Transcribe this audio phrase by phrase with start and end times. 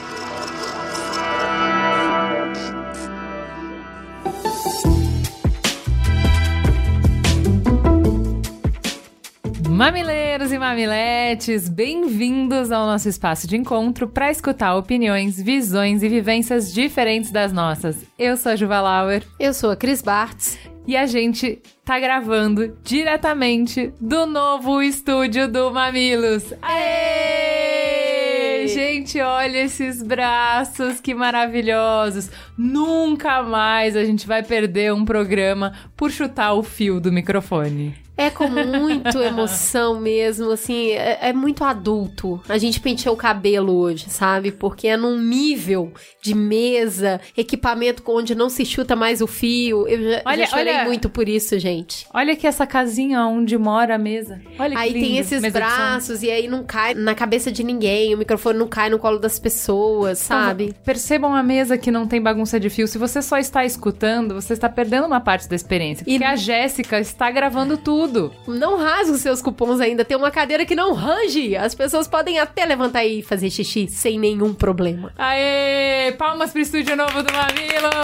[9.69, 16.73] Mamileiros e mamiletes, bem-vindos ao nosso espaço de encontro para escutar opiniões, visões e vivências
[16.73, 17.97] diferentes das nossas.
[18.19, 19.23] Eu sou a Juva Lauer.
[19.39, 20.59] Eu sou a Cris Bartz.
[20.87, 26.55] E a gente tá gravando diretamente do novo estúdio do Mamilos.
[26.63, 28.69] Aê!
[28.69, 32.31] Gente, olha esses braços, que maravilhosos.
[32.57, 38.06] Nunca mais a gente vai perder um programa por chutar o fio do microfone.
[38.17, 42.41] É com muito emoção mesmo, assim, é, é, muito adulto.
[42.49, 44.51] A gente penteou o cabelo hoje, sabe?
[44.51, 49.87] Porque é num nível de mesa, equipamento onde não se chuta mais o fio.
[49.87, 52.07] Eu já, olha, já chorei olha, muito por isso, gente.
[52.13, 54.41] Olha aqui essa casinha onde mora a mesa.
[54.59, 58.19] Olha que Aí tem esses braços e aí não cai na cabeça de ninguém, o
[58.19, 60.65] microfone não cai no colo das pessoas, então, sabe?
[60.65, 62.89] Então, percebam a mesa que não tem bagunça de fio.
[62.89, 66.05] Se você só está escutando, você está perdendo uma parte da experiência.
[66.05, 66.25] Porque e...
[66.25, 68.33] a Jéssica está gravando tudo tudo.
[68.47, 70.05] Não rasgue os seus cupons ainda.
[70.05, 71.57] Tem uma cadeira que não range.
[71.57, 75.13] As pessoas podem até levantar e fazer xixi sem nenhum problema.
[75.19, 76.13] Aê!
[76.13, 77.97] Palmas pro estúdio novo do Mamilos!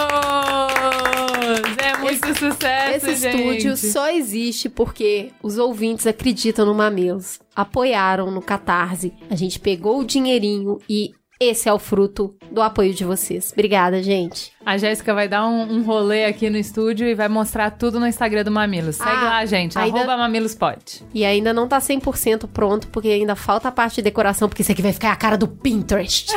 [1.78, 3.36] É muito esse, sucesso, Esse gente.
[3.36, 7.40] estúdio só existe porque os ouvintes acreditam no Mamilos.
[7.54, 9.12] Apoiaram no Catarse.
[9.30, 11.12] A gente pegou o dinheirinho e
[11.42, 13.52] esse é o fruto do apoio de vocês.
[13.52, 14.52] Obrigada, gente.
[14.64, 18.06] A Jéssica vai dar um, um, rolê aqui no estúdio e vai mostrar tudo no
[18.06, 18.96] Instagram do Mamilos.
[18.96, 19.78] Segue ah, lá, gente.
[19.78, 19.98] Ainda...
[19.98, 21.02] Arroba MamilosPod.
[21.12, 24.72] E ainda não tá 100% pronto, porque ainda falta a parte de decoração, porque isso
[24.72, 26.32] aqui vai ficar a cara do Pinterest.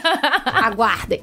[0.44, 1.22] Aguardem.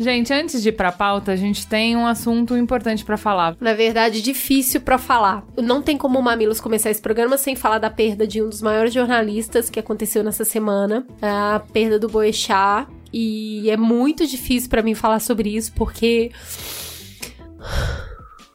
[0.00, 3.54] Gente, antes de ir pra pauta, a gente tem um assunto importante para falar.
[3.60, 5.46] Na verdade, difícil para falar.
[5.58, 8.62] Não tem como o Mamilos começar esse programa sem falar da perda de um dos
[8.62, 12.88] maiores jornalistas que aconteceu nessa semana, a perda do Boechat.
[13.12, 16.30] E é muito difícil para mim falar sobre isso porque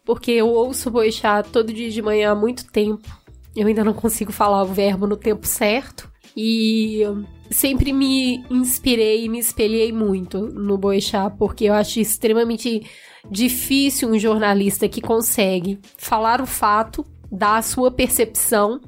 [0.03, 3.07] porque eu ouço Boechat todo dia de manhã há muito tempo.
[3.55, 6.09] Eu ainda não consigo falar o verbo no tempo certo.
[6.35, 7.03] E
[7.49, 12.85] sempre me inspirei e me espelhei muito no Boechat, porque eu acho extremamente
[13.29, 18.79] difícil um jornalista que consegue falar o fato, dar a sua percepção,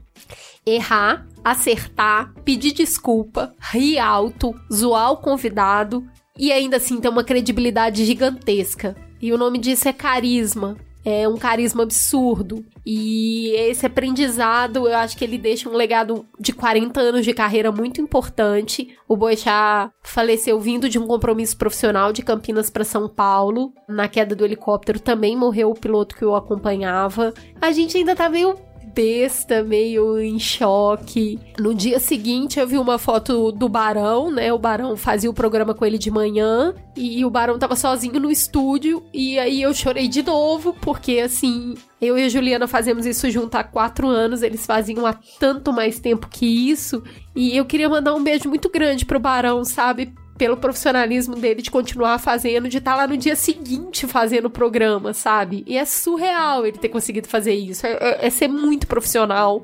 [0.65, 6.05] errar, acertar, pedir desculpa, rir alto, zoar o convidado
[6.37, 8.95] e ainda assim ter uma credibilidade gigantesca.
[9.21, 10.77] E o nome disso é carisma
[11.09, 12.65] é um carisma absurdo.
[12.89, 17.69] E esse aprendizado, eu acho que ele deixa um legado de 40 anos de carreira
[17.69, 18.97] muito importante.
[19.05, 23.73] O Boechat faleceu vindo de um compromisso profissional de Campinas para São Paulo.
[23.89, 27.33] Na queda do helicóptero também morreu o piloto que o acompanhava.
[27.59, 28.55] A gente ainda tá meio
[28.97, 31.39] besta, meio em choque.
[31.59, 34.51] No dia seguinte, eu vi uma foto do Barão, né?
[34.51, 38.31] O Barão fazia o programa com ele de manhã e o Barão tava sozinho no
[38.31, 39.05] estúdio.
[39.13, 43.53] E aí eu chorei de novo, porque assim, eu e a Juliana fazemos isso junto
[43.53, 47.03] há quatro anos, eles faziam há tanto mais tempo que isso.
[47.35, 50.11] E eu queria mandar um beijo muito grande pro Barão, sabe?
[50.37, 54.49] Pelo profissionalismo dele de continuar fazendo, de estar tá lá no dia seguinte fazendo o
[54.49, 55.63] programa, sabe?
[55.65, 57.85] E é surreal ele ter conseguido fazer isso.
[57.85, 59.63] É, é, é ser muito profissional.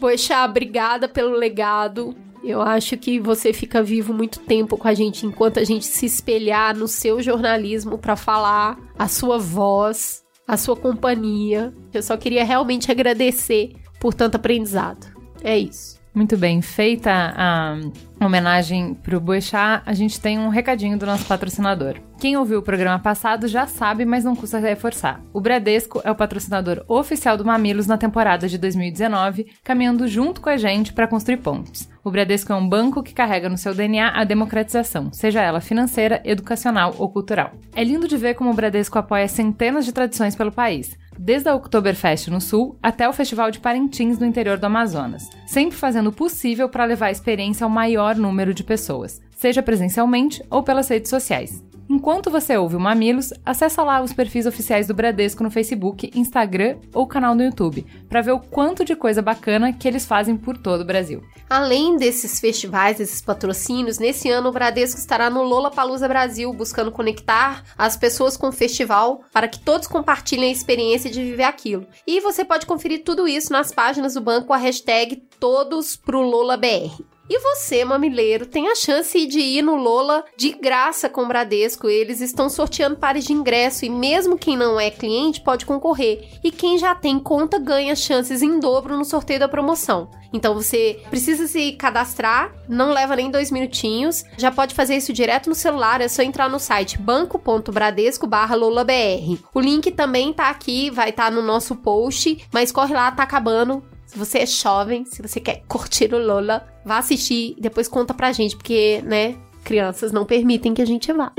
[0.00, 2.16] Poxa, obrigada pelo legado.
[2.42, 6.06] Eu acho que você fica vivo muito tempo com a gente enquanto a gente se
[6.06, 11.72] espelhar no seu jornalismo para falar a sua voz, a sua companhia.
[11.92, 15.06] Eu só queria realmente agradecer por tanto aprendizado.
[15.42, 15.95] É isso.
[16.16, 17.76] Muito bem, feita a
[18.18, 21.96] homenagem para o Boechat, a gente tem um recadinho do nosso patrocinador.
[22.18, 25.20] Quem ouviu o programa passado já sabe, mas não custa reforçar.
[25.30, 30.48] O Bradesco é o patrocinador oficial do Mamilos na temporada de 2019, caminhando junto com
[30.48, 31.86] a gente para construir pontes.
[32.02, 36.22] O Bradesco é um banco que carrega no seu DNA a democratização, seja ela financeira,
[36.24, 37.52] educacional ou cultural.
[37.74, 41.54] É lindo de ver como o Bradesco apoia centenas de tradições pelo país desde a
[41.54, 46.12] Oktoberfest no sul até o Festival de Parintins no interior do Amazonas, sempre fazendo o
[46.12, 51.10] possível para levar a experiência ao maior número de pessoas, seja presencialmente ou pelas redes
[51.10, 51.62] sociais.
[51.88, 56.78] Enquanto você ouve o Mamilos, acessa lá os perfis oficiais do Bradesco no Facebook, Instagram
[56.92, 60.58] ou canal no YouTube, para ver o quanto de coisa bacana que eles fazem por
[60.58, 61.22] todo o Brasil.
[61.48, 66.90] Além desses festivais, desses patrocínios, nesse ano o Bradesco estará no Lola Palusa Brasil, buscando
[66.90, 71.86] conectar as pessoas com o festival para que todos compartilhem a experiência de viver aquilo.
[72.04, 76.20] E você pode conferir tudo isso nas páginas do banco com a hashtag Todos pro
[76.20, 77.15] Lola BR.
[77.28, 81.88] E você, mamileiro, tem a chance de ir no Lola de graça com o Bradesco.
[81.88, 86.38] Eles estão sorteando pares de ingresso e mesmo quem não é cliente pode concorrer.
[86.44, 90.08] E quem já tem conta ganha chances em dobro no sorteio da promoção.
[90.32, 94.22] Então você precisa se cadastrar, não leva nem dois minutinhos.
[94.36, 99.38] Já pode fazer isso direto no celular, é só entrar no site banco.bradesco/lolabr.
[99.52, 103.24] O link também tá aqui, vai estar tá no nosso post, mas corre lá, tá
[103.24, 103.82] acabando.
[104.16, 108.14] Se você é jovem, se você quer curtir o Lola, vá assistir e depois conta
[108.14, 111.30] pra gente, porque, né, crianças não permitem que a gente vá.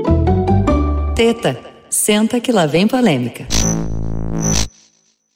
[1.16, 1.60] Teta,
[1.90, 3.48] senta que lá vem polêmica.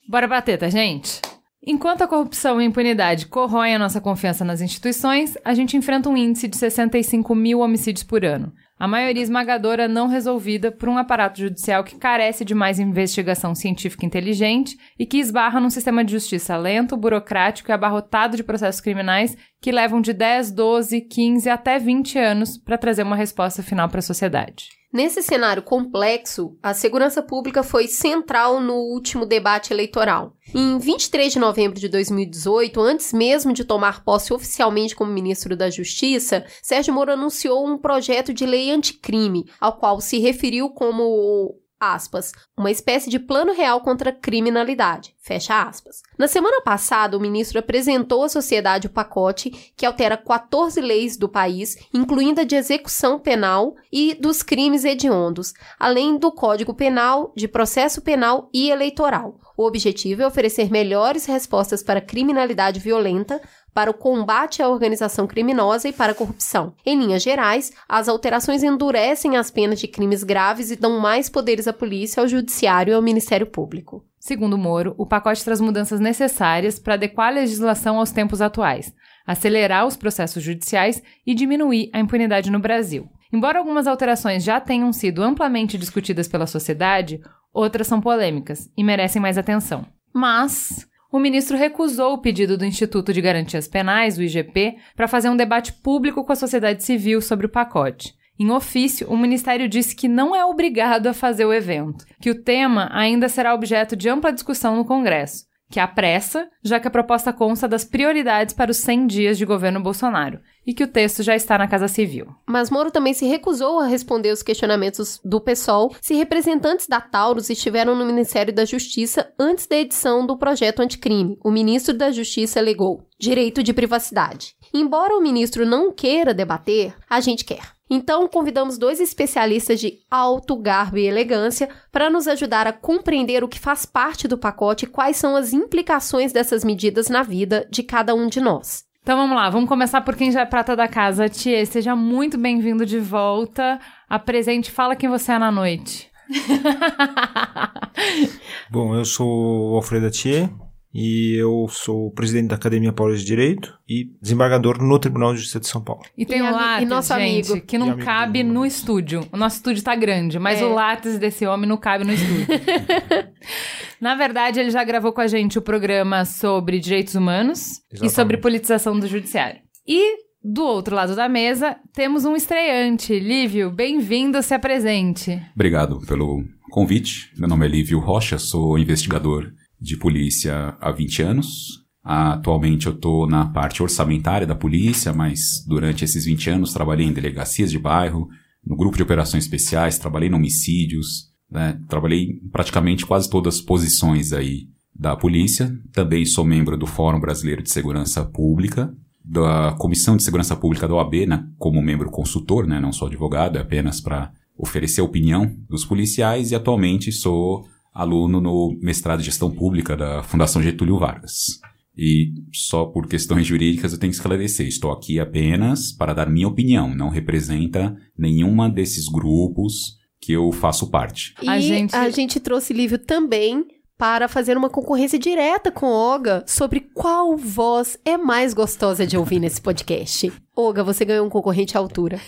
[0.08, 1.20] Bora pra teta, gente!
[1.66, 6.08] Enquanto a corrupção e a impunidade corroem a nossa confiança nas instituições, a gente enfrenta
[6.08, 8.52] um índice de 65 mil homicídios por ano.
[8.82, 14.04] A maioria esmagadora não resolvida por um aparato judicial que carece de mais investigação científica
[14.04, 19.36] inteligente e que esbarra num sistema de justiça lento, burocrático e abarrotado de processos criminais
[19.60, 24.00] que levam de 10, 12, 15 até 20 anos para trazer uma resposta final para
[24.00, 24.81] a sociedade.
[24.92, 30.36] Nesse cenário complexo, a segurança pública foi central no último debate eleitoral.
[30.54, 35.70] Em 23 de novembro de 2018, antes mesmo de tomar posse oficialmente como ministro da
[35.70, 42.32] Justiça, Sérgio Moro anunciou um projeto de lei anticrime, ao qual se referiu como aspas,
[42.56, 46.00] uma espécie de plano real contra a criminalidade, fecha aspas.
[46.16, 51.28] Na semana passada, o ministro apresentou à sociedade o pacote que altera 14 leis do
[51.28, 57.48] país, incluindo a de execução penal e dos crimes hediondos, além do Código Penal, de
[57.48, 59.40] processo penal e eleitoral.
[59.56, 63.40] O objetivo é oferecer melhores respostas para a criminalidade violenta,
[63.74, 66.74] para o combate à organização criminosa e para a corrupção.
[66.84, 71.66] Em linhas gerais, as alterações endurecem as penas de crimes graves e dão mais poderes
[71.66, 74.04] à polícia, ao judiciário e ao Ministério Público.
[74.18, 78.94] Segundo Moro, o pacote traz mudanças necessárias para adequar a legislação aos tempos atuais,
[79.26, 83.08] acelerar os processos judiciais e diminuir a impunidade no Brasil.
[83.32, 87.20] Embora algumas alterações já tenham sido amplamente discutidas pela sociedade,
[87.52, 89.86] outras são polêmicas e merecem mais atenção.
[90.12, 95.28] Mas o ministro recusou o pedido do Instituto de Garantias Penais, o IGP, para fazer
[95.28, 98.14] um debate público com a sociedade civil sobre o pacote.
[98.40, 102.42] Em ofício, o Ministério disse que não é obrigado a fazer o evento, que o
[102.42, 106.90] tema ainda será objeto de ampla discussão no Congresso, que há pressa, já que a
[106.90, 111.22] proposta consta das prioridades para os 100 dias de governo Bolsonaro e que o texto
[111.22, 112.26] já está na Casa Civil.
[112.46, 117.48] Mas Moro também se recusou a responder os questionamentos do PSOL se representantes da Taurus
[117.48, 121.38] estiveram no Ministério da Justiça antes da edição do projeto anticrime.
[121.42, 124.54] O ministro da Justiça alegou direito de privacidade.
[124.74, 127.62] Embora o ministro não queira debater, a gente quer.
[127.94, 133.48] Então, convidamos dois especialistas de alto garbo e elegância para nos ajudar a compreender o
[133.48, 137.82] que faz parte do pacote e quais são as implicações dessas medidas na vida de
[137.82, 138.86] cada um de nós.
[139.02, 141.28] Então vamos lá, vamos começar por quem já é prata da casa.
[141.28, 143.78] Tia, seja muito bem-vindo de volta.
[144.08, 146.10] Apresente, fala quem você é na noite.
[148.70, 150.48] Bom, eu sou o Alfredo Thier,
[150.94, 155.60] e eu sou presidente da Academia Paulista de Direito e desembargador no Tribunal de Justiça
[155.60, 156.02] de São Paulo.
[156.16, 157.66] E tem e o lápis, nosso gente, amigo.
[157.66, 159.26] que não cabe no estúdio.
[159.32, 160.64] O nosso estúdio tá grande, mas é.
[160.64, 162.46] o lápis desse homem não cabe no estúdio.
[164.00, 168.04] Na verdade, ele já gravou com a gente o programa sobre direitos humanos Exatamente.
[168.04, 169.60] e sobre politização do judiciário.
[169.86, 173.18] E do outro lado da mesa, temos um estreante.
[173.18, 175.40] Lívio, bem-vindo, se apresente.
[175.54, 177.30] Obrigado pelo convite.
[177.38, 181.82] Meu nome é Lívio Rocha, sou investigador de polícia há 20 anos.
[182.04, 187.12] Atualmente eu estou na parte orçamentária da polícia, mas durante esses 20 anos trabalhei em
[187.12, 188.28] delegacias de bairro,
[188.64, 191.80] no grupo de operações especiais, trabalhei em homicídios, né?
[191.88, 195.76] trabalhei em praticamente quase todas as posições aí da polícia.
[195.92, 200.94] Também sou membro do Fórum Brasileiro de Segurança Pública, da Comissão de Segurança Pública da
[200.94, 201.44] OAB, né?
[201.58, 202.78] como membro consultor, né?
[202.78, 208.40] não sou advogado, é apenas para oferecer a opinião dos policiais e atualmente sou aluno
[208.40, 211.60] no mestrado de gestão pública da Fundação Getúlio Vargas.
[211.96, 214.66] E só por questões jurídicas eu tenho que esclarecer.
[214.66, 220.88] Estou aqui apenas para dar minha opinião, não representa nenhuma desses grupos que eu faço
[220.90, 221.34] parte.
[221.42, 223.66] E a gente, a gente trouxe livro também
[223.98, 229.38] para fazer uma concorrência direta com Olga sobre qual voz é mais gostosa de ouvir
[229.38, 230.32] nesse podcast.
[230.54, 232.20] Olga, você ganhou um concorrente à altura.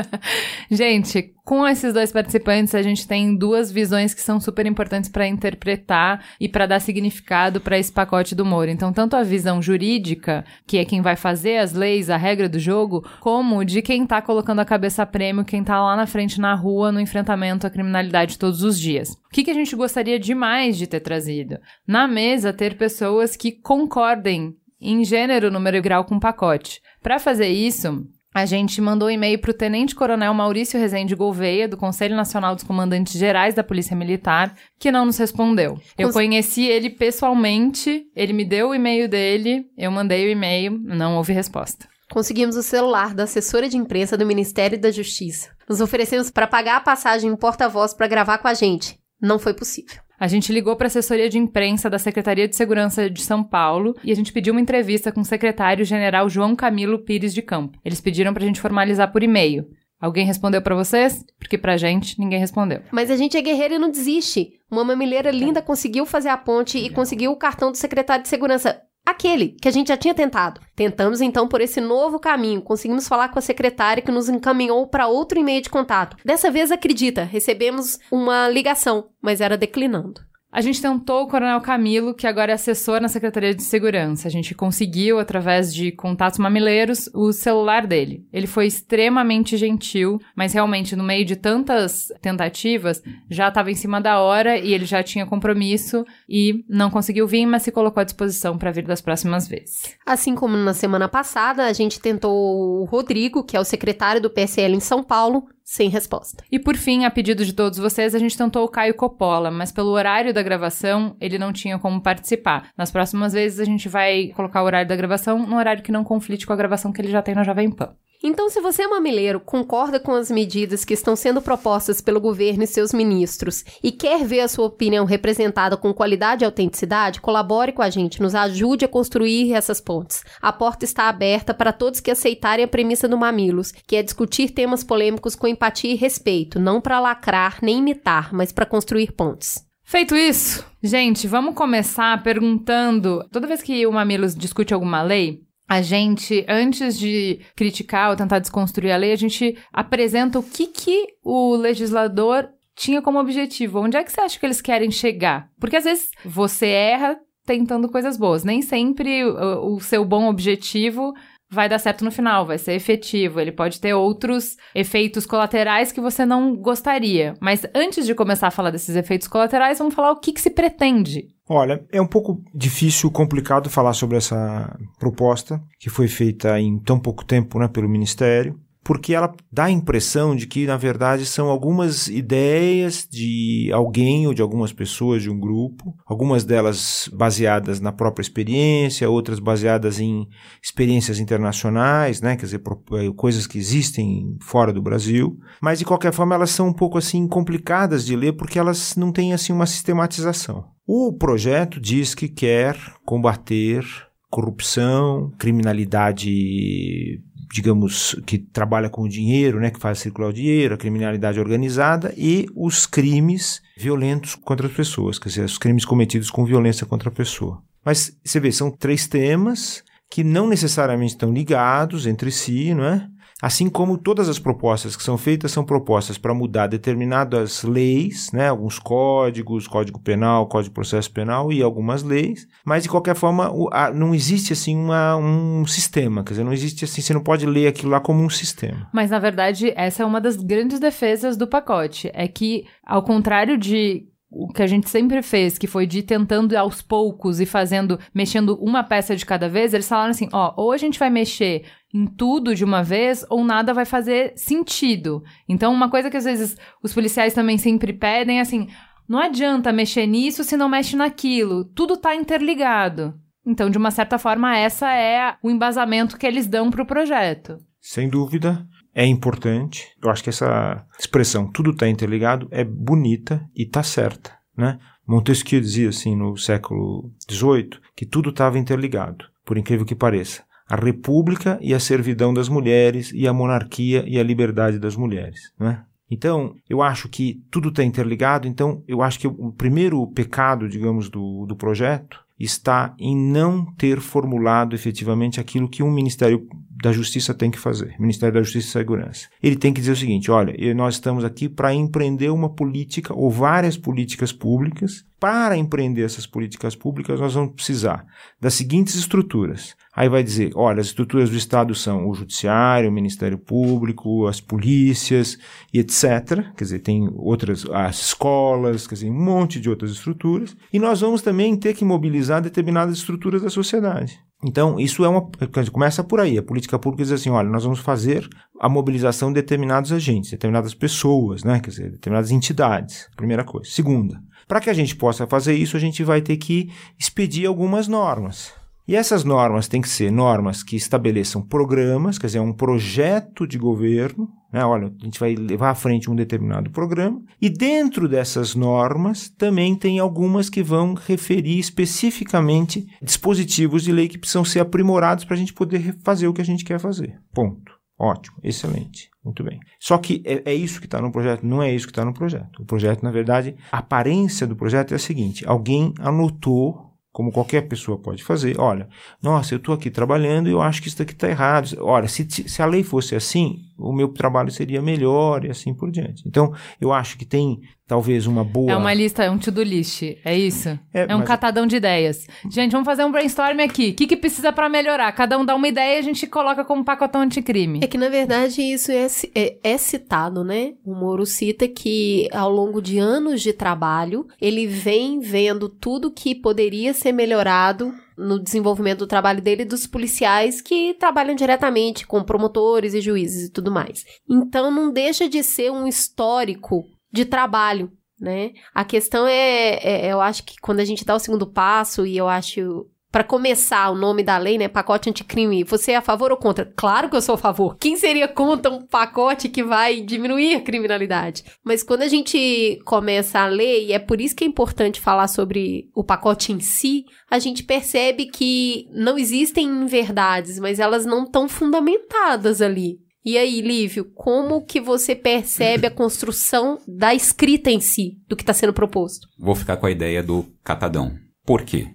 [0.70, 5.26] gente, com esses dois participantes, a gente tem duas visões que são super importantes para
[5.26, 8.70] interpretar e para dar significado para esse pacote do Moro.
[8.70, 12.58] Então, tanto a visão jurídica, que é quem vai fazer as leis, a regra do
[12.58, 16.38] jogo, como de quem está colocando a cabeça a prêmio, quem está lá na frente
[16.38, 19.12] na rua no enfrentamento à criminalidade todos os dias.
[19.12, 21.58] O que, que a gente gostaria demais de ter trazido?
[21.88, 26.82] Na mesa, ter pessoas que concordem em gênero, número e grau com pacote.
[27.02, 31.68] Para fazer isso, a gente mandou um e-mail para o Tenente Coronel Maurício Rezende Gouveia,
[31.68, 35.78] do Conselho Nacional dos Comandantes Gerais da Polícia Militar, que não nos respondeu.
[35.98, 40.78] Eu Cons- conheci ele pessoalmente, ele me deu o e-mail dele, eu mandei o e-mail,
[40.78, 41.88] não houve resposta.
[42.10, 45.48] Conseguimos o celular da assessora de imprensa do Ministério da Justiça.
[45.68, 48.98] Nos oferecemos para pagar a passagem em porta-voz para gravar com a gente.
[49.20, 50.00] Não foi possível.
[50.22, 53.96] A gente ligou para a assessoria de imprensa da Secretaria de Segurança de São Paulo
[54.04, 57.76] e a gente pediu uma entrevista com o secretário-general João Camilo Pires de Campo.
[57.84, 59.66] Eles pediram para a gente formalizar por e-mail.
[60.00, 61.24] Alguém respondeu para vocês?
[61.40, 62.82] Porque pra gente ninguém respondeu.
[62.92, 64.60] Mas a gente é guerreira e não desiste.
[64.70, 68.80] Uma mamileira linda conseguiu fazer a ponte e conseguiu o cartão do secretário de segurança.
[69.04, 70.60] Aquele que a gente já tinha tentado.
[70.76, 72.62] Tentamos então por esse novo caminho.
[72.62, 76.16] Conseguimos falar com a secretária que nos encaminhou para outro e-mail de contato.
[76.24, 80.20] Dessa vez, acredita, recebemos uma ligação, mas era declinando.
[80.52, 84.28] A gente tentou o Coronel Camilo, que agora é assessor na Secretaria de Segurança.
[84.28, 88.26] A gente conseguiu, através de contatos mamileiros, o celular dele.
[88.30, 93.98] Ele foi extremamente gentil, mas realmente, no meio de tantas tentativas, já estava em cima
[93.98, 98.04] da hora e ele já tinha compromisso e não conseguiu vir, mas se colocou à
[98.04, 99.96] disposição para vir das próximas vezes.
[100.04, 104.28] Assim como na semana passada, a gente tentou o Rodrigo, que é o secretário do
[104.28, 106.44] PSL em São Paulo, sem resposta.
[106.52, 109.72] E por fim, a pedido de todos vocês, a gente tentou o Caio Coppola, mas
[109.72, 112.68] pelo horário da gravação, ele não tinha como participar.
[112.76, 116.04] Nas próximas vezes, a gente vai colocar o horário da gravação no horário que não
[116.04, 117.96] conflite com a gravação que ele já tem na Jovem Pan.
[118.24, 122.62] Então, se você é mamileiro, concorda com as medidas que estão sendo propostas pelo governo
[122.62, 127.72] e seus ministros e quer ver a sua opinião representada com qualidade e autenticidade, colabore
[127.72, 130.22] com a gente, nos ajude a construir essas pontes.
[130.40, 134.50] A porta está aberta para todos que aceitarem a premissa do Mamilos, que é discutir
[134.50, 139.66] temas polêmicos com empatia e respeito, não para lacrar nem imitar, mas para construir pontes.
[139.82, 143.26] Feito isso, gente, vamos começar perguntando.
[143.32, 148.40] Toda vez que o Mamilos discute alguma lei, a gente, antes de criticar ou tentar
[148.40, 153.80] desconstruir a lei, a gente apresenta o que, que o legislador tinha como objetivo.
[153.80, 155.48] Onde é que você acha que eles querem chegar?
[155.58, 158.44] Porque às vezes você erra tentando coisas boas.
[158.44, 161.14] Nem sempre o, o seu bom objetivo
[161.50, 163.40] vai dar certo no final, vai ser efetivo.
[163.40, 167.32] Ele pode ter outros efeitos colaterais que você não gostaria.
[167.40, 170.50] Mas antes de começar a falar desses efeitos colaterais, vamos falar o que, que se
[170.50, 171.28] pretende.
[171.54, 176.98] Olha, é um pouco difícil, complicado falar sobre essa proposta que foi feita em tão
[176.98, 181.48] pouco tempo né, pelo Ministério, porque ela dá a impressão de que, na verdade, são
[181.48, 187.92] algumas ideias de alguém ou de algumas pessoas de um grupo, algumas delas baseadas na
[187.92, 190.26] própria experiência, outras baseadas em
[190.62, 192.62] experiências internacionais, né, quer dizer,
[192.94, 196.98] eh, coisas que existem fora do Brasil, mas de qualquer forma elas são um pouco
[196.98, 200.64] assim complicadas de ler porque elas não têm assim uma sistematização.
[200.86, 203.84] O projeto diz que quer combater
[204.32, 207.20] corrupção, criminalidade,
[207.52, 212.14] digamos, que trabalha com o dinheiro, né, que faz circular o dinheiro, a criminalidade organizada
[212.16, 217.10] e os crimes violentos contra as pessoas, quer dizer, os crimes cometidos com violência contra
[217.10, 217.62] a pessoa.
[217.84, 223.06] Mas você vê, são três temas que não necessariamente estão ligados entre si, não é?
[223.42, 228.48] Assim como todas as propostas que são feitas são propostas para mudar determinadas leis, né,
[228.48, 233.50] alguns códigos, Código Penal, Código de Processo Penal e algumas leis, mas de qualquer forma
[233.52, 237.22] o- a- não existe assim uma- um sistema, quer dizer, não existe assim, você não
[237.22, 238.88] pode ler aquilo lá como um sistema.
[238.92, 242.10] Mas, na verdade, essa é uma das grandes defesas do pacote.
[242.14, 246.04] É que, ao contrário de o que a gente sempre fez, que foi de ir
[246.04, 250.54] tentando aos poucos e fazendo, mexendo uma peça de cada vez, eles falaram assim: ó,
[250.56, 255.22] ou a gente vai mexer em tudo de uma vez, ou nada vai fazer sentido.
[255.48, 258.68] Então, uma coisa que às vezes os policiais também sempre pedem é assim:
[259.08, 261.64] não adianta mexer nisso se não mexe naquilo.
[261.64, 263.14] Tudo tá interligado.
[263.44, 267.58] Então, de uma certa forma, essa é o embasamento que eles dão pro projeto.
[267.80, 269.88] Sem dúvida, é importante.
[270.02, 274.78] Eu acho que essa expressão tudo está interligado é bonita e está certa, né?
[275.06, 280.44] Montesquieu dizia assim no século XVIII que tudo estava interligado, por incrível que pareça.
[280.72, 285.52] A república e a servidão das mulheres e a monarquia e a liberdade das mulheres,
[285.60, 285.84] né?
[286.10, 288.46] Então, eu acho que tudo está interligado.
[288.46, 293.98] Então, eu acho que o primeiro pecado, digamos, do, do projeto está em não ter
[293.98, 296.46] formulado efetivamente aquilo que um Ministério
[296.82, 299.28] da Justiça tem que fazer, Ministério da Justiça e Segurança.
[299.40, 303.30] Ele tem que dizer o seguinte: olha, nós estamos aqui para empreender uma política ou
[303.30, 305.04] várias políticas públicas.
[305.20, 308.04] Para empreender essas políticas públicas, nós vamos precisar
[308.40, 309.76] das seguintes estruturas.
[309.94, 314.40] Aí vai dizer: olha, as estruturas do Estado são o Judiciário, o Ministério Público, as
[314.40, 315.38] polícias
[315.72, 316.52] e etc.
[316.56, 320.56] Quer dizer, tem outras, as escolas, quer dizer, um monte de outras estruturas.
[320.72, 324.18] E nós vamos também ter que mobilizar determinadas estruturas da sociedade.
[324.44, 325.28] Então, isso é uma.
[325.70, 326.36] Começa por aí.
[326.36, 328.28] A política pública diz assim: olha, nós vamos fazer
[328.60, 331.60] a mobilização de determinados agentes, determinadas pessoas, né?
[331.60, 333.08] Quer dizer, determinadas entidades.
[333.16, 333.70] Primeira coisa.
[333.70, 337.86] Segunda, para que a gente possa fazer isso, a gente vai ter que expedir algumas
[337.86, 338.52] normas.
[338.86, 343.56] E essas normas têm que ser normas que estabeleçam programas, quer dizer, um projeto de
[343.56, 344.28] governo.
[344.52, 344.64] Né?
[344.64, 347.22] Olha, a gente vai levar à frente um determinado programa.
[347.40, 354.18] E dentro dessas normas também tem algumas que vão referir especificamente dispositivos de lei que
[354.18, 357.20] precisam ser aprimorados para a gente poder fazer o que a gente quer fazer.
[357.32, 357.80] Ponto.
[357.98, 359.60] Ótimo, excelente, muito bem.
[359.78, 361.46] Só que é, é isso que está no projeto?
[361.46, 362.60] Não é isso que está no projeto.
[362.60, 367.68] O projeto, na verdade, a aparência do projeto é a seguinte: alguém anotou como qualquer
[367.68, 368.88] pessoa pode fazer, olha,
[369.22, 371.76] nossa, eu estou aqui trabalhando e eu acho que isso aqui está errado.
[371.80, 375.90] Olha, se, se a lei fosse assim, o meu trabalho seria melhor e assim por
[375.90, 376.22] diante.
[376.26, 378.72] Então, eu acho que tem talvez uma boa.
[378.72, 380.70] É uma lista, é um to-do list, é isso?
[380.94, 382.26] É, É, um mas- catadão de ideias.
[382.50, 383.90] Gente, vamos fazer um brainstorm aqui.
[383.90, 385.12] O que, que precisa pra melhorar?
[385.12, 387.80] Cada um dá uma ideia e a gente coloca como pacotão anticrime.
[387.82, 390.72] É que, na verdade, isso é, é- é citado, né?
[390.86, 396.34] O Moro cita que, ao longo de anos de trabalho, ele vem vendo tudo que
[396.34, 402.94] poderia ser melhorado no desenvolvimento do trabalho dele dos policiais que trabalham diretamente com promotores
[402.94, 404.04] e juízes e tudo mais.
[404.28, 407.90] Então, não deixa de ser um histórico de trabalho,
[408.20, 408.52] né?
[408.74, 412.16] A questão é, é- eu acho que quando a gente dá o segundo passo, e
[412.16, 414.68] eu acho Pra começar, o nome da lei, né?
[414.68, 415.64] Pacote anticrime.
[415.64, 416.64] Você é a favor ou contra?
[416.74, 417.76] Claro que eu sou a favor.
[417.78, 421.44] Quem seria contra um pacote que vai diminuir a criminalidade?
[421.62, 425.28] Mas quando a gente começa a ler, e é por isso que é importante falar
[425.28, 431.24] sobre o pacote em si, a gente percebe que não existem verdades, mas elas não
[431.24, 432.96] estão fundamentadas ali.
[433.22, 438.42] E aí, Lívio, como que você percebe a construção da escrita em si, do que
[438.42, 439.28] está sendo proposto?
[439.38, 441.12] Vou ficar com a ideia do catadão.
[441.44, 441.88] Por quê?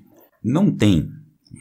[0.49, 1.09] Não tem,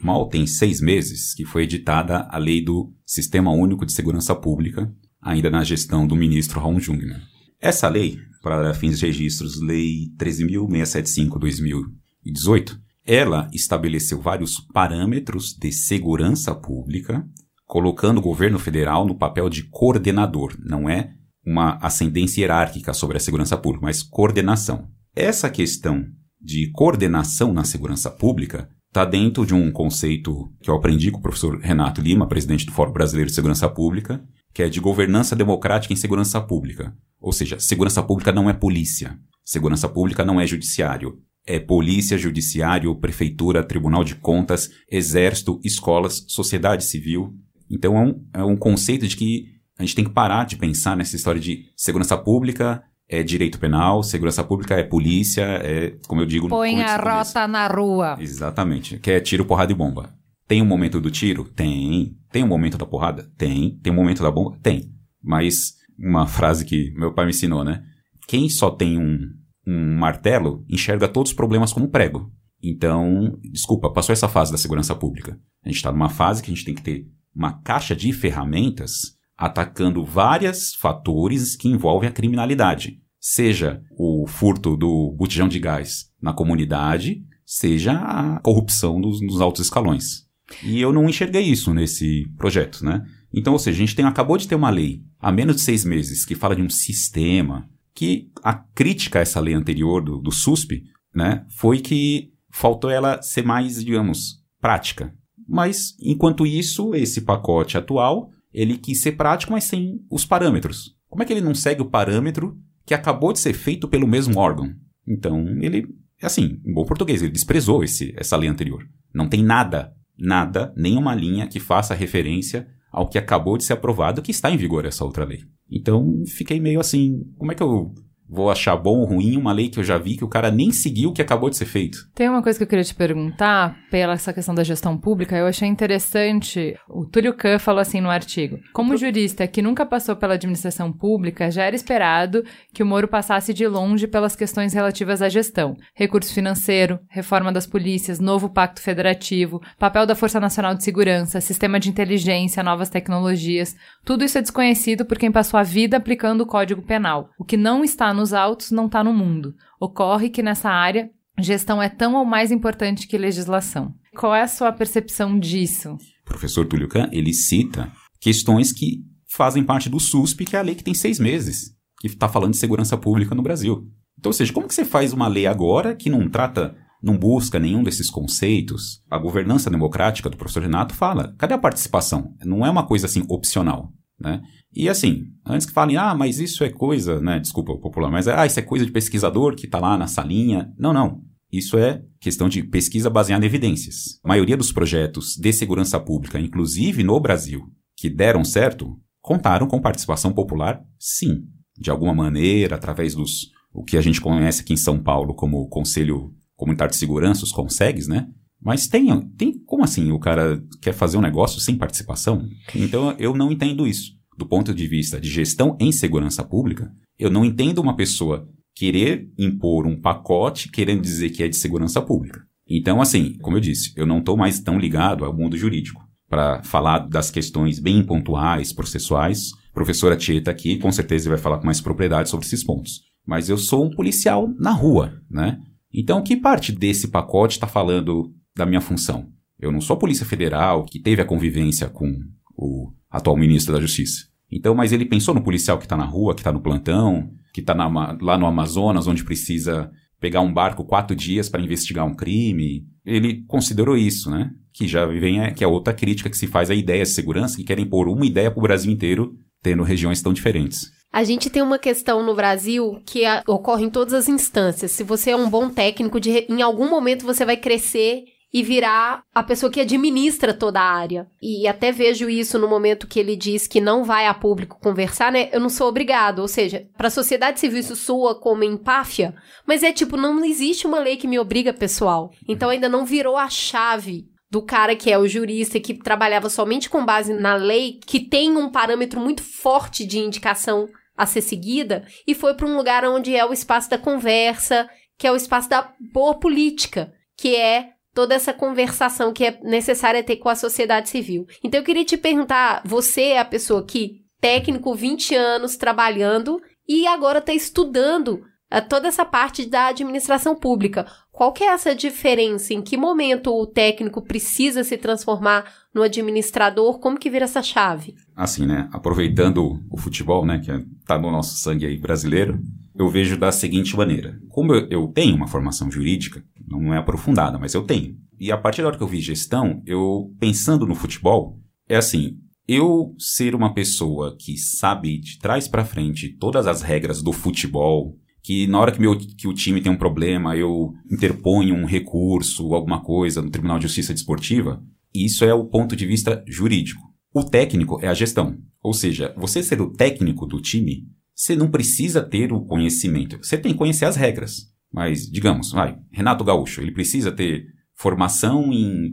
[0.01, 4.89] mal tem seis meses que foi editada a lei do Sistema Único de Segurança Pública,
[5.21, 7.19] ainda na gestão do ministro Raul Jungmann.
[7.59, 17.27] Essa lei, para fins de registros, Lei 13.675-2018, ela estabeleceu vários parâmetros de segurança pública,
[17.65, 21.11] colocando o governo federal no papel de coordenador, não é
[21.45, 24.87] uma ascendência hierárquica sobre a segurança pública, mas coordenação.
[25.13, 26.05] Essa questão
[26.41, 31.21] de coordenação na segurança pública está dentro de um conceito que eu aprendi com o
[31.21, 34.23] professor Renato Lima, presidente do Fórum Brasileiro de Segurança Pública,
[34.53, 36.95] que é de governança democrática em segurança pública.
[37.19, 41.21] Ou seja, segurança pública não é polícia, segurança pública não é judiciário.
[41.45, 47.33] É polícia, judiciário, prefeitura, tribunal de contas, exército, escolas, sociedade civil.
[47.69, 49.45] Então é um, é um conceito de que
[49.77, 54.03] a gente tem que parar de pensar nessa história de segurança pública é direito penal,
[54.03, 56.49] segurança pública é polícia, é, como eu digo...
[56.49, 58.17] Põe a rota na rua.
[58.19, 58.99] Exatamente.
[58.99, 60.13] Que é tiro, porrada e bomba.
[60.47, 61.43] Tem um momento do tiro?
[61.43, 62.15] Tem.
[62.31, 63.29] Tem um momento da porrada?
[63.37, 63.77] Tem.
[63.81, 64.57] Tem um momento da bomba?
[64.61, 64.91] Tem.
[65.21, 67.83] Mas uma frase que meu pai me ensinou, né?
[68.27, 69.19] Quem só tem um,
[69.65, 72.31] um martelo enxerga todos os problemas como prego.
[72.63, 75.37] Então, desculpa, passou essa fase da segurança pública.
[75.63, 79.16] A gente está numa fase que a gente tem que ter uma caixa de ferramentas
[79.37, 82.99] atacando vários fatores que envolvem a criminalidade.
[83.19, 89.65] Seja o furto do botijão de gás na comunidade, seja a corrupção nos, nos altos
[89.65, 90.25] escalões.
[90.63, 93.05] E eu não enxerguei isso nesse projeto, né?
[93.33, 95.83] Então, ou seja, a gente tem, acabou de ter uma lei há menos de seis
[95.83, 100.31] meses que fala de um sistema que a crítica a essa lei anterior do, do
[100.31, 105.13] SUSP, né, foi que faltou ela ser mais, digamos, prática.
[105.47, 110.95] Mas, enquanto isso, esse pacote atual, ele quis ser prático, mas sem os parâmetros.
[111.07, 114.39] Como é que ele não segue o parâmetro que acabou de ser feito pelo mesmo
[114.39, 114.73] órgão?
[115.07, 115.87] Então, ele,
[116.23, 118.83] assim, em bom português, ele desprezou esse, essa lei anterior.
[119.13, 124.23] Não tem nada, nada, nenhuma linha que faça referência ao que acabou de ser aprovado,
[124.23, 125.43] que está em vigor essa outra lei.
[125.69, 127.93] Então, fiquei meio assim, como é que eu
[128.29, 130.71] vou achar bom ou ruim uma lei que eu já vi que o cara nem
[130.71, 132.09] seguiu o que acabou de ser feito?
[132.13, 135.45] Tem uma coisa que eu queria te perguntar, pela essa questão da gestão pública, eu
[135.45, 140.33] achei interessante, o Túlio Kahn falou assim no artigo, como jurista que nunca passou pela
[140.33, 145.29] administração pública, já era esperado que o Moro passasse de longe pelas questões relativas à
[145.29, 151.41] gestão, recurso financeiro, reforma das polícias, novo pacto federativo, papel da Força Nacional de Segurança,
[151.41, 156.41] sistema de inteligência, novas tecnologias, tudo isso é desconhecido por quem passou a vida aplicando
[156.41, 157.29] o Código Penal.
[157.37, 159.55] O que não está nos autos não está no mundo.
[159.79, 163.93] Ocorre que nessa área Gestão é tão ou mais importante que legislação.
[164.15, 165.93] Qual é a sua percepção disso?
[165.93, 170.63] O professor Túlio Kahn, ele cita questões que fazem parte do SUSP, que é a
[170.63, 173.87] lei que tem seis meses, que está falando de segurança pública no Brasil.
[174.17, 177.59] Então, ou seja, como que você faz uma lei agora que não trata não busca
[177.59, 182.33] nenhum desses conceitos, a governança democrática do professor Renato fala: cadê a participação?
[182.43, 183.93] Não é uma coisa assim opcional.
[184.19, 184.41] Né?
[184.73, 187.39] E assim, antes que falem, ah, mas isso é coisa, né?
[187.39, 190.73] Desculpa o popular, mas ah, isso é coisa de pesquisador que está lá na salinha.
[190.77, 191.21] Não, não.
[191.51, 194.19] Isso é questão de pesquisa baseada em evidências.
[194.23, 197.61] A maioria dos projetos de segurança pública, inclusive no Brasil,
[197.95, 201.43] que deram certo, contaram com participação popular, sim.
[201.77, 205.67] De alguma maneira, através dos o que a gente conhece aqui em São Paulo como
[205.69, 208.27] Conselho Comunitário de Segurança, os CONSEGs, né?
[208.61, 209.59] Mas tem, tem.
[209.65, 212.47] Como assim o cara quer fazer um negócio sem participação?
[212.75, 214.11] Então eu não entendo isso.
[214.37, 219.31] Do ponto de vista de gestão em segurança pública, eu não entendo uma pessoa querer
[219.37, 222.41] impor um pacote querendo dizer que é de segurança pública.
[222.69, 226.61] Então, assim, como eu disse, eu não estou mais tão ligado ao mundo jurídico para
[226.61, 229.51] falar das questões bem pontuais, processuais.
[229.71, 233.01] A professora Tieta aqui com certeza vai falar com mais propriedade sobre esses pontos.
[233.25, 235.59] Mas eu sou um policial na rua, né?
[235.93, 239.29] Então, que parte desse pacote está falando da minha função.
[239.59, 242.19] Eu não sou a Polícia Federal que teve a convivência com
[242.55, 244.27] o atual ministro da Justiça.
[244.51, 247.61] Então, mas ele pensou no policial que está na rua, que está no plantão, que
[247.61, 252.85] está lá no Amazonas, onde precisa pegar um barco quatro dias para investigar um crime.
[253.05, 254.51] Ele considerou isso, né?
[254.73, 257.57] Que já vem é, que é outra crítica que se faz à ideia de segurança,
[257.57, 260.91] que querem pôr uma ideia para o Brasil inteiro, tendo regiões tão diferentes.
[261.11, 264.91] A gente tem uma questão no Brasil que a, ocorre em todas as instâncias.
[264.91, 269.23] Se você é um bom técnico, de, em algum momento você vai crescer e virar
[269.33, 271.27] a pessoa que administra toda a área.
[271.41, 275.31] E até vejo isso no momento que ele diz que não vai a público conversar,
[275.31, 275.49] né?
[275.51, 279.83] Eu não sou obrigado, ou seja, para a sociedade civil isso soa como empáfia, mas
[279.83, 282.31] é tipo, não existe uma lei que me obriga, pessoal.
[282.47, 286.89] Então ainda não virou a chave do cara que é o jurista que trabalhava somente
[286.89, 292.05] com base na lei, que tem um parâmetro muito forte de indicação a ser seguida,
[292.25, 295.67] e foi para um lugar onde é o espaço da conversa, que é o espaço
[295.67, 301.07] da boa política, que é toda essa conversação que é necessária ter com a sociedade
[301.07, 301.45] civil.
[301.63, 307.05] Então eu queria te perguntar, você é a pessoa que técnico 20 anos trabalhando e
[307.05, 308.41] agora está estudando
[308.73, 311.05] uh, toda essa parte da administração pública.
[311.31, 312.73] Qual que é essa diferença?
[312.73, 316.99] Em que momento o técnico precisa se transformar no administrador?
[316.99, 318.15] Como que vira essa chave?
[318.35, 318.89] Assim, né?
[318.91, 320.59] Aproveitando o futebol, né?
[320.59, 322.59] Que está no nosso sangue aí brasileiro,
[322.95, 324.39] eu vejo da seguinte maneira.
[324.49, 328.17] Como eu, eu tenho uma formação jurídica, não é aprofundada, mas eu tenho.
[328.39, 332.37] E a partir da hora que eu vi gestão, eu pensando no futebol, é assim,
[332.67, 338.15] eu ser uma pessoa que sabe de trás para frente todas as regras do futebol,
[338.47, 342.73] que na hora que, meu, que o time tem um problema, eu interponho um recurso,
[342.73, 344.81] alguma coisa no Tribunal de Justiça Desportiva,
[345.13, 347.01] isso é o ponto de vista jurídico.
[347.33, 348.57] O técnico é a gestão.
[348.81, 353.37] Ou seja, você ser o técnico do time, você não precisa ter o conhecimento.
[353.43, 354.71] Você tem que conhecer as regras.
[354.93, 359.11] Mas, digamos, vai, Renato Gaúcho, ele precisa ter formação em,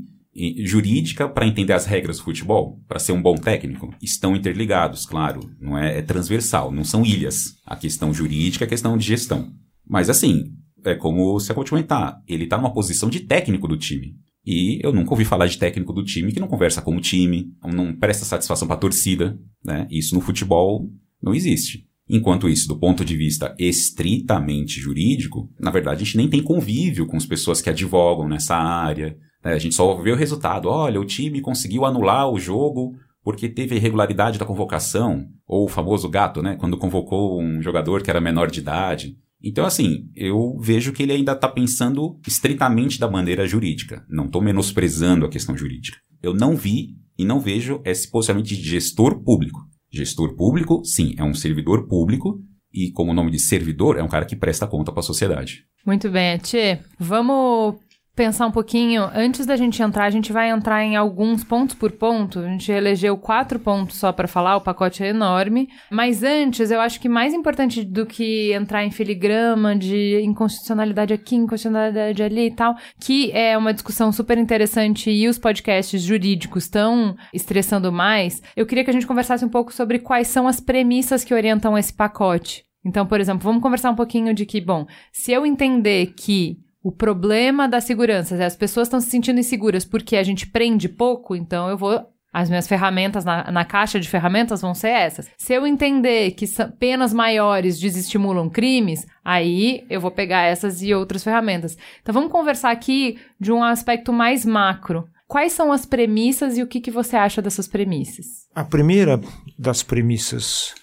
[0.65, 3.95] jurídica para entender as regras do futebol, para ser um bom técnico.
[4.03, 7.55] Estão interligados, claro, não é, é transversal, não são ilhas.
[7.65, 9.53] A questão jurídica é a questão de gestão.
[9.87, 10.53] Mas assim,
[10.85, 14.17] é como acabou de comentar, ele está numa posição de técnico do time.
[14.47, 17.51] E eu nunca ouvi falar de técnico do time que não conversa com o time,
[17.65, 19.87] não presta satisfação para a torcida, né?
[19.91, 20.91] Isso no futebol
[21.23, 21.87] não existe.
[22.09, 27.07] Enquanto isso, do ponto de vista estritamente jurídico, na verdade a gente nem tem convívio
[27.07, 29.17] com as pessoas que advogam nessa área.
[29.45, 29.53] Né?
[29.53, 30.69] A gente só vê o resultado.
[30.69, 36.09] Olha, o time conseguiu anular o jogo porque teve irregularidade da convocação, ou o famoso
[36.11, 36.57] gato, né?
[36.57, 39.17] Quando convocou um jogador que era menor de idade.
[39.43, 44.05] Então, assim, eu vejo que ele ainda está pensando estritamente da maneira jurídica.
[44.11, 45.99] Não estou menosprezando a questão jurídica.
[46.23, 49.61] Eu não vi e não vejo esse posicionamento de gestor público.
[49.91, 52.41] Gestor público, sim, é um servidor público
[52.73, 55.65] e, como o nome de servidor, é um cara que presta conta para a sociedade.
[55.87, 56.81] Muito bem, Tchê.
[56.99, 57.77] Vamos
[58.15, 59.11] pensar um pouquinho.
[59.15, 62.39] Antes da gente entrar, a gente vai entrar em alguns pontos por ponto.
[62.39, 65.69] A gente elegeu quatro pontos só para falar, o pacote é enorme.
[65.91, 71.37] Mas antes, eu acho que mais importante do que entrar em filigrama de inconstitucionalidade aqui,
[71.37, 77.17] inconstitucionalidade ali e tal, que é uma discussão super interessante e os podcasts jurídicos estão
[77.33, 81.25] estressando mais, eu queria que a gente conversasse um pouco sobre quais são as premissas
[81.25, 82.65] que orientam esse pacote.
[82.85, 86.93] Então, por exemplo, vamos conversar um pouquinho de que, bom, se eu entender que o
[86.93, 91.71] problema da segurança, as pessoas estão se sentindo inseguras porque a gente prende pouco, então
[91.71, 92.07] eu vou.
[92.31, 95.31] As minhas ferramentas na, na caixa de ferramentas vão ser essas.
[95.39, 96.47] Se eu entender que
[96.81, 101.79] penas maiores desestimulam crimes, aí eu vou pegar essas e outras ferramentas.
[102.03, 105.09] Então vamos conversar aqui de um aspecto mais macro.
[105.29, 108.27] Quais são as premissas e o que, que você acha dessas premissas?
[108.55, 109.19] A primeira
[109.57, 110.75] das premissas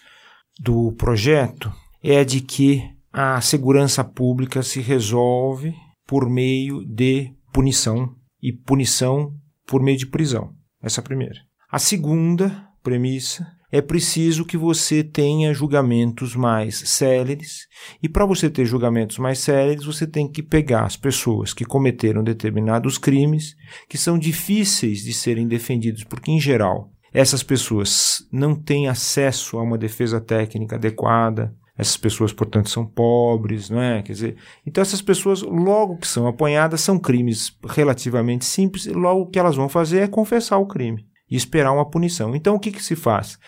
[0.57, 8.51] do projeto é de que a segurança pública se resolve por meio de punição e
[8.51, 9.33] punição
[9.65, 10.53] por meio de prisão.
[10.81, 11.39] Essa é a primeira.
[11.71, 17.67] A segunda premissa é preciso que você tenha julgamentos mais céleres,
[18.03, 22.21] e para você ter julgamentos mais céleres, você tem que pegar as pessoas que cometeram
[22.21, 23.55] determinados crimes
[23.87, 29.63] que são difíceis de serem defendidos, porque, em geral, essas pessoas não têm acesso a
[29.63, 34.01] uma defesa técnica adequada, essas pessoas, portanto, são pobres, não é?
[34.01, 39.27] Quer dizer, então essas pessoas, logo que são apanhadas, são crimes relativamente simples, e logo
[39.27, 42.35] que elas vão fazer é confessar o crime e esperar uma punição.
[42.35, 43.39] Então o que, que se faz?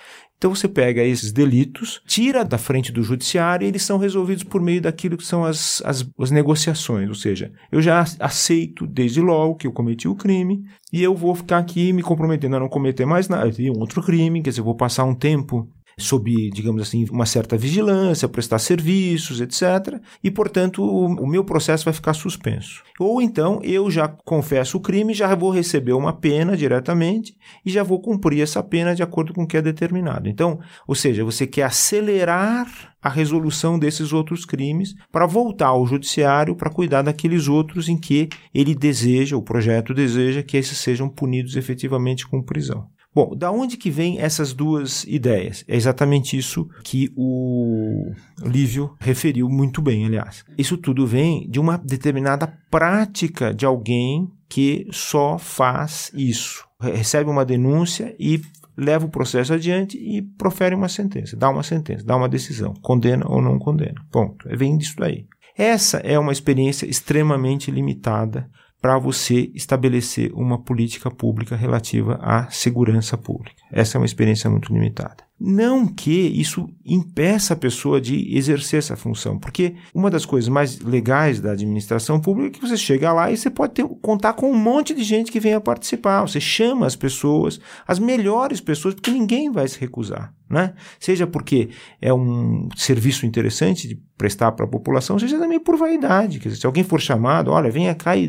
[0.43, 4.61] Então você pega esses delitos, tira da frente do judiciário e eles são resolvidos por
[4.61, 7.07] meio daquilo que são as, as, as, negociações.
[7.07, 11.33] Ou seja, eu já aceito desde logo que eu cometi o crime e eu vou
[11.33, 13.49] ficar aqui me comprometendo a não cometer mais nada.
[13.73, 17.57] Um outro crime, quer dizer, eu vou passar um tempo sob, digamos assim, uma certa
[17.57, 19.99] vigilância, prestar serviços, etc.
[20.23, 22.83] E, portanto, o, o, meu processo vai ficar suspenso.
[22.99, 27.83] Ou então eu já confesso o crime, já vou receber uma pena diretamente e já
[27.83, 30.29] vou cumprir essa pena de acordo com o que é determinado.
[30.29, 36.55] Então, ou seja, você quer acelerar a resolução desses outros crimes para voltar ao judiciário
[36.55, 41.57] para cuidar daqueles outros em que ele deseja, o projeto deseja que esses sejam punidos
[41.57, 42.87] efetivamente com prisão.
[43.15, 45.63] Bom, da onde que vem essas duas ideias?
[45.67, 48.11] É exatamente isso que o
[48.43, 50.43] Lívio referiu muito bem, aliás.
[50.57, 56.65] Isso tudo vem de uma determinada prática de alguém que só faz isso.
[56.81, 58.41] Recebe uma denúncia e
[58.75, 63.25] leva o processo adiante e profere uma sentença, dá uma sentença, dá uma decisão, condena
[63.27, 64.03] ou não condena.
[64.11, 64.47] Ponto.
[64.49, 65.27] Vem disso daí.
[65.55, 68.49] Essa é uma experiência extremamente limitada
[68.83, 73.63] para você estabelecer uma política pública relativa à segurança pública.
[73.71, 75.23] Essa é uma experiência muito limitada.
[75.39, 80.79] Não que isso impeça a pessoa de exercer essa função, porque uma das coisas mais
[80.79, 84.49] legais da administração pública é que você chega lá e você pode ter, contar com
[84.49, 86.21] um monte de gente que venha participar.
[86.21, 90.33] Você chama as pessoas, as melhores pessoas, porque ninguém vai se recusar.
[90.49, 90.73] Né?
[90.99, 91.69] Seja porque
[91.99, 96.39] é um serviço interessante de prestar para a população, seja também por vaidade.
[96.39, 98.25] Quer dizer, se alguém for chamado, olha, venha cá e,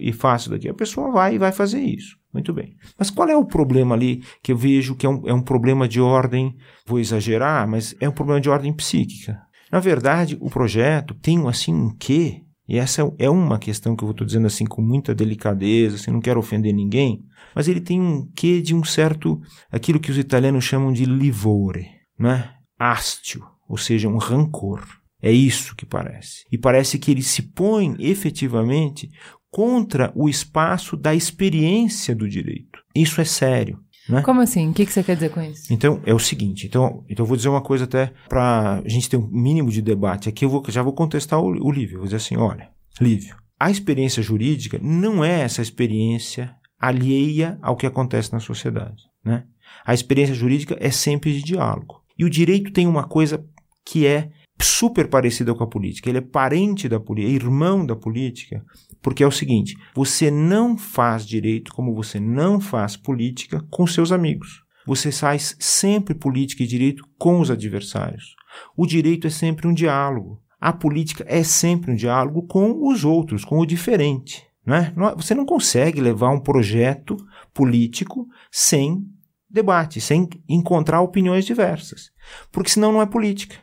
[0.00, 2.16] e, e faça daqui, a pessoa vai e vai fazer isso.
[2.34, 2.74] Muito bem.
[2.98, 5.86] Mas qual é o problema ali que eu vejo que é um, é um problema
[5.86, 9.40] de ordem, vou exagerar, mas é um problema de ordem psíquica?
[9.70, 12.42] Na verdade, o projeto tem assim um quê?
[12.66, 16.20] E essa é uma questão que eu estou dizendo assim com muita delicadeza, assim, não
[16.20, 17.22] quero ofender ninguém,
[17.54, 21.88] mas ele tem um quê de um certo, aquilo que os italianos chamam de livore,
[22.18, 22.54] não é?
[22.78, 24.82] Ástio, ou seja, um rancor.
[25.24, 26.44] É isso que parece.
[26.52, 29.08] E parece que ele se põe efetivamente
[29.54, 32.80] contra o espaço da experiência do direito.
[32.92, 33.78] Isso é sério.
[34.08, 34.20] Né?
[34.20, 34.68] Como assim?
[34.68, 35.72] O que, você quer dizer com isso?
[35.72, 36.66] Então, é o seguinte.
[36.66, 39.80] Então, então eu vou dizer uma coisa até para a gente ter um mínimo de
[39.80, 40.28] debate.
[40.28, 41.98] Aqui eu vou, já vou contestar o, o Lívio.
[41.98, 42.68] Vou dizer assim, olha,
[43.00, 49.04] Lívio, a experiência jurídica não é essa experiência alheia ao que acontece na sociedade.
[49.24, 49.44] Né?
[49.86, 52.02] A experiência jurídica é sempre de diálogo.
[52.18, 53.46] E o direito tem uma coisa
[53.86, 54.30] que é
[54.64, 56.08] super parecida com a política.
[56.08, 58.64] Ele é parente da política, é irmão da política,
[59.02, 64.10] porque é o seguinte: você não faz direito como você não faz política com seus
[64.10, 64.62] amigos.
[64.86, 68.34] Você faz sempre política e direito com os adversários.
[68.76, 70.40] O direito é sempre um diálogo.
[70.60, 74.42] A política é sempre um diálogo com os outros, com o diferente.
[74.64, 75.14] Não é?
[75.16, 77.16] Você não consegue levar um projeto
[77.52, 79.04] político sem
[79.48, 82.10] debate, sem encontrar opiniões diversas.
[82.50, 83.56] Porque senão não é política.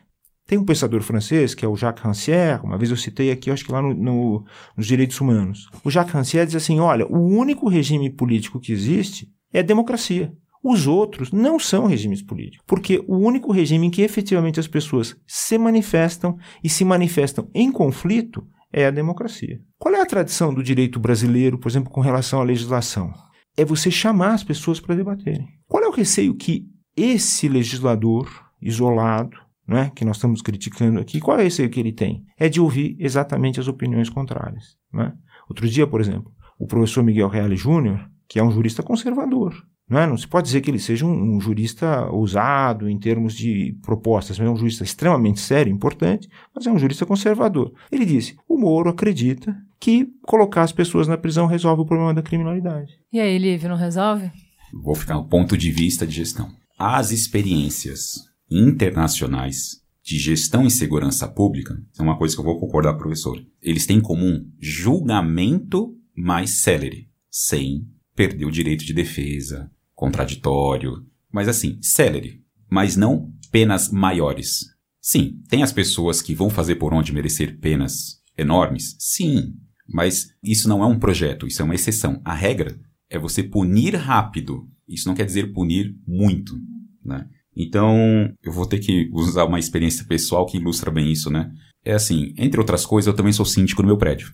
[0.46, 3.64] Tem um pensador francês, que é o Jacques Rancière, uma vez eu citei aqui, acho
[3.64, 4.44] que lá no, no,
[4.76, 5.68] nos Direitos Humanos.
[5.84, 10.32] O Jacques Rancière diz assim: olha, o único regime político que existe é a democracia.
[10.64, 15.16] Os outros não são regimes políticos, porque o único regime em que efetivamente as pessoas
[15.26, 19.60] se manifestam e se manifestam em conflito é a democracia.
[19.78, 23.12] Qual é a tradição do direito brasileiro, por exemplo, com relação à legislação?
[23.56, 25.48] É você chamar as pessoas para debaterem.
[25.66, 26.64] Qual é o receio que
[26.96, 29.36] esse legislador isolado,
[29.68, 29.90] é?
[29.90, 32.24] que nós estamos criticando aqui, qual é esse que ele tem?
[32.38, 34.76] É de ouvir exatamente as opiniões contrárias.
[34.98, 35.12] É?
[35.48, 39.54] Outro dia, por exemplo, o professor Miguel Reale Júnior, que é um jurista conservador,
[39.88, 40.06] não, é?
[40.06, 44.38] não se pode dizer que ele seja um, um, jurista ousado em termos de propostas,
[44.38, 47.72] mas é um jurista extremamente sério, importante, mas é um jurista conservador.
[47.90, 52.22] Ele disse: o Moro acredita que colocar as pessoas na prisão resolve o problema da
[52.22, 52.92] criminalidade.
[53.12, 54.30] E aí, Lívio, não resolve?
[54.72, 56.50] Vou ficar no ponto de vista de gestão.
[56.78, 62.94] As experiências internacionais de gestão e segurança pública, é uma coisa que eu vou concordar,
[62.94, 63.40] professor.
[63.62, 71.48] Eles têm em comum julgamento mais célere, sem perder o direito de defesa, contraditório, mas
[71.48, 74.72] assim, célere, mas não penas maiores.
[75.00, 78.96] Sim, tem as pessoas que vão fazer por onde merecer penas enormes?
[78.98, 79.54] Sim,
[79.86, 82.20] Mas isso não é um projeto, isso é uma exceção.
[82.24, 82.78] A regra
[83.10, 84.70] é você punir rápido.
[84.88, 86.58] Isso não quer dizer punir muito,
[87.04, 87.28] né?
[87.56, 91.50] Então, eu vou ter que usar uma experiência pessoal que ilustra bem isso, né?
[91.84, 94.32] É assim, entre outras coisas, eu também sou síndico no meu prédio.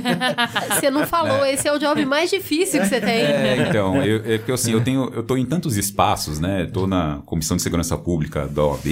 [0.68, 3.22] Você não falou, esse é o job mais difícil que você tem.
[3.22, 6.66] É, então, eu, é porque assim, eu tenho, eu tô em tantos espaços, né?
[6.66, 8.86] Tô na Comissão de Segurança Pública da OAB,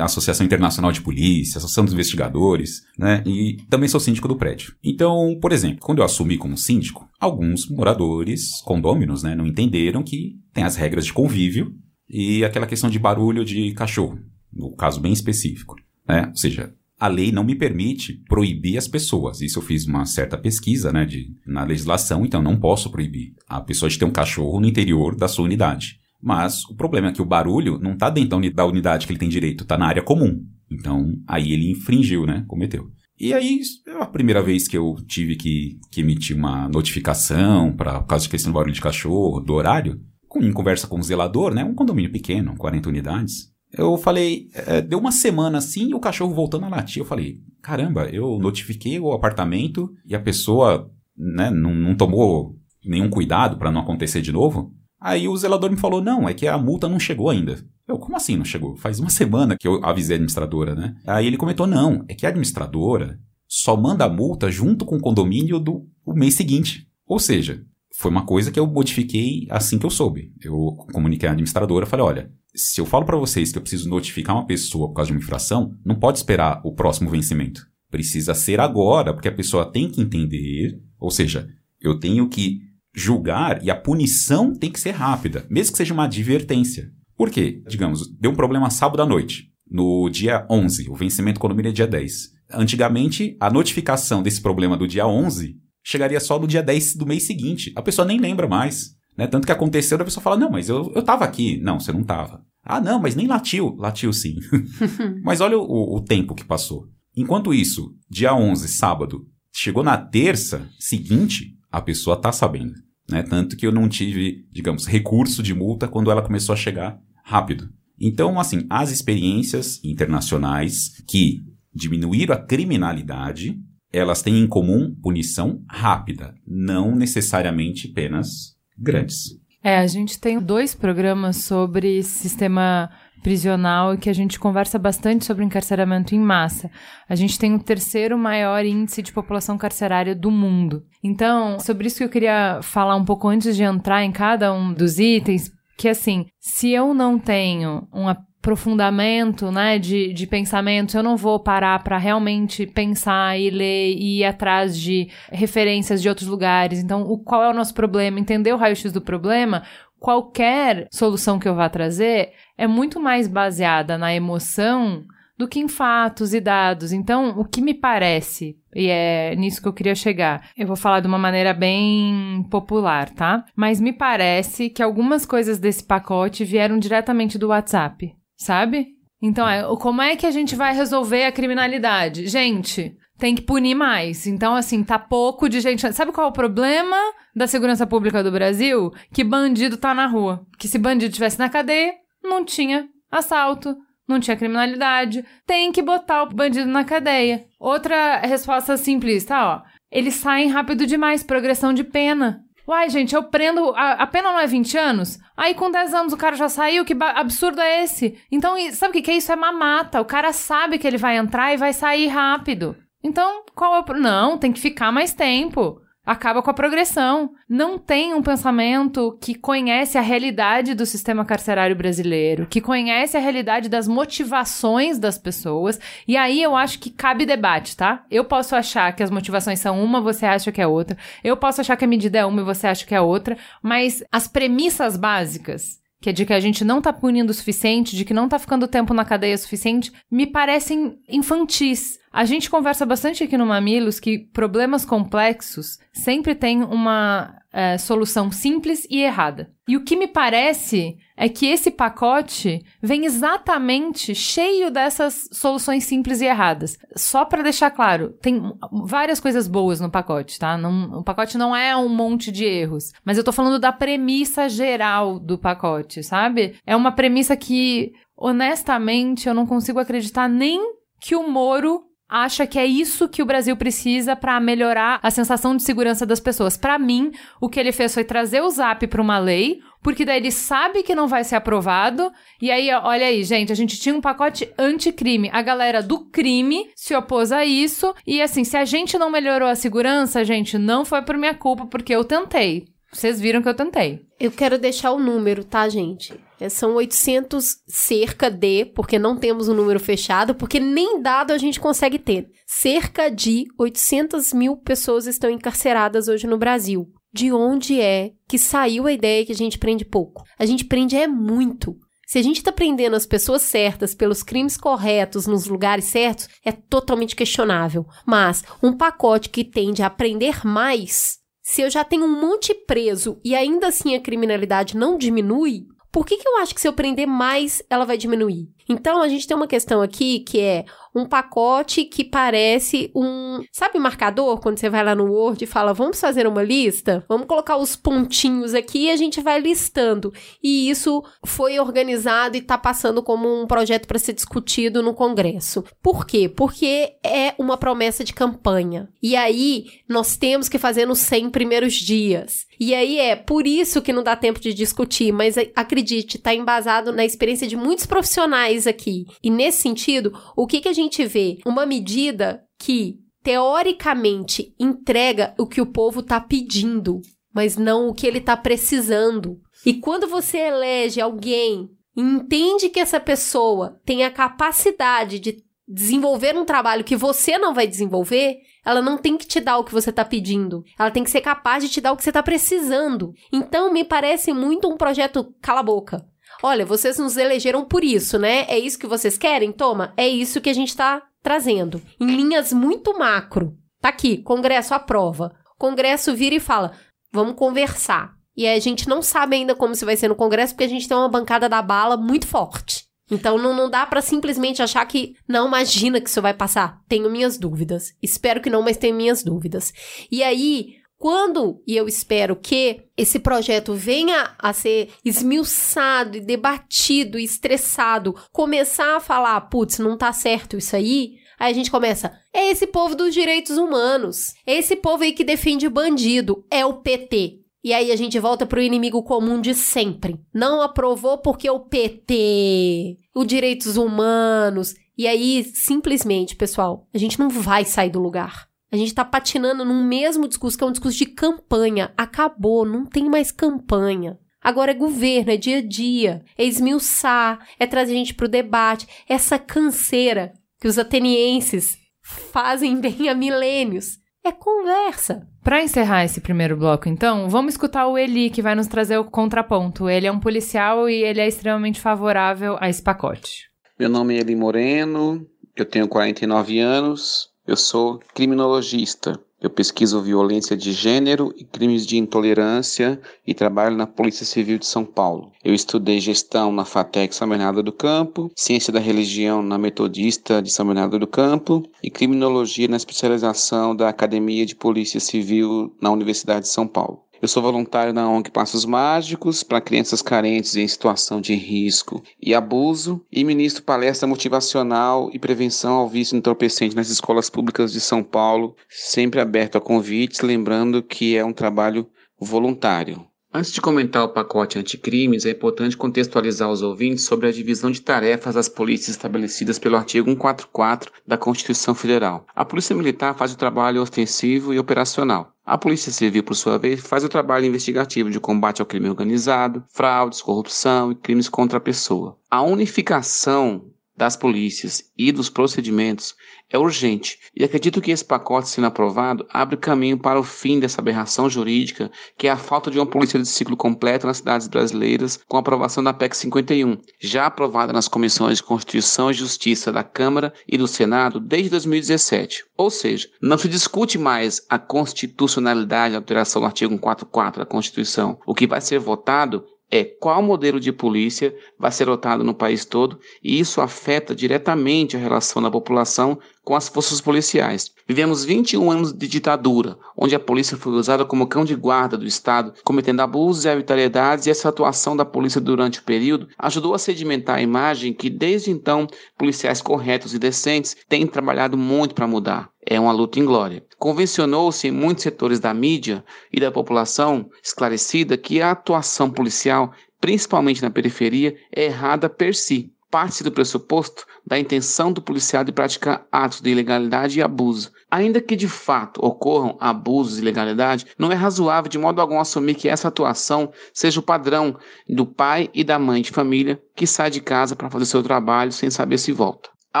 [0.00, 3.22] Associação Internacional de Polícia, Associação dos Investigadores, né?
[3.24, 4.74] E também sou síndico do prédio.
[4.82, 10.32] Então, por exemplo, quando eu assumi como síndico, alguns moradores, condôminos, né, não entenderam que
[10.52, 11.72] tem as regras de convívio
[12.08, 14.18] e aquela questão de barulho de cachorro,
[14.52, 15.74] no caso bem específico,
[16.08, 16.26] né?
[16.28, 19.40] Ou seja, a lei não me permite proibir as pessoas.
[19.40, 23.60] Isso eu fiz uma certa pesquisa, né, de, na legislação, então não posso proibir a
[23.60, 25.98] pessoa de ter um cachorro no interior da sua unidade.
[26.22, 29.28] Mas o problema é que o barulho não está dentro da unidade que ele tem
[29.28, 30.42] direito, está na área comum.
[30.70, 32.44] Então, aí ele infringiu, né?
[32.48, 32.90] Cometeu.
[33.20, 38.02] E aí, é a primeira vez que eu tive que, que emitir uma notificação para
[38.04, 40.00] causa de questão do barulho de cachorro, do horário,
[40.42, 41.64] em conversa com o zelador, né?
[41.64, 43.52] Um condomínio pequeno, 40 unidades.
[43.72, 47.02] Eu falei, é, deu uma semana assim e o cachorro voltando a latir.
[47.02, 53.08] Eu falei, caramba, eu notifiquei o apartamento e a pessoa né, não, não tomou nenhum
[53.08, 54.72] cuidado para não acontecer de novo.
[55.00, 57.58] Aí o zelador me falou: não, é que a multa não chegou ainda.
[57.86, 58.76] Eu, como assim não chegou?
[58.76, 60.94] Faz uma semana que eu avisei a administradora, né?
[61.06, 65.00] Aí ele comentou: não, é que a administradora só manda a multa junto com o
[65.00, 66.88] condomínio do o mês seguinte.
[67.06, 67.62] Ou seja,
[67.96, 70.32] foi uma coisa que eu modifiquei assim que eu soube.
[70.42, 74.34] Eu comuniquei à administradora, falei: olha, se eu falo para vocês que eu preciso notificar
[74.34, 77.64] uma pessoa por causa de uma infração, não pode esperar o próximo vencimento.
[77.90, 81.48] Precisa ser agora, porque a pessoa tem que entender, ou seja,
[81.80, 86.04] eu tenho que julgar e a punição tem que ser rápida, mesmo que seja uma
[86.04, 86.90] advertência.
[87.16, 87.62] Por quê?
[87.68, 91.86] Digamos, deu um problema sábado à noite, no dia 11, o vencimento condomínio é dia
[91.86, 92.34] 10.
[92.52, 97.26] Antigamente, a notificação desse problema do dia 11 chegaria só no dia 10 do mês
[97.26, 97.72] seguinte.
[97.76, 98.96] A pessoa nem lembra mais.
[99.16, 99.26] Né?
[99.26, 101.58] Tanto que aconteceu, a pessoa fala, não, mas eu, eu tava aqui.
[101.58, 102.44] Não, você não tava.
[102.64, 103.76] Ah, não, mas nem latiu.
[103.78, 104.36] Latiu sim.
[105.22, 106.88] mas olha o, o tempo que passou.
[107.14, 112.74] Enquanto isso, dia 11, sábado, chegou na terça seguinte, a pessoa tá sabendo.
[113.08, 113.22] Né?
[113.22, 117.68] Tanto que eu não tive, digamos, recurso de multa quando ela começou a chegar rápido.
[118.00, 123.60] Então, assim, as experiências internacionais que diminuíram a criminalidade,
[123.96, 129.38] elas têm em comum punição rápida, não necessariamente penas grandes.
[129.62, 132.90] É, a gente tem dois programas sobre sistema
[133.22, 136.70] prisional que a gente conversa bastante sobre encarceramento em massa.
[137.08, 140.84] A gente tem o terceiro maior índice de população carcerária do mundo.
[141.02, 144.74] Então, sobre isso que eu queria falar um pouco antes de entrar em cada um
[144.74, 148.06] dos itens, que assim, se eu não tenho um
[148.44, 154.20] aprofundamento, né, de, de pensamento, eu não vou parar para realmente pensar e ler e
[154.20, 156.78] ir atrás de referências de outros lugares.
[156.78, 158.20] Então, o, qual é o nosso problema?
[158.20, 159.62] Entender o raio-x do problema,
[159.98, 165.02] qualquer solução que eu vá trazer é muito mais baseada na emoção
[165.38, 166.92] do que em fatos e dados.
[166.92, 171.00] Então, o que me parece, e é nisso que eu queria chegar, eu vou falar
[171.00, 173.44] de uma maneira bem popular, tá?
[173.56, 178.88] Mas me parece que algumas coisas desse pacote vieram diretamente do WhatsApp, sabe?
[179.22, 182.26] Então, é, como é que a gente vai resolver a criminalidade?
[182.26, 184.26] Gente, tem que punir mais.
[184.26, 185.92] Então, assim, tá pouco de gente.
[185.92, 186.96] Sabe qual é o problema
[187.34, 188.92] da segurança pública do Brasil?
[189.12, 190.46] Que bandido tá na rua.
[190.58, 195.24] Que se bandido tivesse na cadeia, não tinha assalto, não tinha criminalidade.
[195.46, 197.46] Tem que botar o bandido na cadeia.
[197.58, 199.56] Outra resposta simples, tá?
[199.56, 199.74] Ó.
[199.90, 202.43] Eles saem rápido demais, progressão de pena.
[202.66, 203.70] Uai, gente, eu prendo.
[203.74, 205.18] A, a, pena não é 20 anos?
[205.36, 206.84] Aí com 10 anos o cara já saiu?
[206.84, 208.18] Que absurdo é esse?
[208.30, 209.30] Então, sabe o que, que é isso?
[209.30, 210.00] É mamata.
[210.00, 212.74] O cara sabe que ele vai entrar e vai sair rápido.
[213.02, 213.94] Então, qual é o.
[213.94, 215.78] Não, tem que ficar mais tempo.
[216.04, 217.30] Acaba com a progressão.
[217.48, 223.20] Não tem um pensamento que conhece a realidade do sistema carcerário brasileiro, que conhece a
[223.20, 225.80] realidade das motivações das pessoas.
[226.06, 228.04] E aí eu acho que cabe debate, tá?
[228.10, 230.96] Eu posso achar que as motivações são uma, você acha que é outra.
[231.22, 233.38] Eu posso achar que a medida é uma e você acha que é outra.
[233.62, 237.96] Mas as premissas básicas que é de que a gente não tá punindo o suficiente,
[237.96, 241.98] de que não tá ficando tempo na cadeia o suficiente, me parecem infantis.
[242.14, 248.30] A gente conversa bastante aqui no Mamilos que problemas complexos sempre têm uma é, solução
[248.30, 249.50] simples e errada.
[249.66, 256.20] E o que me parece é que esse pacote vem exatamente cheio dessas soluções simples
[256.20, 256.78] e erradas.
[256.94, 258.40] Só para deixar claro, tem
[258.70, 260.56] várias coisas boas no pacote, tá?
[260.56, 264.48] Não, o pacote não é um monte de erros, mas eu tô falando da premissa
[264.48, 266.54] geral do pacote, sabe?
[266.64, 270.60] É uma premissa que, honestamente, eu não consigo acreditar nem
[271.00, 275.56] que o Moro acha que é isso que o Brasil precisa para melhorar a sensação
[275.56, 276.56] de segurança das pessoas.
[276.56, 280.18] Para mim, o que ele fez foi trazer o Zap para uma lei, porque daí
[280.18, 282.10] ele sabe que não vai ser aprovado.
[282.40, 285.30] E aí, olha aí, gente, a gente tinha um pacote anticrime.
[285.32, 287.94] A galera do crime se opôs a isso.
[288.06, 291.66] E assim, se a gente não melhorou a segurança, gente, não foi por minha culpa,
[291.66, 292.66] porque eu tentei.
[292.92, 294.02] Vocês viram que eu tentei.
[294.24, 296.18] Eu quero deixar o número, tá, gente?
[296.40, 301.36] É, são 800 cerca de, porque não temos um número fechado, porque nem dado a
[301.36, 302.30] gente consegue ter.
[302.46, 306.90] Cerca de 800 mil pessoas estão encarceradas hoje no Brasil.
[307.12, 310.24] De onde é que saiu a ideia que a gente prende pouco?
[310.38, 311.76] A gente prende é muito.
[312.06, 316.50] Se a gente está prendendo as pessoas certas pelos crimes corretos nos lugares certos, é
[316.50, 317.84] totalmente questionável.
[318.06, 323.20] Mas um pacote que tende a prender mais se eu já tenho um monte preso
[323.22, 326.72] e ainda assim a criminalidade não diminui, por que, que eu acho que se eu
[326.72, 328.48] prender mais, ela vai diminuir?
[328.68, 333.42] Então, a gente tem uma questão aqui que é um pacote que parece um.
[333.50, 334.38] Sabe marcador?
[334.40, 337.04] Quando você vai lá no Word e fala, vamos fazer uma lista?
[337.08, 340.12] Vamos colocar os pontinhos aqui e a gente vai listando.
[340.42, 345.64] E isso foi organizado e está passando como um projeto para ser discutido no Congresso.
[345.82, 346.28] Por quê?
[346.28, 348.88] Porque é uma promessa de campanha.
[349.02, 352.46] E aí, nós temos que fazer nos 100 primeiros dias.
[352.58, 356.92] E aí é por isso que não dá tempo de discutir, mas acredite, está embasado
[356.92, 359.04] na experiência de muitos profissionais aqui.
[359.22, 365.46] E nesse sentido, o que, que a gente vê uma medida que teoricamente entrega o
[365.46, 367.00] que o povo está pedindo,
[367.34, 369.40] mas não o que ele está precisando.
[369.64, 376.36] E quando você elege alguém e entende que essa pessoa tem a capacidade de desenvolver
[376.36, 379.72] um trabalho que você não vai desenvolver, ela não tem que te dar o que
[379.72, 380.62] você está pedindo.
[380.78, 383.12] Ela tem que ser capaz de te dar o que você está precisando.
[383.32, 386.06] Então, me parece muito um projeto cala-boca.
[386.42, 388.44] Olha, vocês nos elegeram por isso, né?
[388.48, 389.52] É isso que vocês querem?
[389.52, 391.80] Toma, é isso que a gente está trazendo.
[392.00, 393.56] Em linhas muito macro.
[393.80, 395.34] Tá aqui, Congresso aprova.
[395.58, 396.72] Congresso vira e fala:
[397.12, 398.14] vamos conversar.
[398.36, 400.88] E a gente não sabe ainda como se vai ser no Congresso, porque a gente
[400.88, 402.84] tem uma bancada da bala muito forte.
[403.10, 406.80] Então não, não dá para simplesmente achar que não imagina que isso vai passar.
[406.88, 407.92] Tenho minhas dúvidas.
[408.02, 409.72] Espero que não, mas tenho minhas dúvidas.
[410.10, 417.18] E aí, quando, e eu espero que esse projeto venha a ser esmiuçado e debatido
[417.18, 422.16] e estressado, começar a falar, putz, não tá certo isso aí, Aí a gente começa,
[422.32, 426.74] é esse povo dos direitos humanos, é esse povo aí que defende bandido, é o
[426.74, 427.40] PT.
[427.62, 430.20] E aí a gente volta pro inimigo comum de sempre.
[430.32, 434.74] Não aprovou porque o PT, os direitos humanos.
[434.96, 438.46] E aí, simplesmente, pessoal, a gente não vai sair do lugar.
[438.74, 441.92] A gente tá patinando num mesmo discurso, que é um discurso de campanha.
[441.96, 444.18] Acabou, não tem mais campanha.
[444.42, 448.88] Agora é governo, é dia a dia, é esmiuçar, é trazer a gente pro debate.
[449.08, 453.98] Essa canseira que os atenienses fazem bem há milênios.
[454.24, 455.24] É conversa.
[455.44, 459.04] Para encerrar esse primeiro bloco, então, vamos escutar o Eli, que vai nos trazer o
[459.04, 459.88] contraponto.
[459.88, 463.44] Ele é um policial e ele é extremamente favorável a esse pacote.
[463.78, 469.20] Meu nome é Eli Moreno, eu tenho 49 anos, eu sou criminologista.
[469.40, 474.66] Eu pesquiso violência de gênero e crimes de intolerância e trabalho na Polícia Civil de
[474.66, 475.30] São Paulo.
[475.44, 480.50] Eu estudei gestão na FATEC São Bernardo do Campo, ciência da religião na Metodista de
[480.50, 486.46] São Bernardo do Campo e criminologia na especialização da Academia de Polícia Civil na Universidade
[486.46, 487.03] de São Paulo.
[487.24, 492.34] Eu sou voluntário na ONG Passos Mágicos para crianças carentes em situação de risco e
[492.34, 498.02] abuso e ministro palestra motivacional e prevenção ao vício entorpecente nas escolas públicas de São
[498.02, 501.88] Paulo, sempre aberto a convites, lembrando que é um trabalho
[502.20, 503.06] voluntário.
[503.36, 507.82] Antes de comentar o pacote anticrimes, é importante contextualizar os ouvintes sobre a divisão de
[507.82, 512.24] tarefas das polícias estabelecidas pelo artigo 144 da Constituição Federal.
[512.32, 515.34] A Polícia Militar faz o trabalho ostensivo e operacional.
[515.44, 519.64] A Polícia Civil, por sua vez, faz o trabalho investigativo de combate ao crime organizado,
[519.68, 522.16] fraudes, corrupção e crimes contra a pessoa.
[522.30, 523.64] A unificação
[523.96, 526.14] das polícias e dos procedimentos
[526.50, 530.80] é urgente e acredito que esse pacote sendo aprovado abre caminho para o fim dessa
[530.80, 535.18] aberração jurídica que é a falta de uma polícia de ciclo completo nas cidades brasileiras
[535.28, 539.82] com a aprovação da PEC 51, já aprovada nas comissões de Constituição e Justiça da
[539.82, 542.44] Câmara e do Senado desde 2017.
[542.56, 548.18] Ou seja, não se discute mais a constitucionalidade da alteração do artigo 144 da Constituição.
[548.26, 552.64] O que vai ser votado é qual modelo de polícia vai ser adotado no país
[552.64, 557.72] todo e isso afeta diretamente a relação da população com as forças policiais.
[557.88, 562.06] Vivemos 21 anos de ditadura, onde a polícia foi usada como cão de guarda do
[562.06, 566.78] Estado, cometendo abusos e arbitrariedades, e essa atuação da polícia durante o período ajudou a
[566.78, 568.86] sedimentar a imagem que, desde então,
[569.18, 572.50] policiais corretos e decentes têm trabalhado muito para mudar.
[572.66, 573.62] É uma luta em glória.
[573.84, 580.62] Convencionou-se em muitos setores da mídia e da população esclarecida que a atuação policial, principalmente
[580.62, 586.06] na periferia, é errada per si parte do pressuposto da intenção do policial de praticar
[586.10, 587.72] atos de ilegalidade e abuso.
[587.90, 592.54] Ainda que de fato ocorram abusos e ilegalidade, não é razoável de modo algum assumir
[592.54, 594.56] que essa atuação seja o padrão
[594.88, 598.50] do pai e da mãe de família que sai de casa para fazer seu trabalho
[598.50, 599.53] sem saber se volta.
[599.74, 599.80] A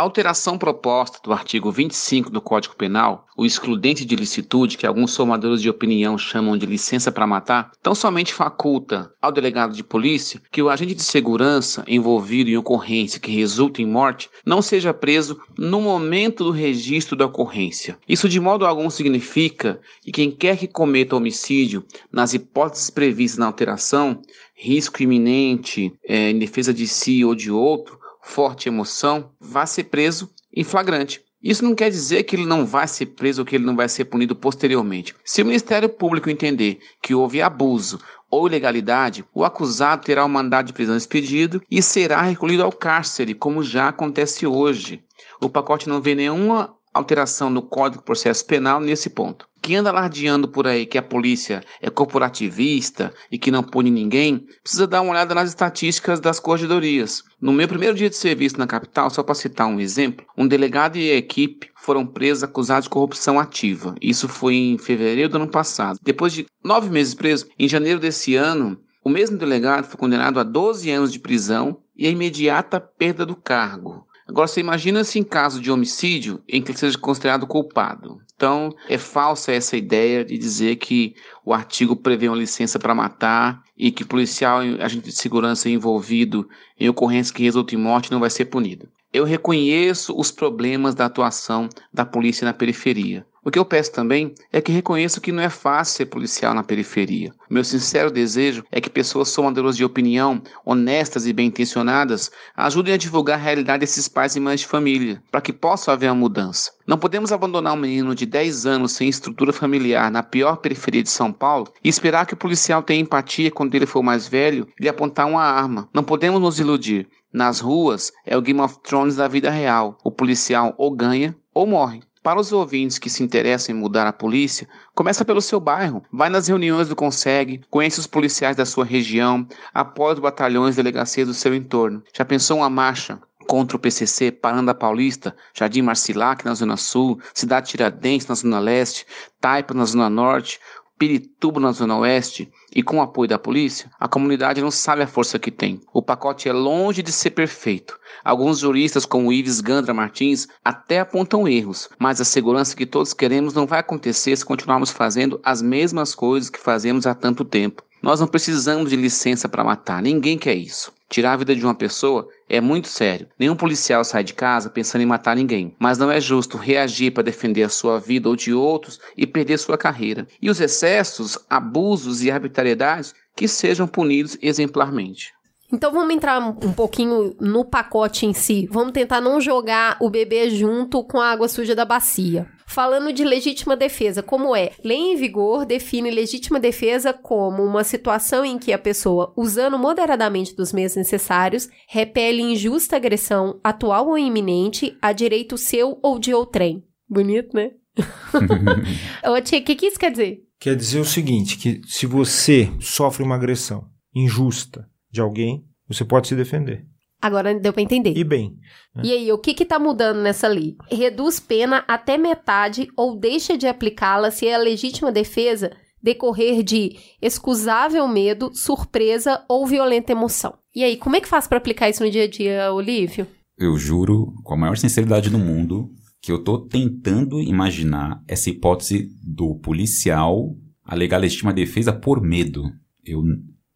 [0.00, 5.62] alteração proposta do artigo 25 do Código Penal, o excludente de licitude, que alguns formadores
[5.62, 10.60] de opinião chamam de licença para matar, tão somente faculta ao delegado de polícia que
[10.60, 15.80] o agente de segurança envolvido em ocorrência que resulta em morte não seja preso no
[15.80, 17.96] momento do registro da ocorrência.
[18.08, 23.46] Isso de modo algum significa que quem quer que cometa homicídio, nas hipóteses previstas na
[23.46, 24.20] alteração,
[24.56, 30.30] risco iminente é, em defesa de si ou de outro, forte emoção, vá ser preso
[30.52, 31.22] em flagrante.
[31.42, 33.86] Isso não quer dizer que ele não vai ser preso ou que ele não vai
[33.86, 35.14] ser punido posteriormente.
[35.22, 38.00] Se o Ministério Público entender que houve abuso
[38.30, 43.34] ou ilegalidade, o acusado terá o mandado de prisão expedido e será recolhido ao cárcere,
[43.34, 45.04] como já acontece hoje.
[45.38, 49.46] O pacote não vê nenhuma alteração no Código de Processo Penal nesse ponto.
[49.64, 54.46] Quem anda alardeando por aí que a polícia é corporativista e que não pune ninguém,
[54.62, 57.22] precisa dar uma olhada nas estatísticas das corregedorias.
[57.40, 60.98] No meu primeiro dia de serviço na capital, só para citar um exemplo, um delegado
[60.98, 63.94] e a equipe foram presos acusados de corrupção ativa.
[64.02, 65.98] Isso foi em fevereiro do ano passado.
[66.02, 70.42] Depois de nove meses preso, em janeiro desse ano, o mesmo delegado foi condenado a
[70.42, 74.06] 12 anos de prisão e a imediata perda do cargo.
[74.26, 78.18] Agora, você imagina se em caso de homicídio em que ele seja considerado culpado.
[78.44, 81.14] Então, é falsa essa ideia de dizer que
[81.46, 86.46] o artigo prevê uma licença para matar e que policial, agente de segurança envolvido
[86.78, 88.86] em ocorrência que resulta em morte não vai ser punido.
[89.10, 93.26] Eu reconheço os problemas da atuação da polícia na periferia.
[93.46, 96.62] O que eu peço também é que reconheça que não é fácil ser policial na
[96.62, 97.30] periferia.
[97.50, 102.96] Meu sincero desejo é que pessoas somadoras de opinião, honestas e bem intencionadas, ajudem a
[102.96, 106.72] divulgar a realidade desses pais e mães de família, para que possa haver uma mudança.
[106.86, 111.10] Não podemos abandonar um menino de 10 anos sem estrutura familiar na pior periferia de
[111.10, 114.84] São Paulo e esperar que o policial tenha empatia quando ele for mais velho e
[114.84, 115.86] lhe apontar uma arma.
[115.92, 117.06] Não podemos nos iludir.
[117.30, 119.98] Nas ruas é o Game of Thrones da vida real.
[120.02, 122.00] O policial ou ganha ou morre.
[122.24, 126.02] Para os ouvintes que se interessam em mudar a polícia, começa pelo seu bairro.
[126.10, 130.76] Vai nas reuniões do Conseg, conhece os policiais da sua região, apoia os batalhões e
[130.76, 132.02] delegacias do seu entorno.
[132.16, 137.68] Já pensou uma marcha contra o PCC, Paranda Paulista, Jardim Marcilac na Zona Sul, Cidade
[137.68, 139.06] Tiradentes na Zona Leste,
[139.38, 140.58] Taipa na Zona Norte,
[140.98, 145.06] Pirituba na Zona Oeste e com o apoio da polícia, a comunidade não sabe a
[145.06, 145.80] força que tem.
[145.92, 147.98] O pacote é longe de ser perfeito.
[148.24, 153.54] Alguns juristas, como Ives Gandra Martins, até apontam erros, mas a segurança que todos queremos
[153.54, 157.82] não vai acontecer se continuarmos fazendo as mesmas coisas que fazemos há tanto tempo.
[158.04, 160.92] Nós não precisamos de licença para matar, ninguém quer isso.
[161.08, 163.26] Tirar a vida de uma pessoa é muito sério.
[163.38, 167.22] Nenhum policial sai de casa pensando em matar ninguém, mas não é justo reagir para
[167.22, 170.28] defender a sua vida ou de outros e perder sua carreira.
[170.42, 175.32] E os excessos, abusos e arbitrariedades que sejam punidos exemplarmente.
[175.72, 178.68] Então vamos entrar um pouquinho no pacote em si.
[178.70, 182.46] Vamos tentar não jogar o bebê junto com a água suja da bacia.
[182.66, 184.72] Falando de legítima defesa, como é?
[184.82, 190.56] Lei em vigor define legítima defesa como uma situação em que a pessoa, usando moderadamente
[190.56, 196.84] dos meios necessários, repele injusta agressão, atual ou iminente, a direito seu ou de outrem.
[197.08, 197.70] Bonito, né?
[199.24, 200.40] Ô, Tia, o que, que isso quer dizer?
[200.58, 206.28] Quer dizer o seguinte, que se você sofre uma agressão injusta de alguém, você pode
[206.28, 206.86] se defender.
[207.24, 208.12] Agora deu para entender.
[208.14, 208.54] E bem.
[208.94, 209.02] Né?
[209.02, 210.76] E aí, o que que tá mudando nessa lei?
[210.92, 215.72] Reduz pena até metade ou deixa de aplicá-la se é a legítima defesa
[216.02, 220.52] decorrer de excusável medo, surpresa ou violenta emoção.
[220.74, 223.26] E aí, como é que faz para aplicar isso no dia a dia, Olívio?
[223.56, 225.88] Eu juro, com a maior sinceridade do mundo,
[226.20, 230.54] que eu tô tentando imaginar essa hipótese do policial
[230.84, 232.70] alegar legítima defesa por medo.
[233.02, 233.22] Eu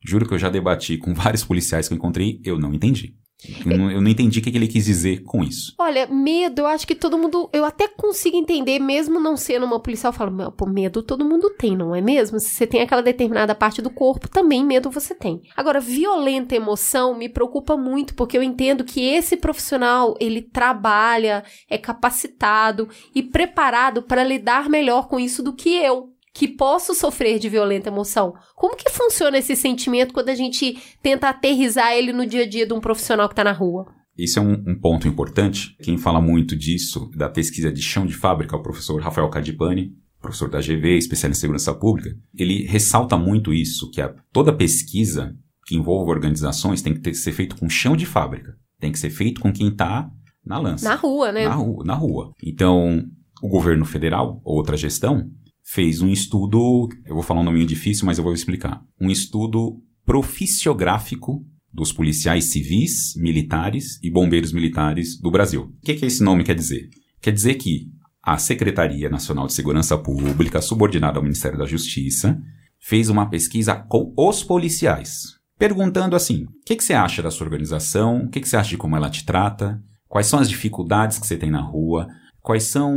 [0.04, 3.14] Juro que eu já debati com vários policiais que eu encontrei, eu não entendi.
[3.64, 5.72] Eu não, eu não entendi o que ele quis dizer com isso.
[5.78, 7.48] Olha, medo, eu acho que todo mundo.
[7.52, 11.24] Eu até consigo entender, mesmo não sendo uma policial, eu falo, "Meu, pô, medo todo
[11.24, 12.40] mundo tem, não é mesmo?
[12.40, 15.40] Se você tem aquela determinada parte do corpo, também medo você tem.
[15.56, 21.78] Agora, violenta emoção me preocupa muito, porque eu entendo que esse profissional, ele trabalha, é
[21.78, 26.12] capacitado e preparado para lidar melhor com isso do que eu.
[26.34, 28.34] Que posso sofrer de violenta emoção.
[28.54, 32.66] Como que funciona esse sentimento quando a gente tenta aterrizar ele no dia a dia
[32.66, 33.86] de um profissional que tá na rua?
[34.16, 35.76] Isso é um, um ponto importante.
[35.80, 39.92] Quem fala muito disso, da pesquisa de chão de fábrica, é o professor Rafael Cadipani,
[40.20, 42.10] professor da GV, especialista em segurança pública.
[42.34, 47.32] Ele ressalta muito isso, que a, toda pesquisa que envolve organizações tem que ter, ser
[47.32, 48.56] feito com chão de fábrica.
[48.80, 50.10] Tem que ser feito com quem está
[50.44, 50.88] na lança.
[50.88, 51.44] Na rua, né?
[51.44, 52.32] Na rua, na rua.
[52.42, 53.04] Então,
[53.42, 55.30] o governo federal, ou outra gestão,
[55.70, 58.82] fez um estudo, eu vou falar um nome difícil, mas eu vou explicar.
[58.98, 65.64] Um estudo proficiográfico dos policiais civis, militares e bombeiros militares do Brasil.
[65.64, 66.88] O que, que esse nome quer dizer?
[67.20, 67.90] Quer dizer que
[68.22, 72.40] a Secretaria Nacional de Segurança Pública, subordinada ao Ministério da Justiça,
[72.80, 77.44] fez uma pesquisa com os policiais, perguntando assim: o que, que você acha da sua
[77.44, 78.24] organização?
[78.24, 79.82] O que, que você acha de como ela te trata?
[80.08, 82.08] Quais são as dificuldades que você tem na rua?
[82.48, 82.96] Quais são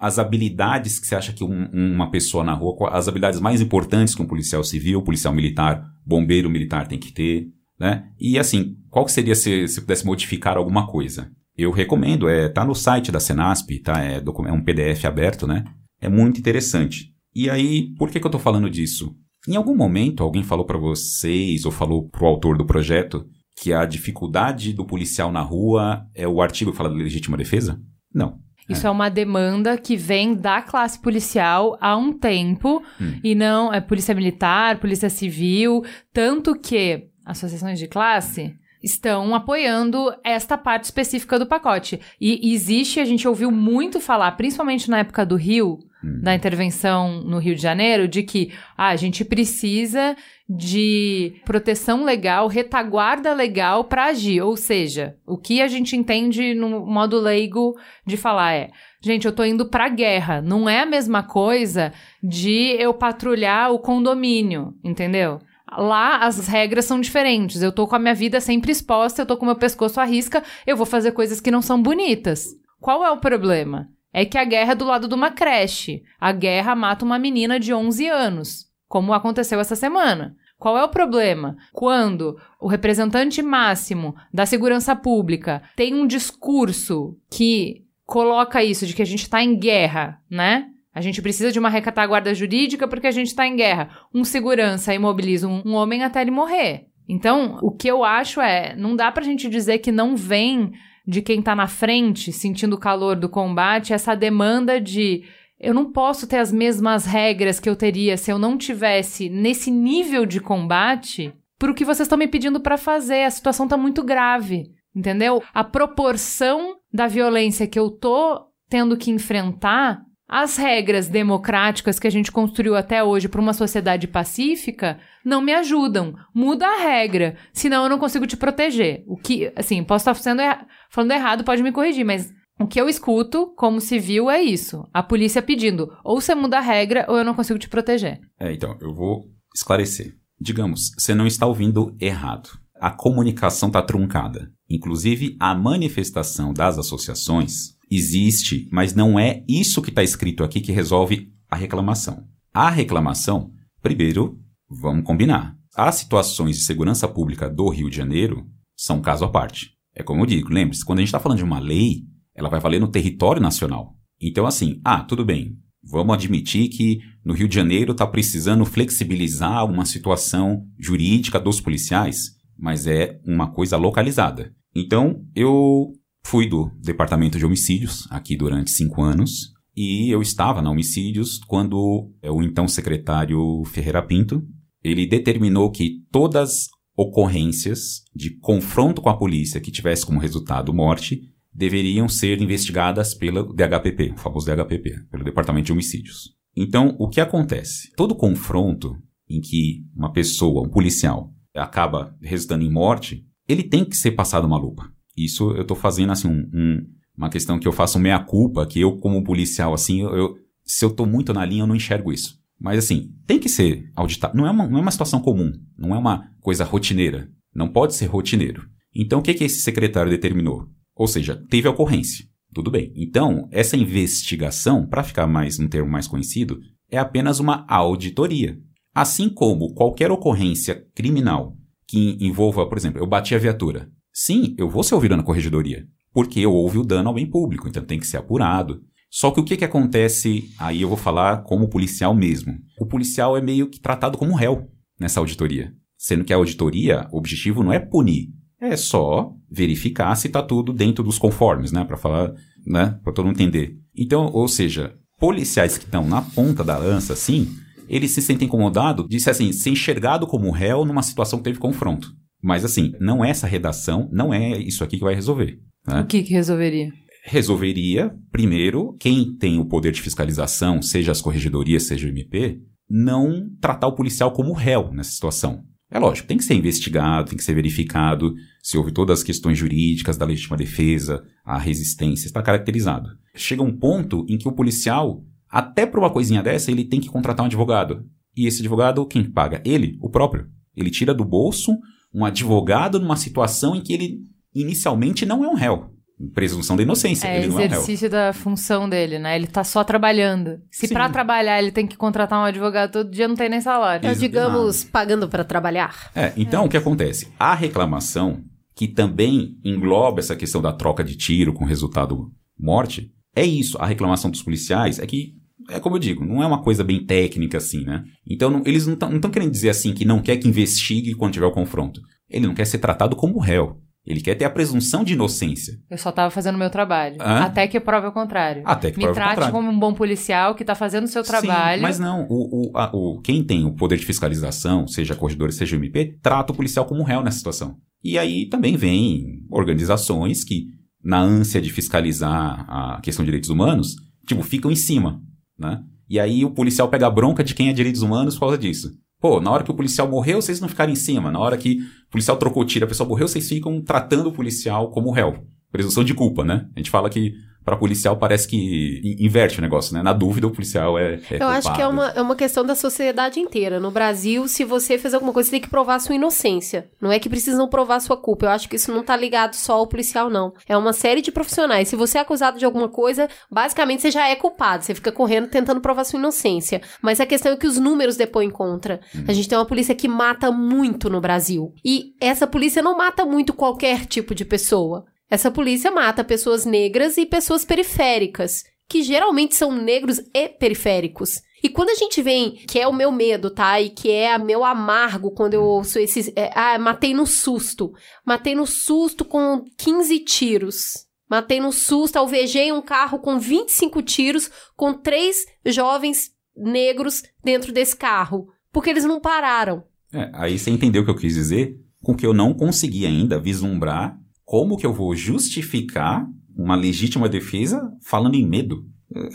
[0.00, 4.14] as habilidades que você acha que um- uma pessoa na rua, as habilidades mais importantes
[4.14, 8.08] que um policial civil, policial militar, bombeiro militar tem que ter, né?
[8.18, 11.30] E assim, qual seria se, se pudesse modificar alguma coisa?
[11.54, 14.02] Eu recomendo, é, tá no site da Senasp, tá?
[14.02, 15.66] É, é um PDF aberto, né?
[16.00, 17.12] É muito interessante.
[17.34, 19.14] E aí, por que, que eu tô falando disso?
[19.46, 23.26] Em algum momento, alguém falou pra vocês, ou falou pro autor do projeto,
[23.60, 27.78] que a dificuldade do policial na rua é o artigo que fala da legítima defesa?
[28.14, 28.47] Não.
[28.68, 28.90] Isso é.
[28.90, 33.18] uma demanda que vem da classe policial há um tempo Hum.
[33.24, 40.56] e não é polícia militar, polícia civil, tanto que associações de classe estão apoiando esta
[40.56, 42.00] parte específica do pacote.
[42.20, 46.20] E existe, a gente ouviu muito falar, principalmente na época do Rio, Hum.
[46.22, 50.16] da intervenção no Rio de Janeiro, de que ah, a gente precisa
[50.48, 54.40] de proteção legal, retaguarda legal para agir.
[54.40, 57.76] Ou seja, o que a gente entende no modo leigo
[58.06, 58.70] de falar é:
[59.02, 60.40] gente, eu tô indo pra guerra.
[60.40, 61.92] Não é a mesma coisa
[62.22, 65.40] de eu patrulhar o condomínio, entendeu?
[65.76, 67.60] Lá as regras são diferentes.
[67.60, 70.44] Eu tô com a minha vida sempre exposta, eu tô com meu pescoço à risca,
[70.64, 72.54] eu vou fazer coisas que não são bonitas.
[72.80, 73.88] Qual é o problema?
[74.12, 76.02] É que a guerra é do lado de uma creche.
[76.18, 80.36] A guerra mata uma menina de 11 anos, como aconteceu essa semana.
[80.58, 81.56] Qual é o problema?
[81.72, 89.02] Quando o representante máximo da segurança pública tem um discurso que coloca isso de que
[89.02, 90.68] a gente está em guerra, né?
[90.92, 93.90] A gente precisa de uma recataguarda jurídica porque a gente está em guerra.
[94.12, 96.86] Um segurança imobiliza um, homem até ele morrer.
[97.08, 100.72] Então, o que eu acho é, não dá pra gente dizer que não vem
[101.08, 105.24] de quem tá na frente, sentindo o calor do combate, essa demanda de
[105.58, 109.70] eu não posso ter as mesmas regras que eu teria se eu não tivesse nesse
[109.70, 113.24] nível de combate pro que vocês estão me pedindo pra fazer.
[113.24, 115.42] A situação tá muito grave, entendeu?
[115.54, 122.10] A proporção da violência que eu tô tendo que enfrentar, as regras democráticas que a
[122.10, 126.14] gente construiu até hoje para uma sociedade pacífica não me ajudam.
[126.34, 129.04] Muda a regra, senão eu não consigo te proteger.
[129.06, 130.42] O que, assim, posso estar sendo
[130.90, 134.86] falando errado, pode me corrigir, mas o que eu escuto como civil é isso.
[134.92, 138.20] A polícia pedindo, ou você muda a regra ou eu não consigo te proteger.
[138.38, 140.14] É, então, eu vou esclarecer.
[140.38, 142.50] Digamos, você não está ouvindo errado.
[142.80, 144.52] A comunicação está truncada.
[144.68, 150.72] Inclusive, a manifestação das associações existe, mas não é isso que está escrito aqui que
[150.72, 152.26] resolve a reclamação.
[152.52, 155.56] A reclamação, primeiro, vamos combinar.
[155.74, 159.72] As situações de segurança pública do Rio de Janeiro são caso à parte.
[159.94, 162.60] É como eu digo, lembre-se, quando a gente está falando de uma lei, ela vai
[162.60, 163.96] valer no território nacional.
[164.20, 169.64] Então, assim, ah, tudo bem, vamos admitir que no Rio de Janeiro está precisando flexibilizar
[169.64, 174.52] uma situação jurídica dos policiais, mas é uma coisa localizada.
[174.74, 175.92] Então, eu
[176.24, 182.10] fui do departamento de homicídios aqui durante cinco anos e eu estava na homicídios quando
[182.22, 184.42] o então secretário Ferreira Pinto
[184.82, 191.20] ele determinou que todas ocorrências de confronto com a polícia que tivesse como resultado morte
[191.52, 196.36] deveriam ser investigadas pelo DHPP, o famoso DHPP, pelo Departamento de Homicídios.
[196.56, 197.92] Então, o que acontece?
[197.96, 198.96] Todo confronto
[199.28, 204.46] em que uma pessoa, um policial, acaba resultando em morte, ele tem que ser passado
[204.46, 204.92] uma lupa.
[205.24, 208.80] Isso eu estou fazendo assim um, um, uma questão que eu faço meia culpa, que
[208.80, 212.12] eu como policial assim, eu, eu, se eu estou muito na linha eu não enxergo
[212.12, 212.38] isso.
[212.60, 214.36] Mas assim, tem que ser auditado.
[214.36, 217.28] Não é, uma, não é uma situação comum, não é uma coisa rotineira.
[217.54, 218.62] Não pode ser rotineiro.
[218.94, 220.66] Então, o que, que esse secretário determinou?
[220.94, 222.24] Ou seja, teve ocorrência.
[222.52, 222.92] Tudo bem.
[222.96, 226.60] Então, essa investigação, para ficar mais um termo mais conhecido,
[226.90, 228.58] é apenas uma auditoria.
[228.94, 231.56] Assim como qualquer ocorrência criminal
[231.86, 233.88] que envolva, por exemplo, eu bati a viatura.
[234.20, 237.84] Sim, eu vou ser ouvido na corregedoria, porque houve o dano ao bem público, então
[237.84, 238.82] tem que ser apurado.
[239.08, 242.52] Só que o que, que acontece, aí eu vou falar como policial mesmo.
[242.80, 245.72] O policial é meio que tratado como réu nessa auditoria.
[245.96, 250.72] Sendo que a auditoria, o objetivo não é punir, é só verificar se está tudo
[250.72, 251.84] dentro dos conformes, né?
[251.84, 252.34] Para falar,
[252.66, 252.98] né?
[253.04, 253.78] Para todo mundo entender.
[253.96, 257.46] Então, ou seja, policiais que estão na ponta da lança, assim,
[257.88, 262.12] eles se sentem incomodados de assim, ser enxergado como réu numa situação que teve confronto.
[262.42, 265.58] Mas assim, não é essa redação, não é isso aqui que vai resolver.
[265.86, 266.00] Né?
[266.00, 266.92] O que, que resolveria?
[267.24, 273.50] Resolveria, primeiro, quem tem o poder de fiscalização, seja as corregedorias, seja o MP, não
[273.60, 275.62] tratar o policial como réu nessa situação.
[275.90, 279.56] É lógico, tem que ser investigado, tem que ser verificado se houve todas as questões
[279.56, 283.08] jurídicas da legítima defesa, a resistência, está caracterizado.
[283.34, 287.08] Chega um ponto em que o policial, até por uma coisinha dessa, ele tem que
[287.08, 288.04] contratar um advogado.
[288.36, 289.62] E esse advogado, quem paga?
[289.64, 290.46] Ele, o próprio.
[290.76, 291.78] Ele tira do bolso
[292.18, 294.18] um advogado numa situação em que ele
[294.52, 295.90] inicialmente não é um réu
[296.34, 297.28] presunção da inocência.
[297.28, 298.10] É ele não é exercício réu.
[298.10, 299.36] da função dele, né?
[299.36, 300.58] Ele tá só trabalhando.
[300.68, 304.04] Se pra trabalhar ele tem que contratar um advogado todo dia, não tem nem salário.
[304.04, 306.10] Então, digamos, pagando pra trabalhar.
[306.16, 307.28] É, então o que acontece?
[307.38, 308.42] A reclamação,
[308.74, 313.78] que também engloba essa questão da troca de tiro com resultado morte, é isso.
[313.78, 315.34] A reclamação dos policiais é que,
[315.68, 318.02] é como eu digo, não é uma coisa bem técnica assim, né?
[318.26, 321.46] Então não- eles não estão querendo dizer assim que não quer que investigue quando tiver
[321.46, 322.00] o confronto.
[322.28, 323.76] Ele não quer ser tratado como réu.
[324.06, 325.74] Ele quer ter a presunção de inocência.
[325.90, 327.16] Eu só tava fazendo o meu trabalho.
[327.20, 327.40] Hã?
[327.40, 328.62] Até que prove o contrário.
[328.64, 329.52] Até que Me prove o trate contrário.
[329.54, 331.76] como um bom policial que tá fazendo o seu trabalho.
[331.78, 335.52] Sim, mas não, o, o, a- o- quem tem o poder de fiscalização, seja corredor,
[335.52, 337.76] seja o MP, trata o policial como réu nessa situação.
[338.02, 340.64] E aí também vem organizações que,
[341.04, 343.94] na ânsia de fiscalizar a questão de direitos humanos,
[344.26, 345.20] tipo, ficam em cima,
[345.58, 345.82] né?
[346.08, 348.96] E aí o policial pega a bronca de quem é direitos humanos por causa disso.
[349.20, 351.30] Pô, na hora que o policial morreu, vocês não ficaram em cima.
[351.30, 354.90] Na hora que o policial trocou tiro, a pessoa morreu, vocês ficam tratando o policial
[354.90, 355.44] como réu.
[355.72, 356.68] Presunção de culpa, né?
[356.74, 357.34] A gente fala que
[357.68, 358.56] para policial parece que
[359.04, 360.02] in- inverte o negócio, né?
[360.02, 361.92] Na dúvida, o policial é, é Eu acho que é culpado.
[361.92, 363.78] uma, é uma questão da sociedade inteira.
[363.78, 366.88] No Brasil, se você fez alguma coisa, você tem que provar a sua inocência.
[366.98, 368.46] Não é que precisam provar sua culpa.
[368.46, 370.54] Eu acho que isso não tá ligado só ao policial, não.
[370.66, 371.88] É uma série de profissionais.
[371.88, 374.84] Se você é acusado de alguma coisa, basicamente você já é culpado.
[374.84, 376.80] Você fica correndo tentando provar sua inocência.
[377.02, 379.00] Mas a questão é que os números depõem contra.
[379.26, 381.74] A gente tem uma polícia que mata muito no Brasil.
[381.84, 385.04] E essa polícia não mata muito qualquer tipo de pessoa.
[385.30, 391.42] Essa polícia mata pessoas negras e pessoas periféricas, que geralmente são negros e periféricos.
[391.62, 393.80] E quando a gente vem, que é o meu medo, tá?
[393.80, 396.30] E que é meu amargo quando eu ouço esses.
[396.36, 397.92] é, ah, matei no susto.
[398.24, 401.06] Matei no susto com 15 tiros.
[401.28, 407.94] Matei no susto, alvejei um carro com 25 tiros, com três jovens negros dentro desse
[407.96, 408.48] carro.
[408.72, 409.84] Porque eles não pararam.
[410.12, 411.76] É, aí você entendeu o que eu quis dizer?
[412.02, 414.18] Com que eu não consegui ainda vislumbrar
[414.48, 416.26] como que eu vou justificar
[416.56, 418.82] uma legítima defesa falando em medo.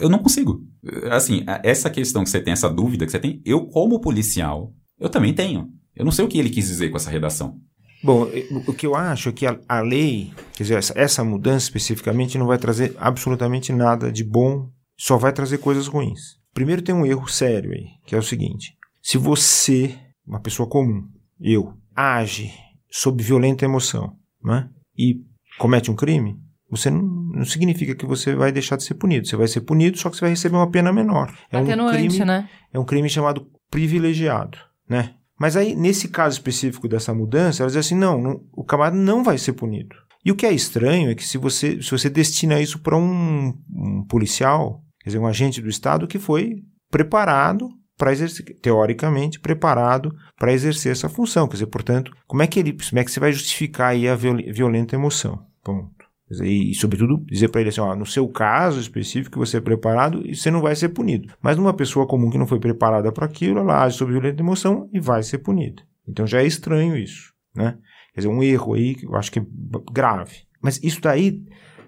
[0.00, 0.60] Eu não consigo.
[1.08, 5.08] Assim, essa questão que você tem, essa dúvida que você tem, eu como policial, eu
[5.08, 5.68] também tenho.
[5.94, 7.56] Eu não sei o que ele quis dizer com essa redação.
[8.02, 11.22] Bom, o o que eu acho é que a, a lei, quer dizer, essa, essa
[11.22, 16.40] mudança especificamente não vai trazer absolutamente nada de bom, só vai trazer coisas ruins.
[16.52, 19.96] Primeiro tem um erro sério aí, que é o seguinte: se você,
[20.26, 21.04] uma pessoa comum,
[21.40, 22.52] eu, age
[22.90, 25.20] sob violenta emoção, né, e
[25.58, 26.38] comete um crime,
[26.70, 29.26] você não, não significa que você vai deixar de ser punido.
[29.26, 31.32] Você vai ser punido, só que você vai receber uma pena menor.
[31.50, 32.48] É um crime né?
[32.72, 35.14] é um crime chamado privilegiado, né?
[35.38, 39.24] Mas aí, nesse caso específico dessa mudança, elas dizem assim, não, não, o camarada não
[39.24, 39.96] vai ser punido.
[40.24, 43.52] E o que é estranho é que se você, se você destina isso para um,
[43.70, 50.14] um policial, quer dizer, um agente do Estado que foi preparado para exercer, teoricamente preparado
[50.38, 53.20] para exercer essa função, quer dizer, portanto, como é que ele, como é que você
[53.20, 55.46] vai justificar aí a viol- violenta emoção?
[55.62, 56.04] Ponto.
[56.28, 60.22] Dizer, E, sobretudo, dizer para ele assim: ó, no seu caso específico, você é preparado
[60.26, 61.32] e você não vai ser punido.
[61.40, 64.88] Mas numa pessoa comum que não foi preparada para aquilo, ela age sob violenta emoção
[64.92, 65.82] e vai ser punida.
[66.08, 67.76] Então já é estranho isso, né?
[68.14, 69.46] Quer dizer, um erro aí que eu acho que é
[69.92, 70.38] grave.
[70.62, 71.42] Mas isso daí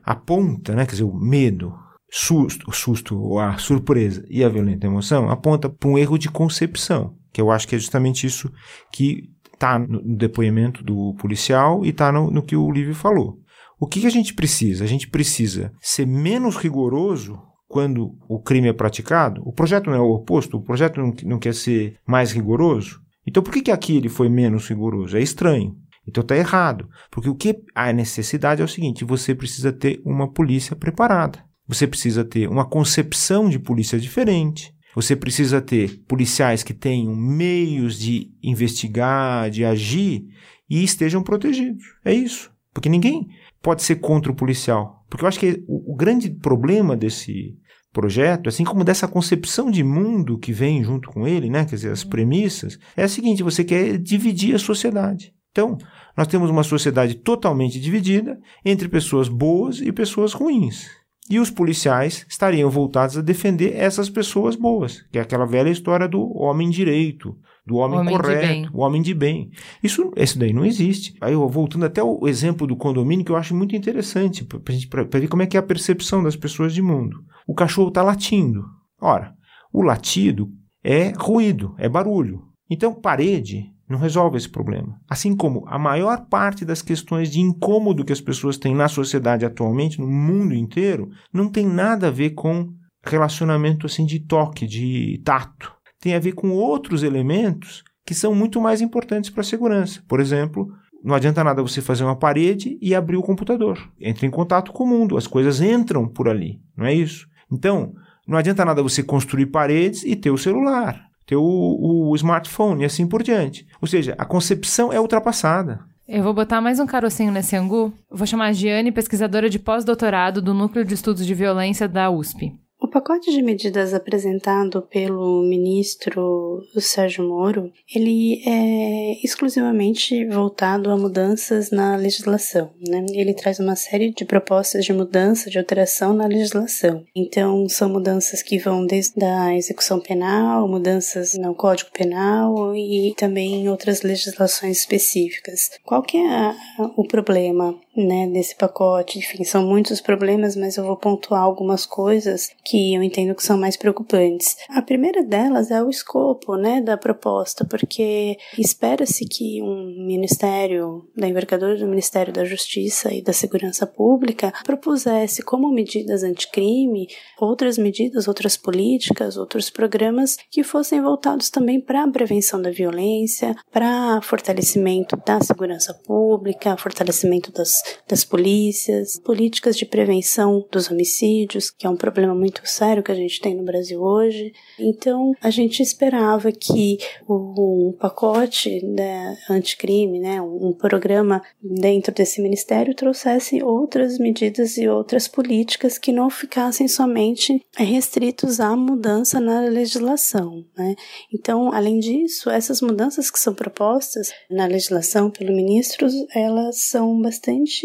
[0.05, 0.85] aponta, né?
[0.85, 1.75] Quer dizer, o medo,
[2.11, 7.41] susto, susto, a surpresa e a violenta emoção aponta para um erro de concepção, que
[7.41, 8.51] eu acho que é justamente isso
[8.93, 13.39] que está no no depoimento do policial e está no, no que o Lívio falou.
[13.79, 14.85] O que, que a gente precisa?
[14.85, 17.39] A gente precisa ser menos rigoroso
[17.69, 19.43] quando o crime é praticado.
[19.45, 23.01] O projeto não é o oposto, o projeto não, não quer ser mais rigoroso.
[23.27, 25.17] Então por que, que aqui ele foi menos rigoroso?
[25.17, 25.77] É estranho.
[26.09, 26.89] Então está errado.
[27.11, 31.45] Porque o que a necessidade é o seguinte: você precisa ter uma polícia preparada.
[31.67, 34.75] Você precisa ter uma concepção de polícia diferente.
[34.95, 40.25] Você precisa ter policiais que tenham meios de investigar, de agir
[40.71, 41.85] e estejam protegidos.
[42.05, 42.51] É isso.
[42.73, 43.29] Porque ninguém
[43.61, 45.05] pode ser contra o policial.
[45.09, 47.59] Porque eu acho que o, o grande problema desse
[47.93, 51.91] projeto, assim como dessa concepção de mundo que vem junto com ele, né, quer dizer,
[51.91, 55.33] as premissas, é a seguinte: você quer dividir a sociedade.
[55.51, 55.79] Então,
[56.14, 60.87] nós temos uma sociedade totalmente dividida entre pessoas boas e pessoas ruins.
[61.29, 66.07] E os policiais estariam voltados a defender essas pessoas boas, que é aquela velha história
[66.07, 69.51] do homem direito, do homem, Homem correto, o homem de bem.
[69.83, 71.16] Isso, isso daí não existe.
[71.20, 75.27] Aí, eu, voltando até o exemplo do condomínio, que eu acho muito interessante, para ver
[75.27, 77.24] como é que é a percepção das pessoas de mundo.
[77.45, 78.64] O cachorro está latindo.
[79.01, 79.35] Ora,
[79.72, 80.49] o latido
[80.83, 82.45] é ruído, é barulho.
[82.70, 84.99] Então, parede não resolve esse problema.
[85.09, 89.45] Assim como a maior parte das questões de incômodo que as pessoas têm na sociedade
[89.45, 92.72] atualmente, no mundo inteiro, não tem nada a ver com
[93.05, 95.72] relacionamento assim de toque, de tato.
[96.01, 100.03] Tem a ver com outros elementos que são muito mais importantes para a segurança.
[100.09, 100.68] Por exemplo,
[101.03, 103.78] não adianta nada você fazer uma parede e abrir o computador.
[104.01, 107.26] Entra em contato com o mundo, as coisas entram por ali, não é isso?
[107.51, 107.95] Então,
[108.26, 112.87] não adianta nada você construir paredes e ter o celular, ter o, o smartphone e
[112.87, 113.66] assim por diante.
[113.81, 115.81] Ou seja, a concepção é ultrapassada.
[116.09, 117.93] Eu vou botar mais um carocinho nesse angu.
[118.09, 122.53] Vou chamar a Giane, pesquisadora de pós-doutorado do Núcleo de Estudos de Violência da USP.
[122.97, 131.95] Pacote de medidas apresentado pelo ministro Sérgio Moro, ele é exclusivamente voltado a mudanças na
[131.95, 133.05] legislação, né?
[133.11, 137.05] Ele traz uma série de propostas de mudança, de alteração na legislação.
[137.15, 143.57] Então, são mudanças que vão desde a execução penal, mudanças no Código Penal e também
[143.57, 145.69] em outras legislações específicas.
[145.85, 146.57] Qual que é a-
[146.97, 149.19] o problema, né, desse pacote?
[149.19, 153.59] Enfim, são muitos problemas, mas eu vou pontuar algumas coisas que eu entendo que são
[153.59, 154.57] mais preocupantes.
[154.69, 161.29] A primeira delas é o escopo, né, da proposta, porque espera-se que um ministério, da
[161.29, 168.29] envergadura do Ministério da Justiça e da Segurança Pública, propusesse como medidas anticrime outras medidas,
[168.29, 175.17] outras políticas, outros programas que fossem voltados também para a prevenção da violência, para fortalecimento
[175.17, 177.73] da segurança pública, fortalecimento das,
[178.09, 183.16] das polícias, políticas de prevenção dos homicídios, que é um problema muito sério que a
[183.16, 184.53] gente tem no Brasil hoje.
[184.78, 192.95] Então, a gente esperava que um pacote né, anticrime, né, um programa dentro desse ministério
[192.95, 200.64] trouxesse outras medidas e outras políticas que não ficassem somente restritos à mudança na legislação.
[200.76, 200.95] Né?
[201.32, 207.76] Então, além disso, essas mudanças que são propostas na legislação pelo ministro, elas são bastante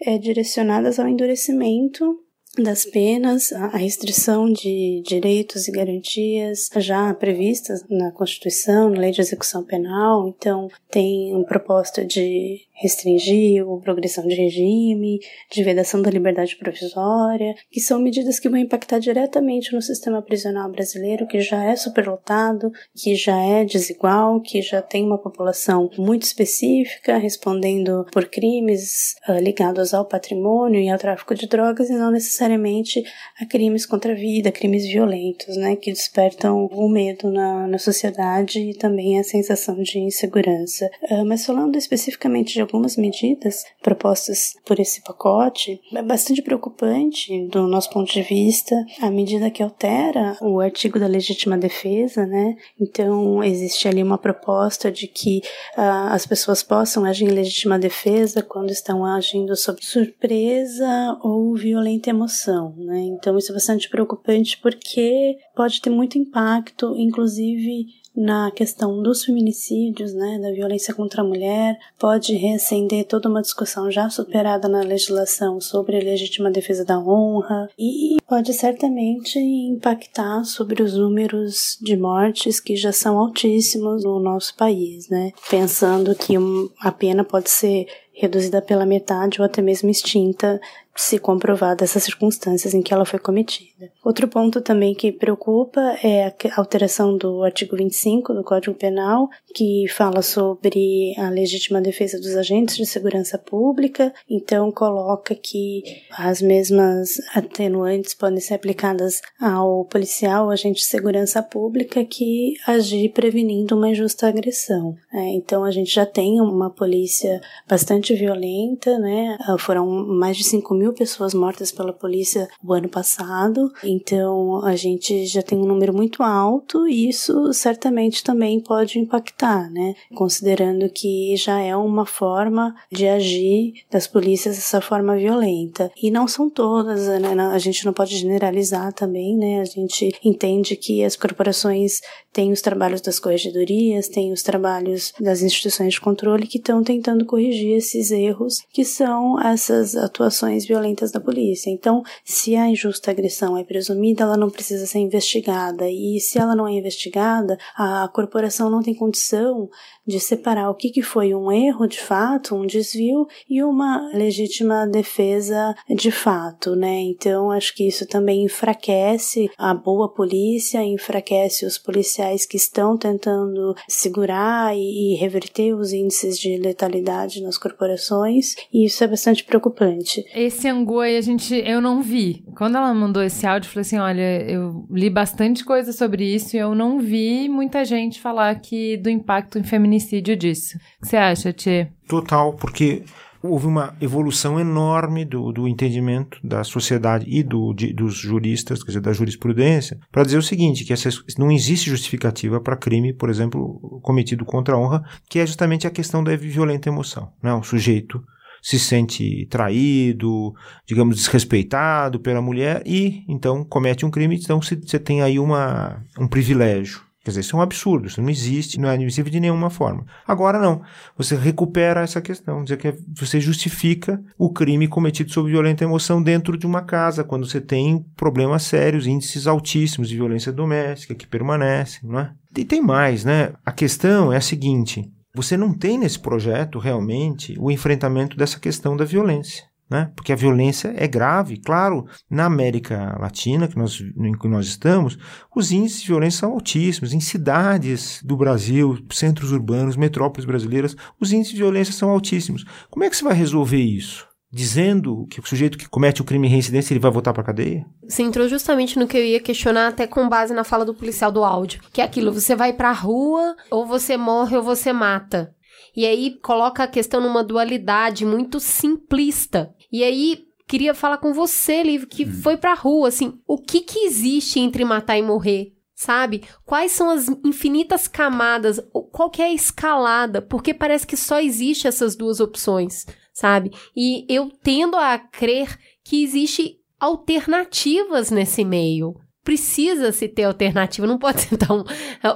[0.00, 2.20] é, direcionadas ao endurecimento
[2.62, 9.20] das penas, a restrição de direitos e garantias já previstas na Constituição, na Lei de
[9.20, 10.26] Execução Penal.
[10.28, 15.18] Então, tem uma proposta de restringir a progressão de regime,
[15.50, 20.70] de vedação da liberdade provisória, que são medidas que vão impactar diretamente no sistema prisional
[20.70, 26.24] brasileiro, que já é superlotado, que já é desigual, que já tem uma população muito
[26.24, 32.10] específica, respondendo por crimes uh, ligados ao patrimônio e ao tráfico de drogas, e não
[32.10, 33.02] necessariamente
[33.40, 38.60] a crimes contra a vida, crimes violentos, né, que despertam o medo na, na sociedade
[38.60, 40.90] e também a sensação de insegurança.
[41.10, 47.66] Uh, mas falando especificamente de algumas medidas propostas por esse pacote, é bastante preocupante do
[47.66, 52.56] nosso ponto de vista a medida que altera o artigo da legítima defesa, né?
[52.80, 55.38] Então existe ali uma proposta de que
[55.76, 62.10] uh, as pessoas possam agir em legítima defesa quando estão agindo sob surpresa ou violenta
[62.10, 63.00] emoção, né?
[63.00, 67.86] Então isso é bastante preocupante porque pode ter muito impacto, inclusive
[68.16, 73.90] na questão dos feminicídios, né, da violência contra a mulher, pode reacender toda uma discussão
[73.90, 80.82] já superada na legislação sobre a legítima defesa da honra e pode certamente impactar sobre
[80.82, 86.34] os números de mortes que já são altíssimos no nosso país, né, pensando que
[86.80, 87.86] a pena pode ser
[88.16, 90.58] reduzida pela metade ou até mesmo extinta
[90.96, 93.90] se comprovar dessas circunstâncias em que ela foi cometida.
[94.04, 99.86] Outro ponto também que preocupa é a alteração do artigo 25 do Código Penal, que
[99.88, 107.10] fala sobre a legítima defesa dos agentes de segurança pública, então coloca que as mesmas
[107.34, 114.28] atenuantes podem ser aplicadas ao policial, agente de segurança pública, que agir prevenindo uma injusta
[114.28, 114.96] agressão.
[115.12, 119.36] É, então a gente já tem uma polícia bastante violenta, né?
[119.58, 125.26] Foram mais de 5 mil pessoas mortas pela polícia o ano passado, então a gente
[125.26, 129.94] já tem um número muito alto e isso certamente também pode impactar, né?
[130.14, 135.90] Considerando que já é uma forma de agir das polícias dessa forma violenta.
[136.00, 137.34] E não são todas, né?
[137.52, 139.60] A gente não pode generalizar também, né?
[139.60, 142.00] A gente entende que as corporações
[142.32, 147.24] têm os trabalhos das corregedorias, têm os trabalhos das instituições de controle que estão tentando
[147.24, 150.75] corrigir esses erros que são essas atuações violentas
[151.12, 151.70] da polícia.
[151.70, 155.88] Então, se a injusta agressão é presumida, ela não precisa ser investigada.
[155.90, 159.68] E se ela não é investigada, a corporação não tem condição
[160.06, 164.86] de separar o que, que foi um erro de fato, um desvio e uma legítima
[164.86, 167.00] defesa de fato, né?
[167.00, 173.74] Então acho que isso também enfraquece a boa polícia, enfraquece os policiais que estão tentando
[173.88, 180.24] segurar e, e reverter os índices de letalidade nas corporações e isso é bastante preocupante.
[180.34, 182.44] Esse angu aí a gente eu não vi.
[182.56, 186.56] Quando ela mandou esse áudio, eu falei assim, olha, eu li bastante coisa sobre isso
[186.56, 190.76] e eu não vi muita gente falar que do impacto em feminicídio feminicídio disso.
[190.76, 191.88] O que você acha, Tchê?
[192.08, 193.02] Total, porque
[193.42, 198.88] houve uma evolução enorme do, do entendimento da sociedade e do, de, dos juristas, quer
[198.88, 201.08] dizer, da jurisprudência, para dizer o seguinte, que essa,
[201.38, 205.90] não existe justificativa para crime, por exemplo, cometido contra a honra, que é justamente a
[205.90, 207.32] questão da violenta emoção.
[207.42, 207.52] Né?
[207.54, 208.22] O sujeito
[208.66, 210.52] se sente traído,
[210.84, 216.26] digamos, desrespeitado pela mulher e, então, comete um crime, então você tem aí uma, um
[216.26, 217.00] privilégio.
[217.22, 220.04] Quer dizer, isso é um absurdo, isso não existe, não é admissível de nenhuma forma.
[220.26, 220.82] Agora não,
[221.16, 226.58] você recupera essa questão, dizer que você justifica o crime cometido sob violenta emoção dentro
[226.58, 232.00] de uma casa, quando você tem problemas sérios, índices altíssimos de violência doméstica que permanecem,
[232.02, 232.32] não é?
[232.56, 233.52] E tem mais, né?
[233.64, 238.96] A questão é a seguinte, você não tem nesse projeto realmente o enfrentamento dessa questão
[238.96, 240.10] da violência né?
[240.16, 241.58] Porque a violência é grave.
[241.58, 245.16] Claro, na América Latina, que nós, em que nós estamos,
[245.54, 247.12] os índices de violência são altíssimos.
[247.12, 252.64] Em cidades do Brasil, centros urbanos, metrópoles brasileiras, os índices de violência são altíssimos.
[252.90, 254.25] Como é que você vai resolver isso?
[254.50, 257.84] Dizendo que o sujeito que comete o crime em reincidência ele vai voltar para cadeia?
[258.08, 261.32] Você entrou justamente no que eu ia questionar, até com base na fala do policial
[261.32, 261.82] do áudio.
[261.92, 265.52] Que é aquilo, você vai pra rua, ou você morre ou você mata.
[265.96, 269.74] E aí coloca a questão numa dualidade muito simplista.
[269.90, 272.32] E aí, queria falar com você, Liv, que hum.
[272.42, 275.72] foi pra rua, assim, o que que existe entre matar e morrer?
[275.94, 276.42] Sabe?
[276.66, 278.78] Quais são as infinitas camadas?
[279.10, 280.42] Qual que é a escalada?
[280.42, 283.06] Porque parece que só existe essas duas opções,
[283.36, 283.70] sabe?
[283.94, 289.14] E eu tendo a crer que existe alternativas nesse meio.
[289.44, 291.84] Precisa se ter alternativa, não pode ser um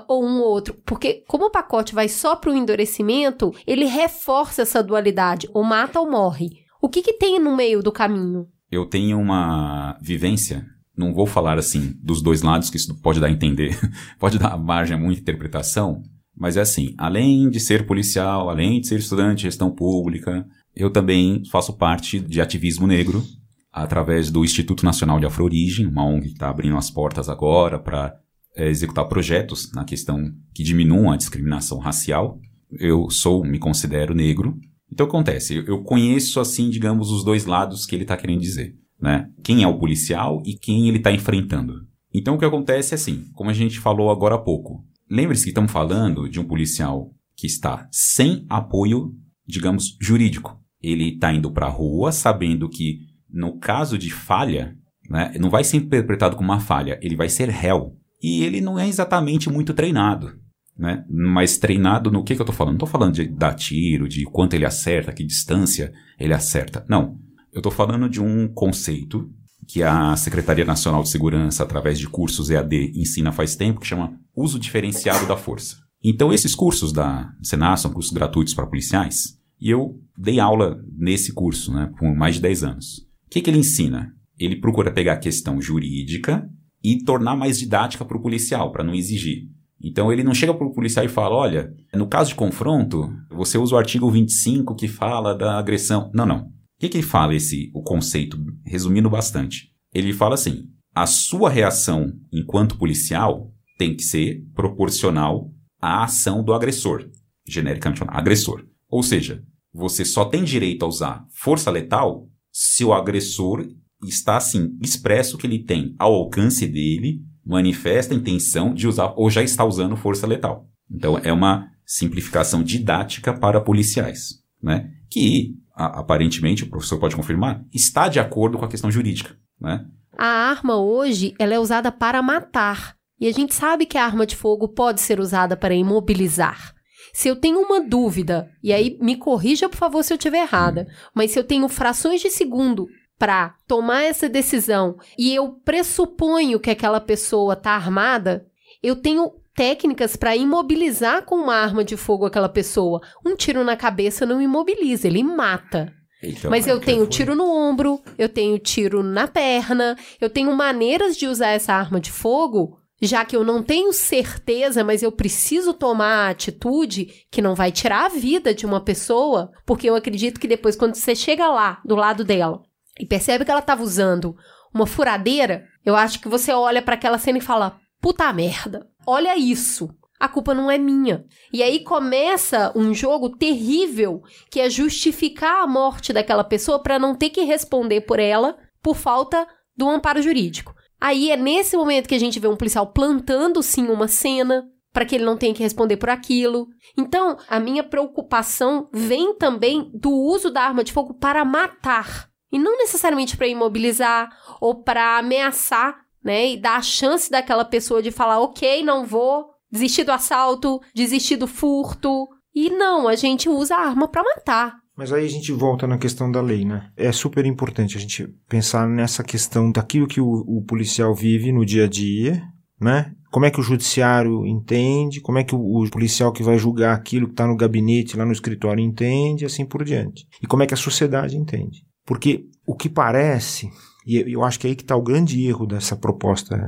[0.07, 4.62] ou um ou outro, porque como o pacote vai só para o endurecimento, ele reforça
[4.62, 6.51] essa dualidade, ou mata ou morre.
[6.80, 8.46] O que, que tem no meio do caminho?
[8.70, 10.64] Eu tenho uma vivência,
[10.96, 13.76] não vou falar assim dos dois lados, que isso pode dar a entender,
[14.20, 16.01] pode dar margem a muita interpretação,
[16.36, 20.90] mas é assim, além de ser policial, além de ser estudante de gestão pública, eu
[20.90, 23.24] também faço parte de ativismo negro
[23.72, 28.16] através do Instituto Nacional de Afro-Origem, uma ONG que está abrindo as portas agora para
[28.56, 32.40] é, executar projetos na questão que diminuam a discriminação racial.
[32.78, 34.58] Eu sou, me considero negro,
[34.92, 39.30] então acontece, eu conheço assim, digamos, os dois lados que ele está querendo dizer, né?
[39.42, 41.74] Quem é o policial e quem ele está enfrentando.
[42.12, 44.84] Então o que acontece é assim, como a gente falou agora há pouco.
[45.08, 49.14] Lembre-se que estamos falando de um policial que está sem apoio,
[49.46, 50.59] digamos, jurídico.
[50.83, 54.76] Ele está indo para a rua sabendo que no caso de falha,
[55.09, 57.97] né, não vai ser interpretado como uma falha, ele vai ser réu.
[58.22, 60.41] E ele não é exatamente muito treinado
[60.81, 61.05] né?
[61.11, 62.72] Mas treinado no que, que eu tô falando?
[62.72, 66.87] Não tô falando de dar tiro, de quanto ele acerta, que distância ele acerta.
[66.89, 67.18] Não.
[67.53, 69.28] Eu tô falando de um conceito
[69.68, 74.18] que a Secretaria Nacional de Segurança, através de cursos EAD, ensina faz tempo, que chama
[74.35, 75.76] uso diferenciado da força.
[76.03, 81.32] Então, esses cursos da Senar são cursos gratuitos para policiais, e eu dei aula nesse
[81.32, 82.98] curso, né, por mais de 10 anos.
[83.26, 84.14] O que, que ele ensina?
[84.38, 86.48] Ele procura pegar a questão jurídica
[86.82, 89.48] e tornar mais didática para o policial, para não exigir.
[89.82, 93.56] Então ele não chega para o policial e fala: olha, no caso de confronto, você
[93.56, 96.11] usa o artigo 25 que fala da agressão.
[96.14, 96.50] Não, não.
[96.78, 99.70] que, que ele fala esse o conceito, resumindo bastante?
[99.94, 105.50] Ele fala assim: a sua reação enquanto policial tem que ser proporcional
[105.80, 107.08] à ação do agressor,
[107.46, 108.66] genericamente agressor.
[108.90, 109.42] Ou seja,
[109.72, 113.66] você só tem direito a usar força letal se o agressor
[114.02, 119.30] está assim expresso que ele tem ao alcance dele manifesta a intenção de usar ou
[119.30, 120.68] já está usando força letal.
[120.90, 124.90] Então é uma simplificação didática para policiais, né?
[125.10, 129.84] Que a, aparentemente o professor pode confirmar está de acordo com a questão jurídica, né?
[130.16, 134.26] A arma hoje ela é usada para matar e a gente sabe que a arma
[134.26, 136.74] de fogo pode ser usada para imobilizar.
[137.20, 140.86] Se eu tenho uma dúvida, e aí me corrija por favor se eu estiver errada,
[141.14, 142.86] mas se eu tenho frações de segundo
[143.18, 148.46] para tomar essa decisão e eu pressuponho que aquela pessoa está armada,
[148.82, 153.02] eu tenho técnicas para imobilizar com uma arma de fogo aquela pessoa.
[153.22, 155.92] Um tiro na cabeça não imobiliza, ele mata.
[156.24, 160.56] Então, Mas eu tenho foi- tiro no ombro, eu tenho tiro na perna, eu tenho
[160.56, 165.11] maneiras de usar essa arma de fogo, já que eu não tenho certeza, mas eu
[165.11, 169.94] preciso tomar a atitude que não vai tirar a vida de uma pessoa, porque eu
[169.94, 172.62] acredito que depois, quando você chega lá, do lado dela,
[172.98, 174.36] e percebe que ela estava usando
[174.72, 179.36] uma furadeira, eu acho que você olha para aquela cena e fala: puta merda, olha
[179.38, 179.88] isso.
[180.18, 181.24] A culpa não é minha.
[181.51, 187.14] E aí começa um jogo terrível que é justificar a morte daquela pessoa para não
[187.14, 190.74] ter que responder por ela por falta do amparo jurídico.
[191.01, 195.05] Aí é nesse momento que a gente vê um policial plantando sim uma cena para
[195.05, 196.68] que ele não tenha que responder por aquilo.
[196.98, 202.59] Então, a minha preocupação vem também do uso da arma de fogo para matar e
[202.59, 204.30] não necessariamente para imobilizar
[204.61, 209.51] ou para ameaçar, né, e dar a chance daquela pessoa de falar, ok, não vou,
[209.70, 212.28] desistir do assalto, desistir do furto.
[212.55, 214.80] E não, a gente usa a arma para matar.
[215.01, 216.90] Mas aí a gente volta na questão da lei, né?
[216.94, 221.64] É super importante a gente pensar nessa questão daquilo que o, o policial vive no
[221.64, 222.42] dia a dia,
[222.78, 223.11] né?
[223.30, 226.94] Como é que o judiciário entende, como é que o, o policial que vai julgar
[226.94, 230.26] aquilo que está no gabinete, lá no escritório, entende, e assim por diante.
[230.42, 231.78] E como é que a sociedade entende.
[232.05, 233.70] Porque o que parece,
[234.07, 236.61] e eu- acho que é aí que está o grande erro dessa proposta,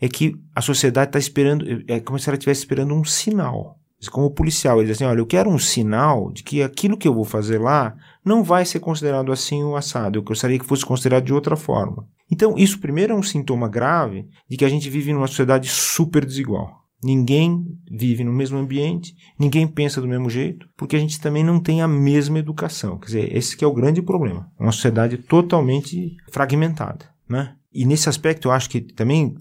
[0.00, 3.79] é que a sociedade está esperando, é como se ela estivesse esperando um sinal.
[4.08, 7.14] Como policial, ele diz assim: olha, eu quero um sinal de que aquilo que eu
[7.14, 7.94] vou fazer lá
[8.24, 10.18] não vai ser considerado assim o assado.
[10.18, 12.06] Eu gostaria que fosse considerado de outra forma.
[12.30, 16.24] Então, isso primeiro é um sintoma grave de que a gente vive numa sociedade super
[16.24, 16.80] desigual.
[17.02, 21.58] Ninguém vive no mesmo ambiente, ninguém pensa do mesmo jeito, porque a gente também não
[21.58, 22.98] tem a mesma educação.
[22.98, 24.50] Quer dizer, esse que é o grande problema.
[24.58, 27.54] Uma sociedade totalmente fragmentada, né?
[27.72, 29.34] E nesse aspecto eu acho que também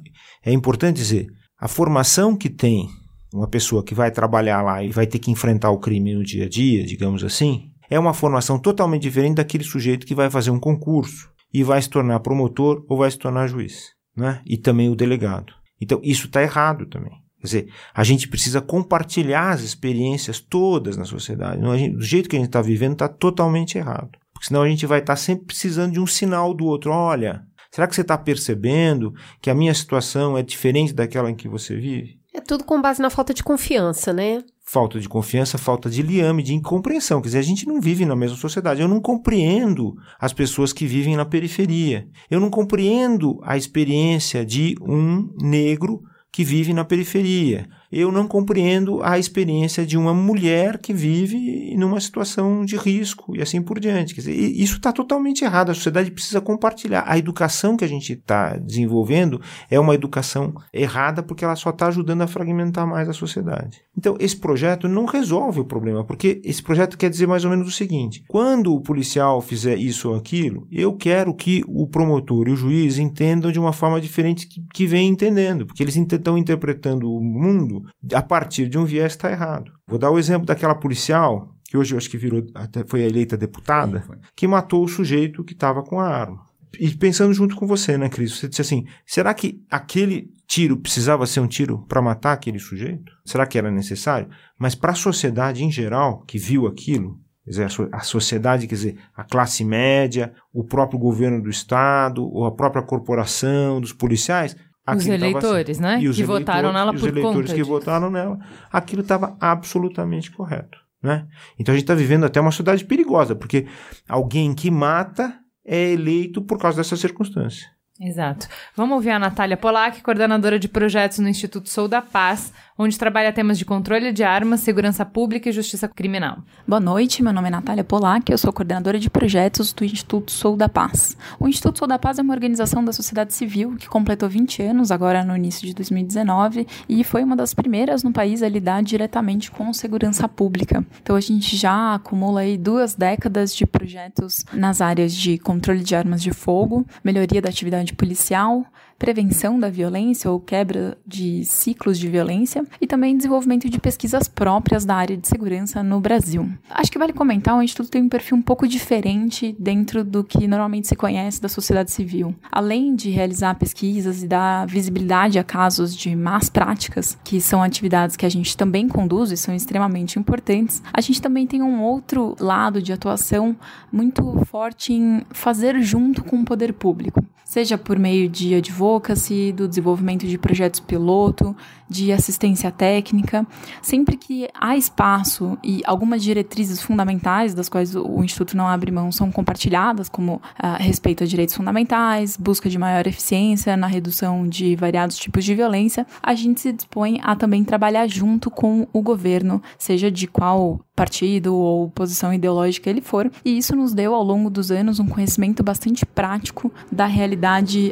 [0.43, 1.27] é importante dizer,
[1.59, 2.87] a formação que tem
[3.33, 6.45] uma pessoa que vai trabalhar lá e vai ter que enfrentar o crime no dia
[6.45, 10.59] a dia, digamos assim, é uma formação totalmente diferente daquele sujeito que vai fazer um
[10.59, 14.41] concurso e vai se tornar promotor ou vai se tornar juiz, né?
[14.45, 15.53] E também o delegado.
[15.81, 17.13] Então, isso está errado também.
[17.39, 21.61] Quer dizer, a gente precisa compartilhar as experiências todas na sociedade.
[21.61, 24.11] Do jeito que a gente está vivendo está totalmente errado.
[24.33, 26.91] Porque senão a gente vai estar sempre precisando de um sinal do outro.
[26.91, 31.47] Olha, será que você está percebendo que a minha situação é diferente daquela em que
[31.47, 32.18] você vive?
[32.49, 34.43] Tudo com base na falta de confiança, né?
[34.63, 37.21] falta de confiança, falta de liame, de incompreensão.
[37.21, 38.81] Quer dizer, a gente não vive na mesma sociedade.
[38.81, 42.07] Eu não compreendo as pessoas que vivem na periferia.
[42.29, 47.67] Eu não compreendo a experiência de um negro que vive na periferia.
[47.91, 53.41] Eu não compreendo a experiência de uma mulher que vive numa situação de risco e
[53.41, 54.13] assim por diante.
[54.13, 55.71] Quer dizer, isso está totalmente errado.
[55.71, 57.03] A sociedade precisa compartilhar.
[57.07, 61.87] A educação que a gente está desenvolvendo é uma educação errada porque ela só está
[61.87, 63.81] ajudando a fragmentar mais a sociedade.
[63.97, 67.67] Então, esse projeto não resolve o problema, porque esse projeto quer dizer mais ou menos
[67.67, 72.51] o seguinte: quando o policial fizer isso ou aquilo, eu quero que o promotor e
[72.51, 77.11] o juiz entendam de uma forma diferente que, que vem entendendo, porque eles estão interpretando
[77.11, 77.78] o mundo
[78.13, 79.71] a partir de um viés está errado.
[79.87, 83.37] Vou dar o exemplo daquela policial que hoje eu acho que virou até foi eleita
[83.37, 86.43] deputada, Sim, que matou o sujeito que estava com a arma.
[86.79, 88.37] E pensando junto com você, né, Cris?
[88.37, 93.11] Você disse assim: será que aquele tiro precisava ser um tiro para matar aquele sujeito?
[93.23, 94.29] Será que era necessário?
[94.57, 98.97] Mas para a sociedade em geral que viu aquilo, quer dizer, a sociedade, quer dizer,
[99.15, 104.55] a classe média, o próprio governo do estado, ou a própria corporação, dos policiais.
[104.97, 105.81] Os tava eleitores, assim.
[105.81, 106.01] né?
[106.01, 107.69] E os que votaram eleitores- nela e os por eleitores conta que disso.
[107.69, 108.39] votaram nela,
[108.71, 110.77] aquilo estava absolutamente correto.
[111.01, 111.25] Né?
[111.57, 113.65] Então a gente está vivendo até uma sociedade perigosa, porque
[114.07, 115.33] alguém que mata
[115.65, 117.67] é eleito por causa dessa circunstância.
[118.01, 118.47] Exato.
[118.75, 122.51] Vamos ouvir a Natália Polak, coordenadora de projetos no Instituto Sou da Paz,
[122.81, 126.37] onde trabalha temas de controle de armas, segurança pública e justiça criminal.
[126.65, 130.55] Boa noite, meu nome é Natália Polac, eu sou coordenadora de projetos do Instituto Sou
[130.55, 131.17] da Paz.
[131.37, 134.91] O Instituto Sou da Paz é uma organização da sociedade civil que completou 20 anos
[134.91, 139.51] agora no início de 2019 e foi uma das primeiras no país a lidar diretamente
[139.51, 140.85] com segurança pública.
[141.03, 145.95] Então a gente já acumula aí duas décadas de projetos nas áreas de controle de
[145.95, 148.65] armas de fogo, melhoria da atividade policial,
[148.99, 154.83] prevenção da violência ou quebra de ciclos de violência e também desenvolvimento de pesquisas próprias
[154.83, 156.47] da área de segurança no Brasil.
[156.69, 160.47] Acho que vale comentar, o Instituto tem um perfil um pouco diferente dentro do que
[160.47, 162.35] normalmente se conhece da sociedade civil.
[162.51, 168.17] Além de realizar pesquisas e dar visibilidade a casos de más práticas, que são atividades
[168.17, 172.35] que a gente também conduz e são extremamente importantes, a gente também tem um outro
[172.37, 173.55] lado de atuação
[173.89, 179.67] muito forte em fazer junto com o poder público seja por meio de advocacy, do
[179.67, 181.57] desenvolvimento de projetos piloto,
[181.89, 183.43] de assistência técnica,
[183.81, 189.11] sempre que há espaço e algumas diretrizes fundamentais das quais o Instituto não abre mão
[189.11, 194.75] são compartilhadas, como ah, respeito a direitos fundamentais, busca de maior eficiência na redução de
[194.75, 199.59] variados tipos de violência, a gente se dispõe a também trabalhar junto com o governo,
[199.75, 204.49] seja de qual partido ou posição ideológica ele for, e isso nos deu ao longo
[204.49, 207.38] dos anos um conhecimento bastante prático da realidade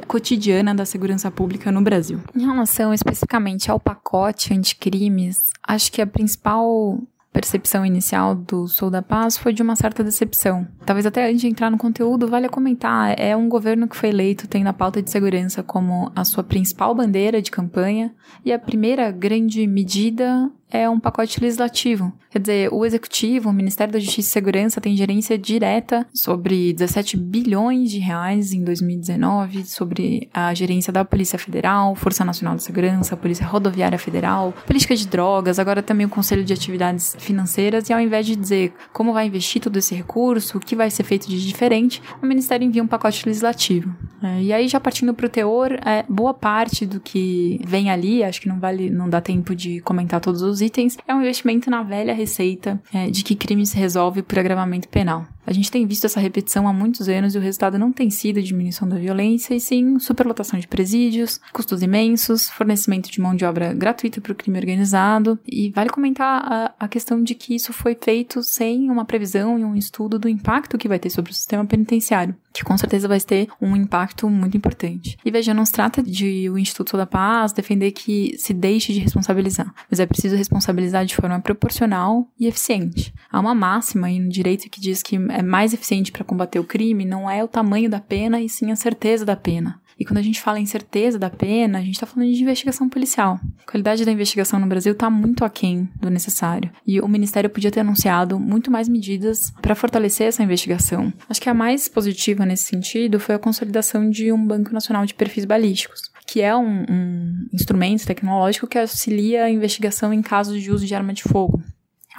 [0.05, 2.19] cotidiana da segurança pública no Brasil.
[2.35, 6.99] Em relação especificamente ao pacote anticrimes, acho que a principal
[7.37, 10.67] percepção inicial do Sou da Paz foi de uma certa decepção.
[10.83, 14.09] Talvez até antes de entrar no conteúdo, vale a comentar, é um governo que foi
[14.09, 18.11] eleito tendo a pauta de segurança como a sua principal bandeira de campanha,
[18.43, 22.11] e a primeira grande medida é um pacote legislativo.
[22.29, 27.15] Quer dizer, o Executivo, o Ministério da Justiça e Segurança, tem gerência direta sobre 17
[27.17, 33.15] bilhões de reais em 2019, sobre a gerência da Polícia Federal, Força Nacional de Segurança,
[33.15, 37.99] Polícia Rodoviária Federal, política de drogas, agora também o Conselho de Atividades Financeiras, e ao
[37.99, 41.45] invés de dizer como vai investir todo esse recurso, o que vai ser feito de
[41.45, 43.95] diferente, o Ministério envia um pacote legislativo.
[44.21, 48.23] É, e aí, já partindo para o teor, é, boa parte do que vem ali,
[48.23, 51.69] acho que não vale, não dá tempo de comentar todos os itens, é um investimento
[51.69, 55.25] na velha receita é, de que crime se resolve por agravamento penal.
[55.47, 58.41] A gente tem visto essa repetição há muitos anos e o resultado não tem sido
[58.41, 63.73] diminuição da violência, e sim superlotação de presídios, custos imensos, fornecimento de mão de obra
[63.73, 65.39] gratuita para o crime organizado.
[65.47, 69.63] E vale comentar a, a questão de que isso foi feito sem uma previsão e
[69.63, 73.21] um estudo do impacto que vai ter sobre o sistema penitenciário, que com certeza vai
[73.21, 75.17] ter um impacto muito importante.
[75.23, 78.99] E veja, não se trata de o Instituto da Paz defender que se deixe de
[78.99, 83.13] responsabilizar, mas é preciso responsabilizar de forma proporcional e eficiente.
[83.31, 86.63] Há uma máxima aí no direito que diz que é mais eficiente para combater o
[86.63, 89.79] crime não é o tamanho da pena, e sim a certeza da pena.
[89.99, 92.89] E quando a gente fala em certeza da pena, a gente está falando de investigação
[92.89, 93.39] policial.
[93.65, 96.71] A qualidade da investigação no Brasil está muito aquém do necessário.
[96.85, 101.13] E o Ministério podia ter anunciado muito mais medidas para fortalecer essa investigação.
[101.29, 105.13] Acho que a mais positiva nesse sentido foi a consolidação de um Banco Nacional de
[105.13, 110.69] Perfis Balísticos que é um, um, instrumento tecnológico que auxilia a investigação em casos de
[110.69, 111.63] uso de arma de fogo.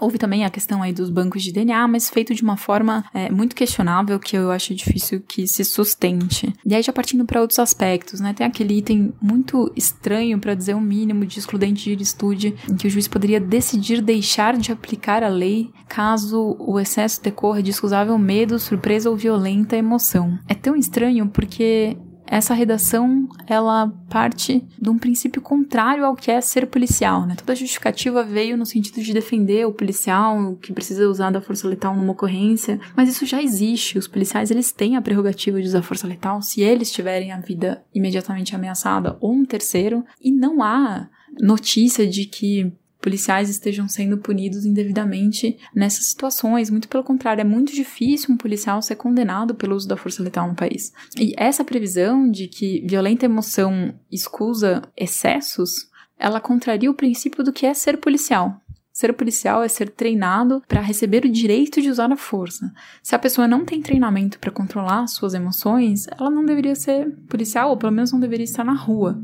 [0.00, 3.30] Houve também a questão aí dos bancos de DNA, mas feito de uma forma é,
[3.30, 6.52] muito questionável que eu acho difícil que se sustente.
[6.64, 8.32] E aí já partindo para outros aspectos, né?
[8.32, 12.86] Tem aquele item muito estranho, para dizer o mínimo, de excludente de ilicitude, em que
[12.86, 18.16] o juiz poderia decidir deixar de aplicar a lei caso o excesso decorra de excusável
[18.18, 20.38] medo, surpresa ou violenta emoção.
[20.46, 21.96] É tão estranho porque
[22.30, 27.34] essa redação ela parte de um princípio contrário ao que é ser policial, né?
[27.34, 31.96] Toda justificativa veio no sentido de defender o policial que precisa usar da força letal
[31.96, 33.98] numa ocorrência, mas isso já existe.
[33.98, 37.82] Os policiais eles têm a prerrogativa de usar força letal se eles tiverem a vida
[37.94, 41.08] imediatamente ameaçada ou um terceiro, e não há
[41.40, 46.70] notícia de que policiais estejam sendo punidos indevidamente nessas situações.
[46.70, 50.48] Muito pelo contrário, é muito difícil um policial ser condenado pelo uso da força letal
[50.48, 50.92] no país.
[51.18, 55.88] E essa previsão de que violenta emoção escusa excessos,
[56.18, 58.60] ela contraria o princípio do que é ser policial.
[58.98, 62.74] Ser policial é ser treinado para receber o direito de usar a força.
[63.00, 67.70] Se a pessoa não tem treinamento para controlar suas emoções, ela não deveria ser policial,
[67.70, 69.16] ou pelo menos não deveria estar na rua.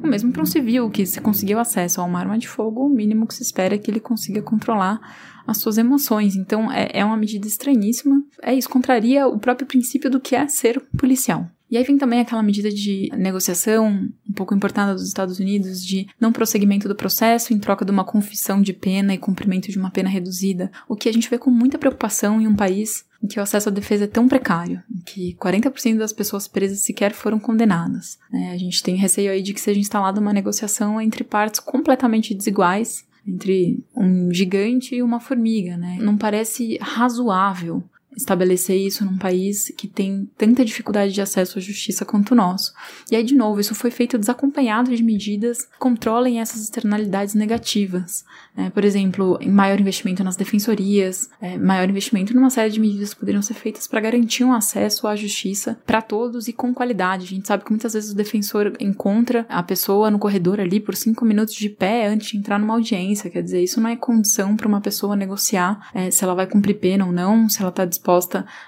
[0.00, 2.88] O mesmo para um civil que se conseguiu acesso a uma arma de fogo, o
[2.88, 5.00] mínimo que se espera é que ele consiga controlar
[5.44, 6.36] as suas emoções.
[6.36, 8.22] Então é, é uma medida estranhíssima.
[8.40, 11.50] É isso, contraria o próprio princípio do que é ser policial.
[11.70, 16.06] E aí vem também aquela medida de negociação um pouco importada dos Estados Unidos de
[16.20, 19.90] não prosseguimento do processo em troca de uma confissão de pena e cumprimento de uma
[19.90, 23.40] pena reduzida, o que a gente vê com muita preocupação em um país em que
[23.40, 27.38] o acesso à defesa é tão precário, em que 40% das pessoas presas sequer foram
[27.38, 28.18] condenadas.
[28.32, 32.34] É, a gente tem receio aí de que seja instalada uma negociação entre partes completamente
[32.34, 35.98] desiguais, entre um gigante e uma formiga, né?
[36.00, 37.82] Não parece razoável
[38.16, 42.72] estabelecer isso num país que tem tanta dificuldade de acesso à justiça quanto o nosso.
[43.10, 48.24] E aí, de novo, isso foi feito desacompanhado de medidas que controlem essas externalidades negativas.
[48.56, 48.70] Né?
[48.70, 53.42] Por exemplo, maior investimento nas defensorias, é, maior investimento numa série de medidas que poderiam
[53.42, 57.24] ser feitas para garantir um acesso à justiça para todos e com qualidade.
[57.24, 60.96] A gente sabe que muitas vezes o defensor encontra a pessoa no corredor ali por
[60.96, 63.28] cinco minutos de pé antes de entrar numa audiência.
[63.28, 66.78] Quer dizer, isso não é condição para uma pessoa negociar é, se ela vai cumprir
[66.78, 68.05] pena ou não, se ela está disposta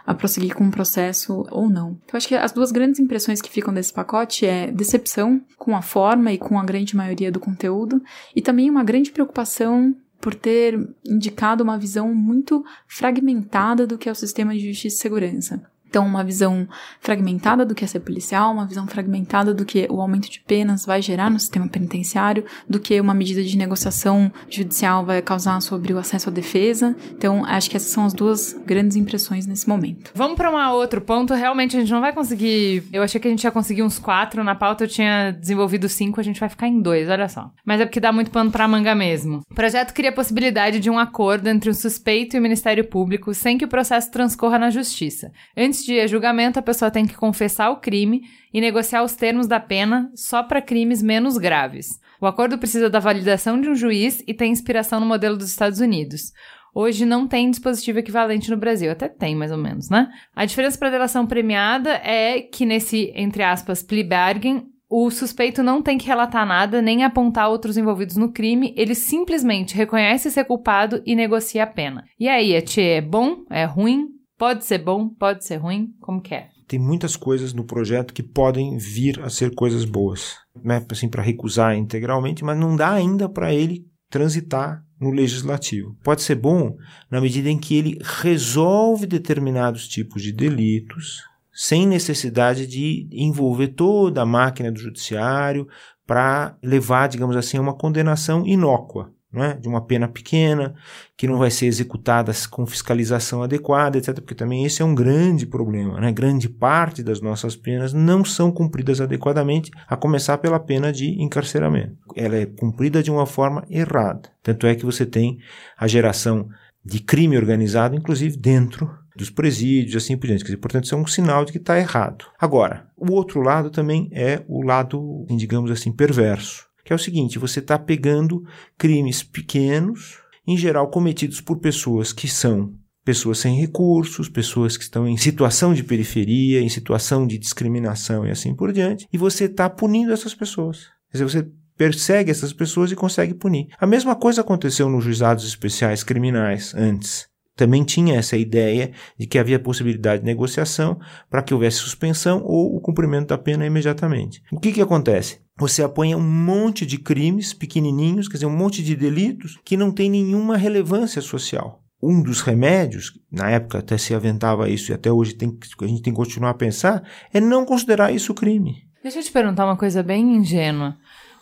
[0.06, 1.98] a prosseguir com o processo ou não.
[2.04, 5.82] Então, acho que as duas grandes impressões que ficam desse pacote é decepção com a
[5.82, 8.02] forma e com a grande maioria do conteúdo,
[8.34, 14.12] e também uma grande preocupação por ter indicado uma visão muito fragmentada do que é
[14.12, 15.62] o sistema de justiça e segurança.
[15.88, 16.68] Então, uma visão
[17.00, 20.84] fragmentada do que é ser policial, uma visão fragmentada do que o aumento de penas
[20.84, 25.92] vai gerar no sistema penitenciário, do que uma medida de negociação judicial vai causar sobre
[25.92, 26.94] o acesso à defesa.
[27.12, 30.10] Então, acho que essas são as duas grandes impressões nesse momento.
[30.14, 31.34] Vamos para um outro ponto.
[31.34, 32.84] Realmente, a gente não vai conseguir.
[32.92, 34.44] Eu achei que a gente ia conseguir uns quatro.
[34.44, 37.50] Na pauta eu tinha desenvolvido cinco, a gente vai ficar em dois, olha só.
[37.64, 39.40] Mas é porque dá muito pano para manga mesmo.
[39.50, 43.32] O projeto cria a possibilidade de um acordo entre o suspeito e o Ministério Público
[43.34, 45.32] sem que o processo transcorra na justiça.
[45.56, 48.22] Antes antes de julgamento, a pessoa tem que confessar o crime
[48.52, 52.00] e negociar os termos da pena só para crimes menos graves.
[52.20, 55.78] O acordo precisa da validação de um juiz e tem inspiração no modelo dos Estados
[55.78, 56.32] Unidos.
[56.74, 60.08] Hoje não tem dispositivo equivalente no Brasil, até tem mais ou menos, né?
[60.34, 65.82] A diferença para delação premiada é que nesse, entre aspas, plea bargain, o suspeito não
[65.82, 71.02] tem que relatar nada nem apontar outros envolvidos no crime, ele simplesmente reconhece ser culpado
[71.04, 72.04] e negocia a pena.
[72.18, 73.44] E aí, é bom?
[73.50, 74.17] É ruim?
[74.38, 76.48] Pode ser bom, pode ser ruim, como que é?
[76.68, 80.84] Tem muitas coisas no projeto que podem vir a ser coisas boas, né?
[80.90, 85.96] Assim, para recusar integralmente, mas não dá ainda para ele transitar no legislativo.
[86.04, 86.76] Pode ser bom
[87.10, 94.22] na medida em que ele resolve determinados tipos de delitos sem necessidade de envolver toda
[94.22, 95.66] a máquina do judiciário
[96.06, 99.12] para levar, digamos assim, a uma condenação inócua
[99.44, 99.54] é?
[99.54, 100.74] de uma pena pequena,
[101.16, 104.14] que não vai ser executada com fiscalização adequada, etc.
[104.14, 106.00] Porque também esse é um grande problema.
[106.00, 106.12] Né?
[106.12, 111.96] Grande parte das nossas penas não são cumpridas adequadamente, a começar pela pena de encarceramento.
[112.14, 114.30] Ela é cumprida de uma forma errada.
[114.42, 115.38] Tanto é que você tem
[115.76, 116.48] a geração
[116.84, 120.44] de crime organizado, inclusive dentro dos presídios, assim por diante.
[120.44, 122.24] Dizer, portanto, isso é um sinal de que está errado.
[122.38, 127.38] Agora, o outro lado também é o lado, digamos assim, perverso que é o seguinte:
[127.38, 128.42] você está pegando
[128.78, 130.16] crimes pequenos,
[130.46, 132.72] em geral cometidos por pessoas que são
[133.04, 138.30] pessoas sem recursos, pessoas que estão em situação de periferia, em situação de discriminação e
[138.30, 140.86] assim por diante, e você está punindo essas pessoas.
[141.10, 143.68] Quer dizer, você persegue essas pessoas e consegue punir.
[143.78, 147.27] A mesma coisa aconteceu nos juizados especiais criminais antes.
[147.58, 150.96] Também tinha essa ideia de que havia possibilidade de negociação
[151.28, 154.40] para que houvesse suspensão ou o cumprimento da pena imediatamente.
[154.52, 155.40] O que, que acontece?
[155.60, 159.90] você apanha um monte de crimes pequenininhos, quer dizer, um monte de delitos que não
[159.90, 161.82] tem nenhuma relevância social.
[162.00, 166.00] Um dos remédios, na época até se aventava isso e até hoje tem, a gente
[166.00, 167.02] tem que continuar a pensar,
[167.34, 168.84] é não considerar isso crime.
[169.02, 170.96] Deixa eu te perguntar uma coisa bem ingênua.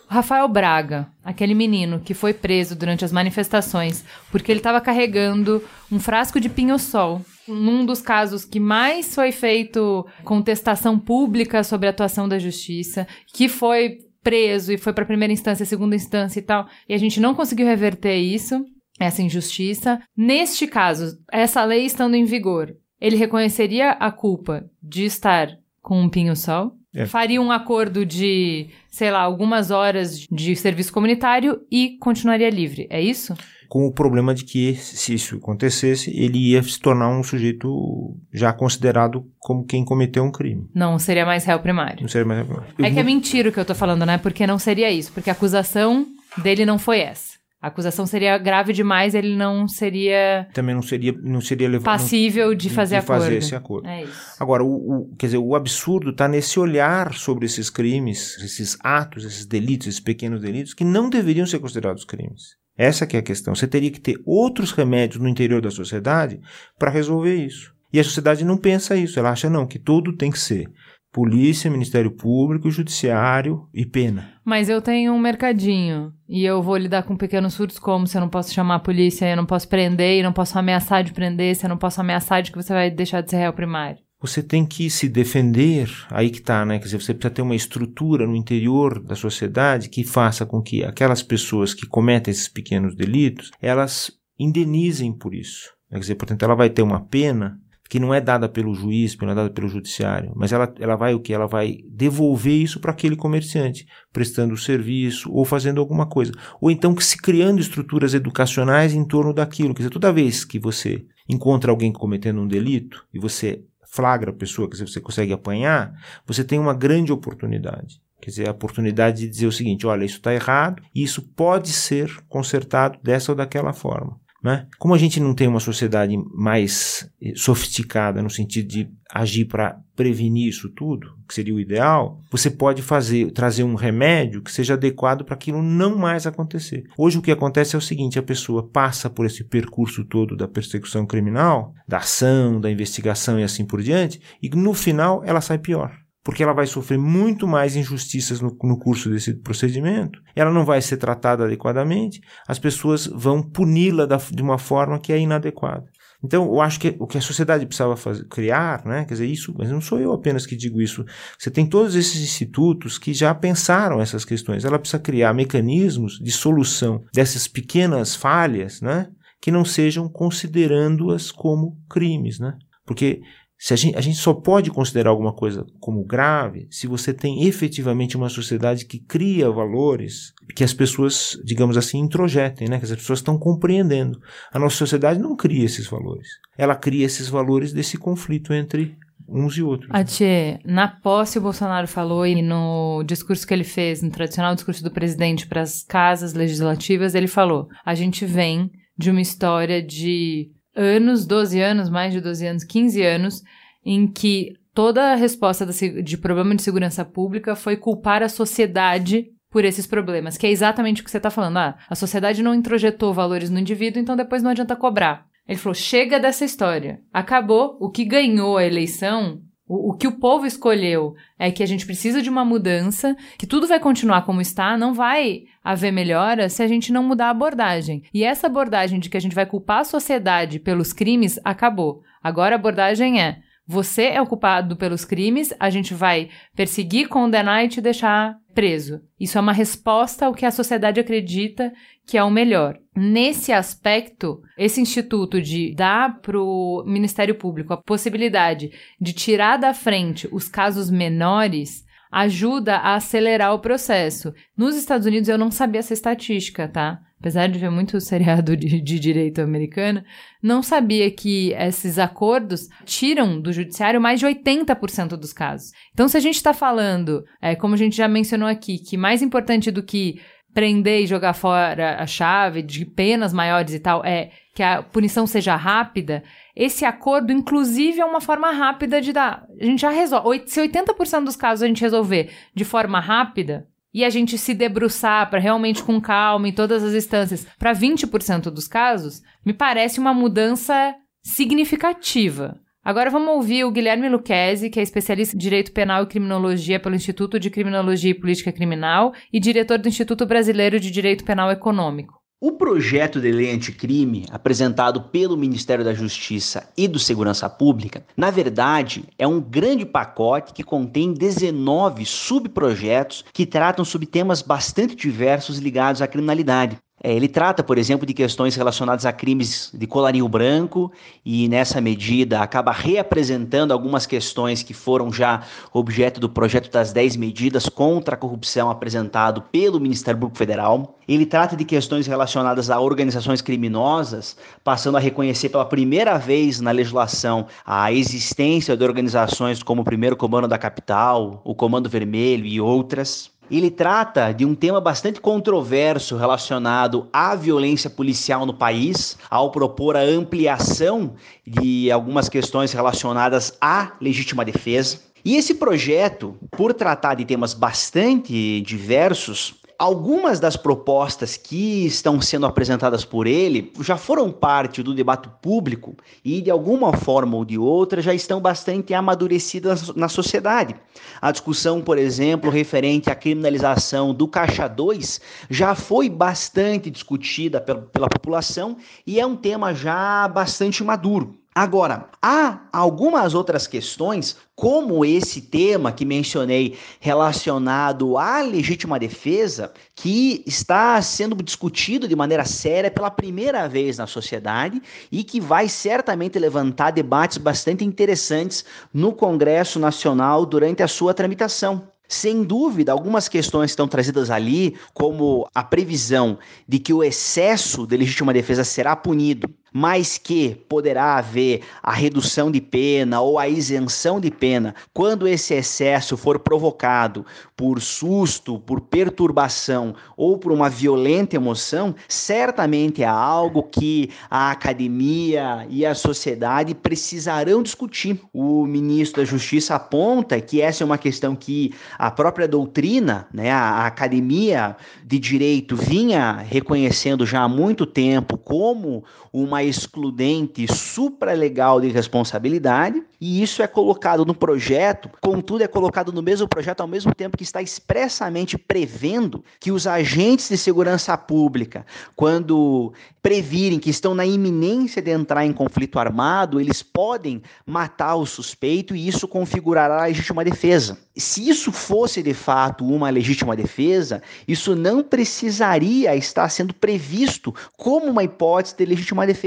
[0.09, 5.61] Rafael Braga, aquele menino que foi preso durante as manifestações porque ele estava carregando
[5.91, 11.91] um frasco de pinho-sol num dos casos que mais foi feito contestação pública sobre a
[11.91, 16.67] atuação da justiça, que foi preso e foi para primeira instância, segunda instância e tal,
[16.87, 18.65] e a gente não conseguiu reverter isso,
[18.99, 20.01] essa injustiça.
[20.15, 26.09] Neste caso, essa lei estando em vigor, ele reconheceria a culpa de estar com um
[26.09, 26.73] pinho-sol?
[26.97, 27.05] É.
[27.05, 32.87] Faria um acordo de, sei lá, algumas horas de serviço comunitário e continuaria livre.
[32.89, 33.35] É isso?
[33.69, 38.51] Com o problema de que, se isso acontecesse, ele ia se tornar um sujeito já
[38.51, 40.67] considerado como quem cometeu um crime.
[40.73, 42.01] Não seria mais réu primário.
[42.01, 42.85] Não seria mais réu primário.
[42.85, 44.17] É que é mentira o que eu tô falando, né?
[44.17, 45.11] Porque não seria isso.
[45.13, 46.07] Porque a acusação
[46.41, 47.36] dele não foi essa.
[47.59, 50.47] A acusação seria grave demais, ele não seria.
[50.53, 53.21] Também não seria, não seria levado, passível de fazer de acordo.
[53.21, 53.87] fazer esse acordo.
[53.87, 54.05] É.
[54.39, 59.25] Agora, o, o, quer dizer, o absurdo está nesse olhar sobre esses crimes, esses atos,
[59.25, 62.55] esses delitos, esses pequenos delitos, que não deveriam ser considerados crimes.
[62.77, 63.55] Essa que é a questão.
[63.55, 66.39] Você teria que ter outros remédios no interior da sociedade
[66.77, 67.73] para resolver isso.
[67.91, 69.17] E a sociedade não pensa isso.
[69.17, 70.69] Ela acha, não, que tudo tem que ser
[71.17, 74.29] polícia, Ministério Público, Judiciário e pena.
[74.45, 78.21] Mas eu tenho um mercadinho e eu vou lidar com pequenos surtos como se eu
[78.21, 81.55] não posso chamar a polícia, eu não posso prender, e não posso ameaçar de prender,
[81.55, 83.97] se eu não posso ameaçar de que você vai deixar de ser réu primário.
[84.21, 86.77] Você tem que se defender, aí que tá, né?
[86.77, 90.83] Quer dizer, você precisa ter uma estrutura no interior da sociedade que faça com que
[90.83, 95.71] aquelas pessoas que cometem esses pequenos delitos, elas indenizem por isso.
[95.89, 99.29] Quer dizer, portanto, ela vai ter uma pena que não é dada pelo juiz, não
[99.29, 101.33] é dada pelo judiciário, mas ela, ela vai o que?
[101.33, 106.31] Ela vai devolver isso para aquele comerciante, prestando o serviço ou fazendo alguma coisa.
[106.59, 109.73] Ou então que se criando estruturas educacionais em torno daquilo.
[109.73, 114.33] Quer dizer, toda vez que você encontra alguém cometendo um delito e você flagra a
[114.33, 115.93] pessoa, quer dizer, você consegue apanhar,
[116.25, 118.01] você tem uma grande oportunidade.
[118.21, 121.69] Quer dizer, a oportunidade de dizer o seguinte: olha, isso está errado e isso pode
[121.69, 124.19] ser consertado dessa ou daquela forma.
[124.43, 124.67] Né?
[124.77, 129.79] Como a gente não tem uma sociedade mais eh, sofisticada no sentido de agir para
[129.95, 134.75] prevenir isso tudo, que seria o ideal, você pode fazer trazer um remédio que seja
[134.75, 136.83] adequado para aquilo não mais acontecer.
[136.97, 140.47] Hoje o que acontece é o seguinte: a pessoa passa por esse percurso todo da
[140.47, 145.57] persecução criminal, da ação, da investigação e assim por diante, e no final ela sai
[145.57, 145.97] pior
[146.27, 150.81] porque ela vai sofrer muito mais injustiças no, no, curso desse procedimento, ela não vai
[150.81, 155.85] ser tratada adequadamente, as pessoas vão puni-la de uma forma que é inadequada.
[156.21, 159.55] Então, eu acho que o que a sociedade precisava fazer, criar, né, quer dizer, isso,
[159.57, 161.05] mas não sou eu apenas que digo isso,
[161.39, 166.31] você tem todos esses institutos que já pensaram essas questões, ela precisa criar mecanismos de
[166.33, 169.07] solução dessas pequenas falhas, né,
[169.41, 173.21] que não sejam considerando-as como crimes, né, porque
[173.57, 177.47] se a gente, a gente só pode considerar alguma coisa como grave se você tem
[177.47, 182.77] efetivamente uma sociedade que cria valores que as pessoas, digamos assim, introjetem, né?
[182.77, 184.19] que as pessoas estão compreendendo.
[184.51, 186.27] A nossa sociedade não cria esses valores.
[186.57, 188.95] Ela cria esses valores desse conflito entre
[189.27, 189.89] uns e outros.
[189.91, 194.83] Atê, na posse o Bolsonaro falou e no discurso que ele fez, no tradicional discurso
[194.83, 200.49] do presidente para as casas legislativas, ele falou: a gente vem de uma história de
[200.77, 203.43] anos, 12 anos, mais de 12 anos, 15 anos,
[203.83, 209.65] em que toda a resposta de problema de segurança pública foi culpar a sociedade por
[209.65, 211.57] esses problemas, que é exatamente o que você está falando.
[211.57, 215.25] Ah, a sociedade não introjetou valores no indivíduo, então depois não adianta cobrar.
[215.47, 216.99] Ele falou: chega dessa história.
[217.11, 217.77] Acabou.
[217.79, 221.85] O que ganhou a eleição o, o, que o povo escolheu é que a gente
[221.85, 226.63] precisa de uma mudança, que tudo vai continuar como está, não vai haver melhora se
[226.63, 228.03] a gente não mudar a abordagem.
[228.13, 232.01] E essa abordagem de que a gente vai culpar a sociedade pelos crimes acabou.
[232.23, 237.65] Agora a abordagem é: você é o culpado pelos crimes, a gente vai perseguir, condenar
[237.65, 239.01] e te deixar preso.
[239.19, 241.73] Isso é uma resposta ao que a sociedade acredita
[242.07, 242.77] que é o melhor.
[242.95, 249.73] Nesse aspecto, esse instituto de dar para o Ministério Público a possibilidade de tirar da
[249.73, 254.33] frente os casos menores ajuda a acelerar o processo.
[254.55, 257.01] Nos Estados Unidos eu não sabia essa estatística, tá?
[257.19, 260.03] Apesar de ver muito seriado de, de direito americano,
[260.41, 265.71] não sabia que esses acordos tiram do judiciário mais de 80% dos casos.
[265.93, 269.21] Então, se a gente está falando, é, como a gente já mencionou aqui, que mais
[269.21, 270.19] importante do que
[270.53, 275.27] prender e jogar fora a chave de penas maiores e tal é que a punição
[275.27, 276.23] seja rápida,
[276.55, 279.45] esse acordo, inclusive, é uma forma rápida de dar.
[279.61, 280.41] A gente já resolve.
[280.47, 285.27] Se 80% dos casos a gente resolver de forma rápida e a gente se debruçar
[285.27, 290.13] para realmente com calma em todas as instâncias para 20% dos casos, me parece uma
[290.13, 290.93] mudança
[291.23, 292.59] significativa.
[292.83, 296.93] Agora vamos ouvir o Guilherme Luquezzi, que é especialista em Direito Penal e Criminologia pelo
[296.93, 302.16] Instituto de Criminologia e Política Criminal e diretor do Instituto Brasileiro de Direito Penal Econômico.
[302.39, 308.29] O projeto de lei anticrime, apresentado pelo Ministério da Justiça e do Segurança Pública, na
[308.29, 315.57] verdade, é um grande pacote que contém 19 subprojetos que tratam sobre temas bastante diversos
[315.57, 316.77] ligados à criminalidade.
[317.03, 320.91] É, ele trata, por exemplo, de questões relacionadas a crimes de colarinho branco
[321.23, 327.15] e, nessa medida, acaba reapresentando algumas questões que foram já objeto do projeto das 10
[327.17, 330.95] medidas contra a corrupção apresentado pelo Ministério Público Federal.
[331.07, 336.71] Ele trata de questões relacionadas a organizações criminosas, passando a reconhecer pela primeira vez na
[336.71, 342.59] legislação a existência de organizações como o Primeiro Comando da Capital, o Comando Vermelho e
[342.59, 343.36] outras.
[343.49, 349.95] Ele trata de um tema bastante controverso relacionado à violência policial no país, ao propor
[349.95, 351.13] a ampliação
[351.45, 354.99] de algumas questões relacionadas à legítima defesa.
[355.23, 362.47] E esse projeto, por tratar de temas bastante diversos, Algumas das propostas que estão sendo
[362.47, 365.95] apresentadas por ele já foram parte do debate público
[366.25, 370.75] e, de alguma forma ou de outra, já estão bastante amadurecidas na sociedade.
[371.21, 378.09] A discussão, por exemplo, referente à criminalização do Caixa 2 já foi bastante discutida pela,
[378.09, 381.37] população e é um tema já bastante maduro.
[381.59, 390.43] Agora, há algumas outras questões, como esse tema que mencionei relacionado à legítima defesa, que
[390.45, 394.79] está sendo discutido de maneira séria pela primeira vez na sociedade
[395.11, 398.63] e que vai certamente levantar debates bastante interessantes
[398.93, 401.87] no Congresso Nacional durante a sua tramitação.
[402.07, 407.97] Sem dúvida, algumas questões estão trazidas ali, como a previsão de que o excesso de
[407.97, 414.19] legítima defesa será punido mas que poderá haver a redução de pena ou a isenção
[414.19, 417.25] de pena quando esse excesso for provocado
[417.55, 425.65] por susto, por perturbação ou por uma violenta emoção, certamente é algo que a academia
[425.69, 428.21] e a sociedade precisarão discutir.
[428.33, 433.51] O ministro da Justiça aponta que essa é uma questão que a própria doutrina, né,
[433.51, 439.03] a academia de direito vinha reconhecendo já há muito tempo como
[439.33, 446.21] uma excludente supralegal de responsabilidade, e isso é colocado no projeto, contudo, é colocado no
[446.21, 451.85] mesmo projeto ao mesmo tempo que está expressamente prevendo que os agentes de segurança pública,
[452.15, 458.25] quando previrem que estão na iminência de entrar em conflito armado, eles podem matar o
[458.25, 460.97] suspeito e isso configurará a legítima defesa.
[461.15, 468.05] Se isso fosse de fato uma legítima defesa, isso não precisaria estar sendo previsto como
[468.05, 469.46] uma hipótese de legítima defesa.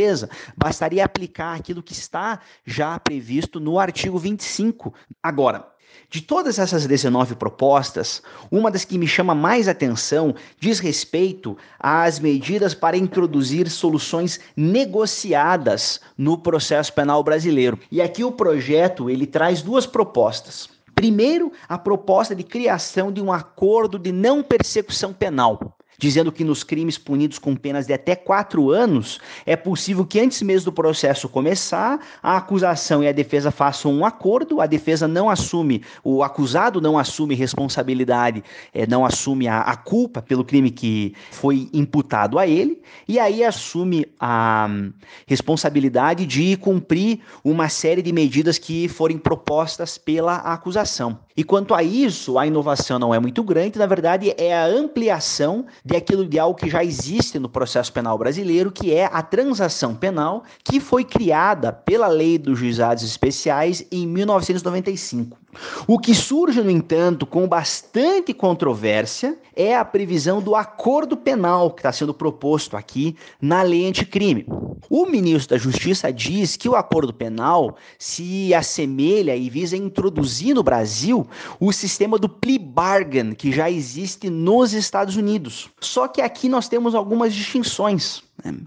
[0.57, 4.95] Bastaria aplicar aquilo que está já previsto no artigo 25.
[5.23, 5.71] Agora,
[6.09, 12.19] de todas essas 19 propostas, uma das que me chama mais atenção diz respeito às
[12.19, 17.79] medidas para introduzir soluções negociadas no processo penal brasileiro.
[17.91, 20.69] E aqui o projeto ele traz duas propostas.
[20.95, 26.65] Primeiro, a proposta de criação de um acordo de não persecução penal dizendo que nos
[26.65, 31.29] crimes punidos com penas de até quatro anos, é possível que antes mesmo do processo
[31.29, 36.81] começar, a acusação e a defesa façam um acordo, a defesa não assume, o acusado
[36.81, 42.47] não assume responsabilidade, é, não assume a, a culpa pelo crime que foi imputado a
[42.47, 44.91] ele, e aí assume a um,
[45.27, 51.19] responsabilidade de cumprir uma série de medidas que forem propostas pela acusação.
[51.37, 55.67] E quanto a isso, a inovação não é muito grande, na verdade é a ampliação
[55.91, 59.93] de aquilo de algo que já existe no processo penal brasileiro, que é a transação
[59.95, 65.37] penal, que foi criada pela Lei dos Juizados Especiais em 1995.
[65.87, 71.81] O que surge, no entanto, com bastante controvérsia é a previsão do acordo penal que
[71.81, 74.47] está sendo proposto aqui na lei anticrime.
[74.89, 80.63] O ministro da Justiça diz que o acordo penal se assemelha e visa introduzir no
[80.63, 81.27] Brasil
[81.59, 85.69] o sistema do plea bargain que já existe nos Estados Unidos.
[85.81, 88.23] Só que aqui nós temos algumas distinções.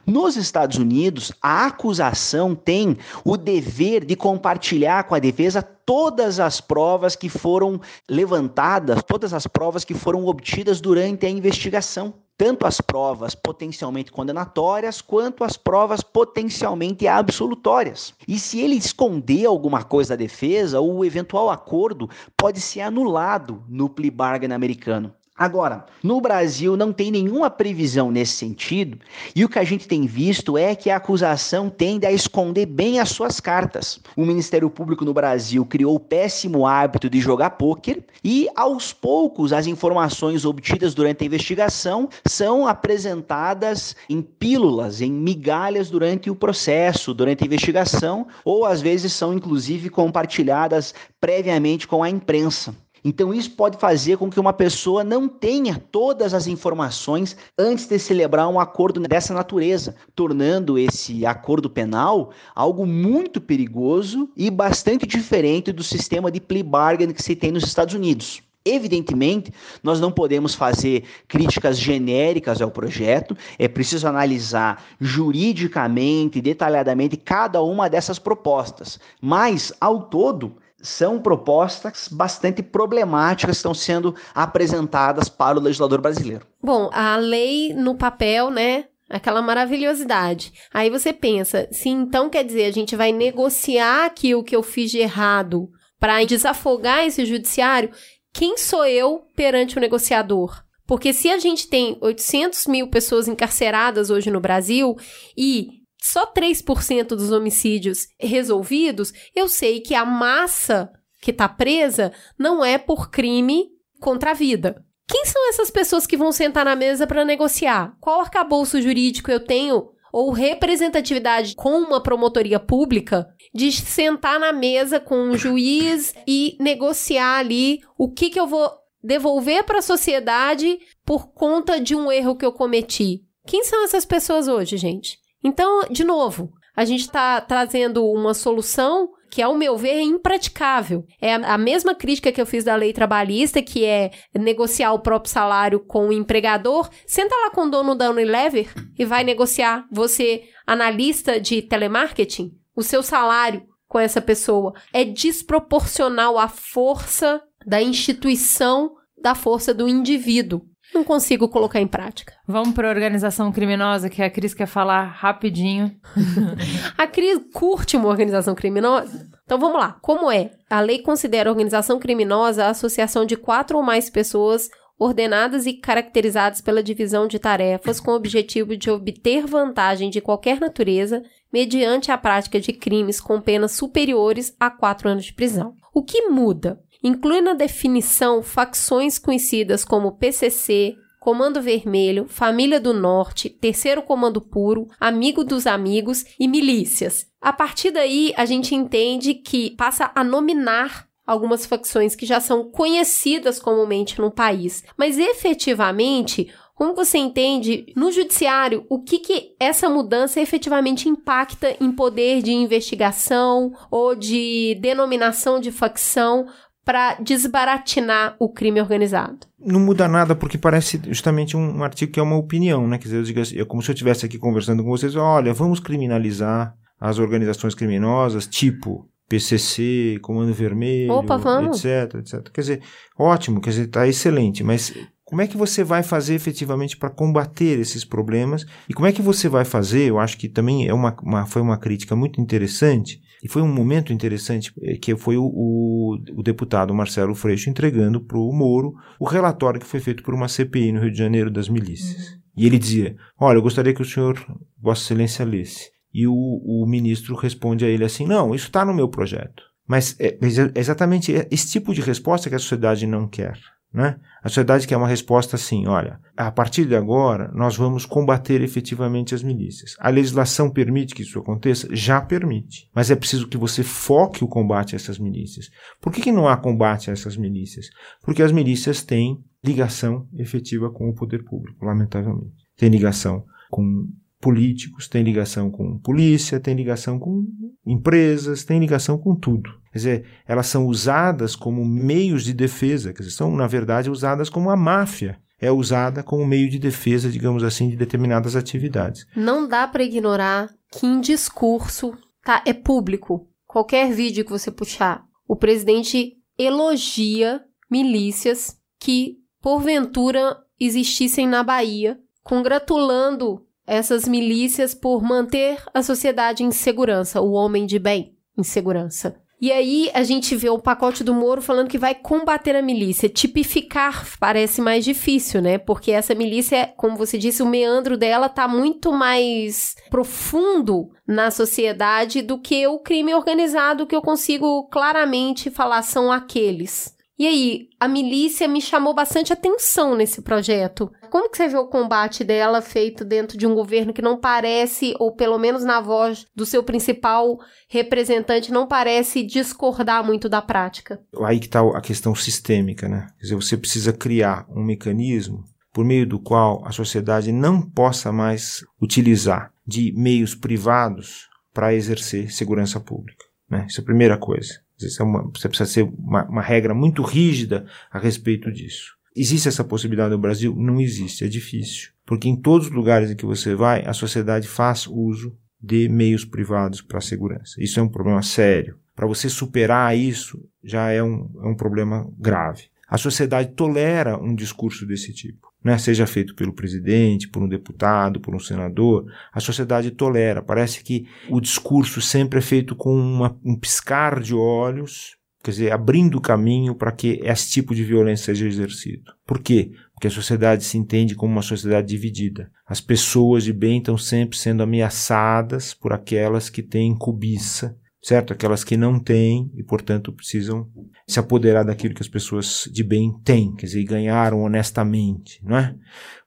[0.05, 6.61] Nos Estados Unidos, a acusação tem o dever de compartilhar com a defesa todas as
[6.61, 7.79] provas que foram
[8.09, 12.13] levantadas, todas as provas que foram obtidas durante a investigação.
[12.35, 18.13] Tanto as provas potencialmente condenatórias quanto as provas potencialmente absolutórias.
[18.27, 23.87] E se ele esconder alguma coisa da defesa, o eventual acordo pode ser anulado no
[23.87, 25.13] plea bargain americano.
[25.35, 28.99] Agora, no Brasil não tem nenhuma previsão nesse sentido,
[29.35, 32.99] e o que a gente tem visto é que a acusação tende a esconder bem
[32.99, 33.99] as suas cartas.
[34.15, 39.51] O Ministério Público no Brasil criou o péssimo hábito de jogar pôquer, e aos poucos
[39.51, 47.11] as informações obtidas durante a investigação são apresentadas em pílulas, em migalhas durante o processo,
[47.11, 52.82] durante a investigação, ou às vezes são inclusive compartilhadas previamente com a imprensa.
[53.03, 57.99] Então, isso pode fazer com que uma pessoa não tenha todas as informações antes de
[57.99, 65.71] celebrar um acordo dessa natureza, tornando esse acordo penal algo muito perigoso e bastante diferente
[65.71, 68.41] do sistema de plea bargain que se tem nos Estados Unidos.
[68.65, 69.53] Evidentemente,
[69.83, 77.89] nós não podemos fazer críticas genéricas ao projeto, é preciso analisar juridicamente, detalhadamente cada uma
[77.89, 78.97] dessas propostas.
[79.19, 86.45] Mas, ao todo, são propostas bastante problemáticas que estão sendo apresentadas para o legislador brasileiro.
[86.61, 88.85] Bom, a lei no papel, né?
[89.09, 90.53] Aquela maravilhosidade.
[90.73, 94.61] Aí você pensa, se então quer dizer a gente vai negociar aqui o que eu
[94.61, 95.69] fiz de errado
[95.99, 97.91] para desafogar esse judiciário,
[98.33, 100.63] quem sou eu perante o negociador?
[100.85, 104.97] Porque se a gente tem 800 mil pessoas encarceradas hoje no Brasil
[105.37, 112.63] e só 3% dos homicídios resolvidos, eu sei que a massa que está presa não
[112.63, 113.69] é por crime
[114.01, 114.83] contra a vida.
[115.07, 117.95] Quem são essas pessoas que vão sentar na mesa para negociar?
[118.01, 124.99] Qual arcabouço jurídico eu tenho ou representatividade com uma promotoria pública de sentar na mesa
[124.99, 128.69] com um juiz e negociar ali o que, que eu vou
[129.01, 133.23] devolver para a sociedade por conta de um erro que eu cometi.
[133.47, 135.22] Quem são essas pessoas hoje, gente?
[135.43, 141.05] Então, de novo, a gente está trazendo uma solução que, ao meu ver, é impraticável.
[141.19, 145.31] É a mesma crítica que eu fiz da lei trabalhista, que é negociar o próprio
[145.31, 146.89] salário com o empregador.
[147.05, 149.85] Senta lá com o dono da Unilever e vai negociar.
[149.91, 157.81] Você, analista de telemarketing, o seu salário com essa pessoa é desproporcional à força da
[157.81, 162.33] instituição da força do indivíduo não consigo colocar em prática.
[162.47, 165.95] Vamos para a organização criminosa, que a Cris quer falar rapidinho.
[166.97, 169.27] a Cris curte uma organização criminosa?
[169.43, 169.97] Então vamos lá.
[170.01, 170.51] Como é?
[170.69, 176.61] A lei considera organização criminosa a associação de quatro ou mais pessoas ordenadas e caracterizadas
[176.61, 181.21] pela divisão de tarefas com o objetivo de obter vantagem de qualquer natureza
[181.51, 185.75] mediante a prática de crimes com penas superiores a quatro anos de prisão.
[185.93, 186.79] O que muda?
[187.03, 194.87] Inclui na definição facções conhecidas como PCC, Comando Vermelho, Família do Norte, Terceiro Comando Puro,
[194.99, 197.27] Amigo dos Amigos e milícias.
[197.39, 202.69] A partir daí, a gente entende que passa a nominar algumas facções que já são
[202.69, 209.87] conhecidas comumente no país, mas efetivamente como você entende no judiciário o que, que essa
[209.87, 216.47] mudança efetivamente impacta em poder de investigação ou de denominação de facção
[216.85, 219.47] para desbaratinar o crime organizado.
[219.59, 222.97] Não muda nada porque parece justamente um, um artigo que é uma opinião, né?
[222.97, 225.53] Quer dizer, eu digo assim, é como se eu estivesse aqui conversando com vocês, olha,
[225.53, 232.49] vamos criminalizar as organizações criminosas, tipo PCC, Comando Vermelho, Opa, etc, etc.
[232.49, 232.81] Quer dizer,
[233.17, 234.93] ótimo, quer dizer, está excelente, mas
[235.23, 238.65] como é que você vai fazer efetivamente para combater esses problemas?
[238.87, 240.09] E como é que você vai fazer?
[240.09, 243.67] Eu acho que também é uma, uma foi uma crítica muito interessante e foi um
[243.67, 248.93] momento interessante eh, que foi o, o, o deputado Marcelo Freixo entregando para o Moro
[249.19, 252.29] o relatório que foi feito por uma CPI no Rio de Janeiro das milícias.
[252.29, 252.37] Uhum.
[252.55, 254.39] E ele dizia: Olha, eu gostaria que o senhor,
[254.81, 255.91] Vossa Excelência, lesse.
[256.13, 259.61] E o, o ministro responde a ele assim: Não, isso está no meu projeto.
[259.85, 263.59] Mas é, é exatamente esse tipo de resposta que a sociedade não quer.
[263.93, 264.19] Né?
[264.41, 269.35] A sociedade quer uma resposta assim: olha, a partir de agora nós vamos combater efetivamente
[269.35, 269.95] as milícias.
[269.99, 271.87] A legislação permite que isso aconteça?
[271.91, 272.89] Já permite.
[272.95, 275.69] Mas é preciso que você foque o combate a essas milícias.
[276.01, 277.85] Por que, que não há combate a essas milícias?
[278.23, 282.63] Porque as milícias têm ligação efetiva com o poder público, lamentavelmente.
[282.75, 284.07] Tem ligação com
[284.43, 287.45] políticos, tem ligação com polícia, tem ligação com
[287.85, 289.69] empresas, tem ligação com tudo.
[289.93, 294.49] Quer dizer, elas são usadas como meios de defesa, quer dizer, são, na verdade, usadas
[294.49, 299.25] como a máfia é usada como meio de defesa, digamos assim, de determinadas atividades.
[299.33, 302.13] Não dá para ignorar que em discurso,
[302.43, 303.47] tá, é público.
[303.65, 313.65] Qualquer vídeo que você puxar, o presidente elogia milícias que porventura existissem na Bahia, congratulando
[313.85, 319.35] essas milícias por manter a sociedade em segurança, o homem de bem em segurança.
[319.63, 323.29] E aí a gente vê o pacote do Moro falando que vai combater a milícia.
[323.29, 325.77] Tipificar parece mais difícil, né?
[325.77, 332.41] Porque essa milícia, como você disse, o meandro dela tá muito mais profundo na sociedade
[332.41, 337.15] do que o crime organizado que eu consigo claramente falar são aqueles.
[337.37, 341.11] E aí, a milícia me chamou bastante atenção nesse projeto.
[341.31, 345.15] Como que você vê o combate dela feito dentro de um governo que não parece,
[345.19, 347.57] ou pelo menos na voz do seu principal
[347.89, 351.19] representante, não parece discordar muito da prática?
[351.41, 353.27] Aí que está a questão sistêmica, né?
[353.37, 358.31] Quer dizer, você precisa criar um mecanismo por meio do qual a sociedade não possa
[358.31, 363.45] mais utilizar de meios privados para exercer segurança pública.
[363.69, 363.85] Né?
[363.87, 364.82] Isso é a primeira coisa.
[365.07, 369.15] Isso é uma, você precisa ser uma, uma regra muito rígida a respeito disso.
[369.35, 370.75] Existe essa possibilidade no Brasil?
[370.75, 372.11] Não existe, é difícil.
[372.25, 376.45] Porque em todos os lugares em que você vai, a sociedade faz uso de meios
[376.45, 377.81] privados para a segurança.
[377.81, 378.97] Isso é um problema sério.
[379.15, 382.85] Para você superar isso, já é um, é um problema grave.
[383.07, 388.39] A sociedade tolera um discurso desse tipo né, seja feito pelo presidente, por um deputado,
[388.39, 390.61] por um senador, a sociedade tolera.
[390.61, 395.91] Parece que o discurso sempre é feito com uma, um piscar de olhos, quer dizer,
[395.91, 399.31] abrindo caminho para que esse tipo de violência seja exercido.
[399.45, 399.91] Por quê?
[400.13, 402.71] Porque a sociedade se entende como uma sociedade dividida.
[402.85, 408.53] As pessoas de bem estão sempre sendo ameaçadas por aquelas que têm cobiça, certo?
[408.53, 410.89] Aquelas que não têm e, portanto, precisam
[411.27, 415.93] se apoderar daquilo que as pessoas de bem têm, quer dizer, ganharam honestamente, não é?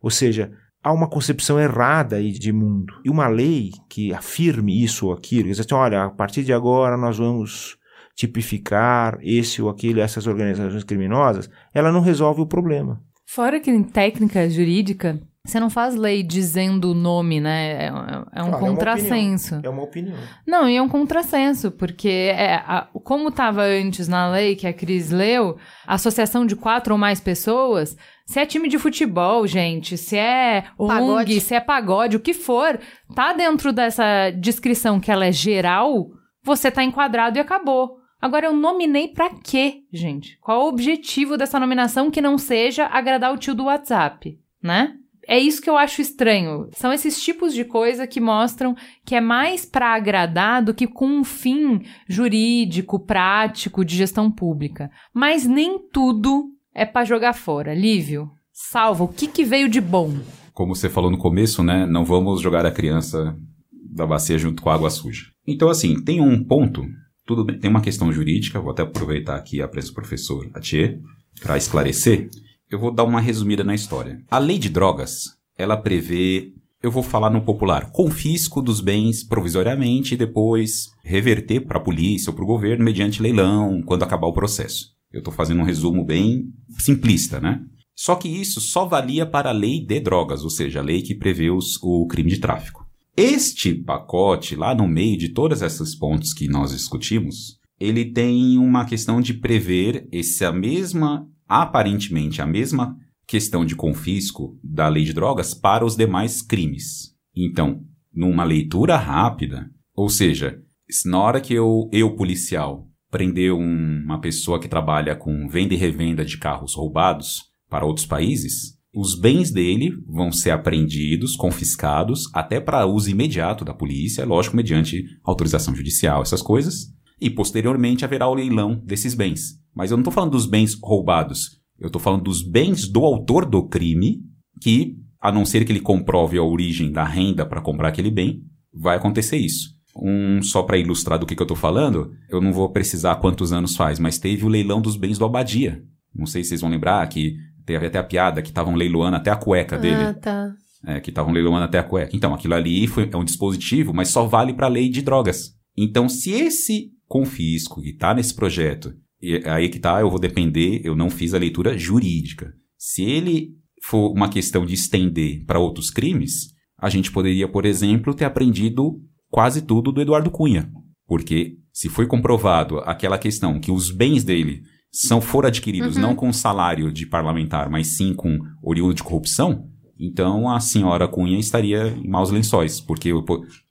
[0.01, 0.51] Ou seja,
[0.83, 2.95] há uma concepção errada aí de mundo.
[3.05, 6.97] E uma lei que afirme isso ou aquilo, dizer, assim, olha, a partir de agora
[6.97, 7.77] nós vamos
[8.15, 13.03] tipificar esse ou aquele, essas organizações criminosas, ela não resolve o problema.
[13.27, 17.85] Fora que em técnica jurídica, você não faz lei dizendo o nome, né?
[17.85, 19.61] É, é um Claro, contrassenso.
[19.63, 20.17] É uma opinião.
[20.47, 24.73] Não, e é um contrassenso, porque é, a- como estava antes na lei que a
[24.73, 25.57] Cris leu,
[25.87, 27.97] associação de quatro ou mais pessoas,
[28.27, 31.41] se é time de futebol, gente, se é ONG, Pagode.
[31.41, 32.79] se é pagode, o que for,
[33.15, 36.09] tá dentro dessa descrição que ela é geral,
[36.43, 37.99] você tá enquadrado e acabou.
[38.21, 40.39] Agora, eu nominei pra quê, gente?
[40.41, 44.95] Qual o objetivo dessa nominação que não seja agradar o tio do WhatsApp, né?
[45.29, 46.69] É isso que eu acho estranho.
[46.73, 51.07] São esses tipos de coisa que mostram que é mais pra agradar do que com
[51.07, 54.91] um fim jurídico, prático, de gestão pública.
[55.13, 57.75] Mas nem tudo é pra jogar fora.
[57.75, 60.15] Lívio, salva, o que, que veio de bom?
[60.53, 61.87] Como você falou no começo, né?
[61.87, 63.37] Não vamos jogar a criança
[63.73, 65.25] da bacia junto com a água suja.
[65.47, 66.85] Então, assim, tem um ponto,
[67.27, 71.01] tudo bem, tem uma questão jurídica, vou até aproveitar aqui a presença do professor Atier
[71.41, 72.29] para esclarecer.
[72.71, 74.21] Eu vou dar uma resumida na história.
[74.31, 76.53] A lei de drogas, ela prevê,
[76.83, 82.31] eu vou falar no popular, confisco dos bens provisoriamente e depois reverter para a polícia
[82.31, 84.91] ou para o governo mediante leilão quando acabar o processo.
[85.13, 87.61] Eu estou fazendo um resumo bem simplista, né?
[87.95, 91.15] Só que isso só valia para a lei de drogas, ou seja, a lei que
[91.15, 92.85] prevê os- o crime de tráfico.
[93.17, 98.85] Este pacote, lá no meio de todos esses pontos que nós discutimos, ele tem uma
[98.85, 102.97] questão de prever essa mesma, aparentemente, a mesma
[103.27, 107.15] questão de confisco da lei de drogas para os demais crimes.
[107.35, 107.83] Então,
[108.15, 110.59] numa leitura rápida, ou seja,
[110.89, 115.75] se na hora que eu, eu policial, prender um- uma pessoa que trabalha com venda
[115.75, 122.31] e revenda de carros roubados para outros países, os bens dele vão ser apreendidos, confiscados,
[122.33, 126.96] até para uso imediato da polícia, lógico, mediante autorização judicial, essas coisas.
[127.21, 129.59] E posteriormente haverá o leilão desses bens.
[129.75, 133.45] Mas eu não estou falando dos bens roubados, eu estou falando dos bens do autor
[133.45, 134.23] do crime,
[134.61, 138.43] que, a não ser que ele comprove a origem da renda para comprar aquele bem,
[138.73, 139.77] vai acontecer isso.
[139.95, 143.53] Um, só para ilustrar do que, que eu estou falando, eu não vou precisar quantos
[143.53, 145.83] anos faz, mas teve o leilão dos bens do Abadia.
[146.15, 149.31] Não sei se vocês vão lembrar que teve até a piada que estavam leiloando até
[149.31, 150.03] a cueca dele.
[150.03, 150.53] Ah, tá.
[150.87, 152.15] É, que estavam leiloando até a cueca.
[152.15, 155.55] Então, aquilo ali foi, é um dispositivo, mas só vale para a lei de drogas.
[155.77, 160.81] Então, se esse confisco que está nesse projeto, e aí que tá, eu vou depender,
[160.85, 162.53] eu não fiz a leitura jurídica.
[162.77, 163.51] Se ele
[163.83, 169.01] for uma questão de estender para outros crimes, a gente poderia, por exemplo, ter aprendido
[169.31, 170.71] quase tudo do Eduardo Cunha.
[171.07, 174.63] Porque se foi comprovado aquela questão que os bens dele
[174.93, 176.03] são foram adquiridos Uhum.
[176.03, 181.39] não com salário de parlamentar, mas sim com oriundo de corrupção, então a senhora Cunha
[181.39, 183.25] estaria em maus lençóis, porque eu,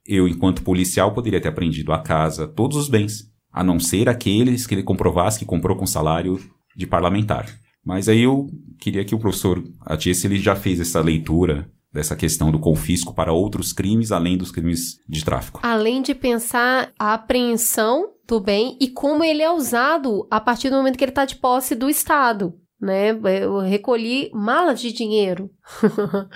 [0.06, 4.66] eu, enquanto policial, poderia ter apreendido a casa todos os bens, a não ser aqueles
[4.68, 6.40] que ele comprovasse que comprou com salário
[6.76, 7.48] de parlamentar.
[7.86, 8.48] Mas aí eu
[8.80, 13.32] queria que o professor Atias, ele já fez essa leitura dessa questão do confisco para
[13.32, 15.62] outros crimes, além dos crimes de tráfico.
[15.64, 20.76] Além de pensar a apreensão do bem e como ele é usado a partir do
[20.76, 23.10] momento que ele está de posse do Estado, né?
[23.42, 25.50] Eu recolhi malas de dinheiro,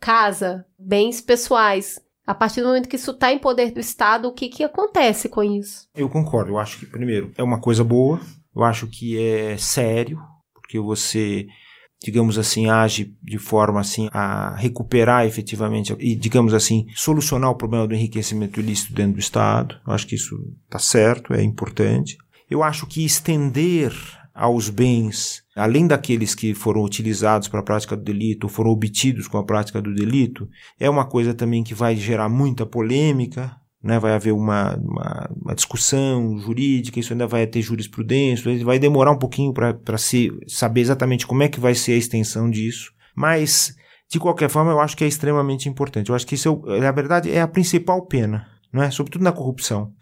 [0.00, 2.00] casa, bens pessoais.
[2.26, 5.28] A partir do momento que isso está em poder do Estado, o que, que acontece
[5.28, 5.86] com isso?
[5.94, 6.52] Eu concordo.
[6.52, 8.18] Eu acho que, primeiro, é uma coisa boa.
[8.56, 10.18] Eu acho que é sério,
[10.54, 11.46] porque você,
[12.02, 17.86] digamos assim, age de forma assim a recuperar efetivamente e, digamos assim, solucionar o problema
[17.86, 19.78] do enriquecimento ilícito dentro do Estado.
[19.86, 20.34] Eu acho que isso
[20.64, 22.16] está certo, é importante.
[22.48, 23.92] Eu acho que estender
[24.34, 29.28] aos bens, além daqueles que foram utilizados para a prática do delito ou foram obtidos
[29.28, 30.48] com a prática do delito,
[30.78, 33.98] é uma coisa também que vai gerar muita polêmica, né?
[34.00, 39.18] vai haver uma, uma, uma discussão jurídica, isso ainda vai ter jurisprudência, vai demorar um
[39.18, 43.76] pouquinho para se saber exatamente como é que vai ser a extensão disso, mas
[44.10, 46.08] de qualquer forma eu acho que é extremamente importante.
[46.08, 48.90] Eu acho que isso, é, na verdade, é a principal pena, não é?
[48.90, 49.92] Sobretudo na corrupção.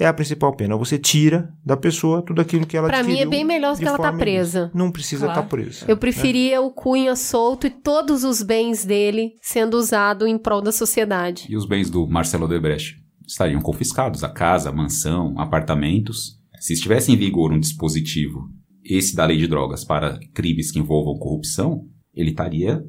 [0.00, 0.74] É a principal pena.
[0.78, 3.86] Você tira da pessoa tudo aquilo que ela Para mim é bem melhor do que
[3.86, 4.70] ela tá presa.
[4.74, 5.48] Não precisa estar Claro.
[5.48, 5.84] presa.
[5.86, 10.72] Eu preferia o Cunha solto e todos os bens dele sendo usado em prol da
[10.72, 11.46] sociedade.
[11.50, 12.96] E os bens do Marcelo Odebrecht
[13.28, 16.38] estariam confiscados, a casa, a mansão, apartamentos.
[16.58, 18.48] Se estivesse em vigor um dispositivo,
[18.82, 21.82] esse da lei de drogas, para crimes que envolvam corrupção,
[22.14, 22.82] ele estaria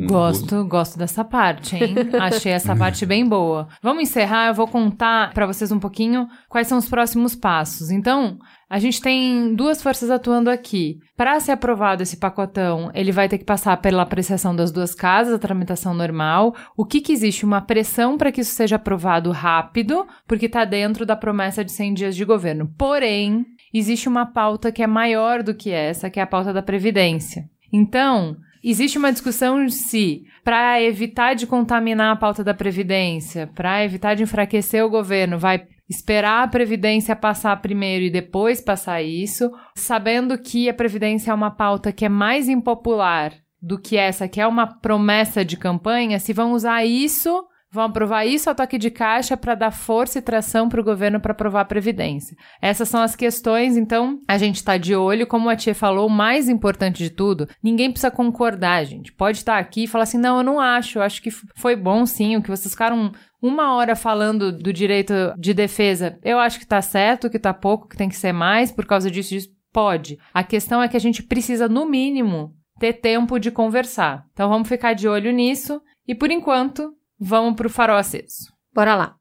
[0.00, 1.94] Gosto, gosto dessa parte, hein?
[2.20, 3.68] Achei essa parte bem boa.
[3.80, 7.90] Vamos encerrar, eu vou contar pra vocês um pouquinho quais são os próximos passos.
[7.90, 8.38] Então,
[8.68, 10.98] a gente tem duas forças atuando aqui.
[11.16, 15.34] Para ser aprovado esse pacotão, ele vai ter que passar pela apreciação das duas casas,
[15.34, 16.54] a tramitação normal.
[16.76, 17.44] O que que existe?
[17.44, 21.94] Uma pressão para que isso seja aprovado rápido, porque está dentro da promessa de 100
[21.94, 22.68] dias de governo.
[22.76, 26.62] Porém, existe uma pauta que é maior do que essa, que é a pauta da
[26.62, 27.44] Previdência.
[27.72, 28.36] Então,
[28.70, 34.22] existe uma discussão se, para evitar de contaminar a pauta da Previdência, para evitar de
[34.22, 40.68] enfraquecer o governo, vai esperar a Previdência passar primeiro e depois passar isso, sabendo que
[40.68, 44.66] a Previdência é uma pauta que é mais impopular do que essa, que é uma
[44.66, 47.44] promessa de campanha, se vão usar isso
[47.74, 51.18] Vão aprovar isso a toque de caixa para dar força e tração para o governo
[51.18, 52.36] para aprovar a Previdência.
[52.62, 55.26] Essas são as questões, então a gente está de olho.
[55.26, 59.12] Como a Tia falou, o mais importante de tudo, ninguém precisa concordar, gente.
[59.12, 62.06] Pode estar aqui e falar assim: não, eu não acho, eu acho que foi bom
[62.06, 63.10] sim, o que vocês ficaram
[63.42, 66.16] uma hora falando do direito de defesa.
[66.22, 69.10] Eu acho que está certo, que está pouco, que tem que ser mais por causa
[69.10, 69.48] disso, disso.
[69.72, 70.16] Pode.
[70.32, 74.24] A questão é que a gente precisa, no mínimo, ter tempo de conversar.
[74.32, 75.82] Então vamos ficar de olho nisso.
[76.06, 78.52] E por enquanto, Vamos pro farol aceso.
[78.72, 79.16] Bora lá.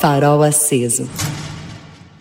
[0.00, 1.08] Farol aceso.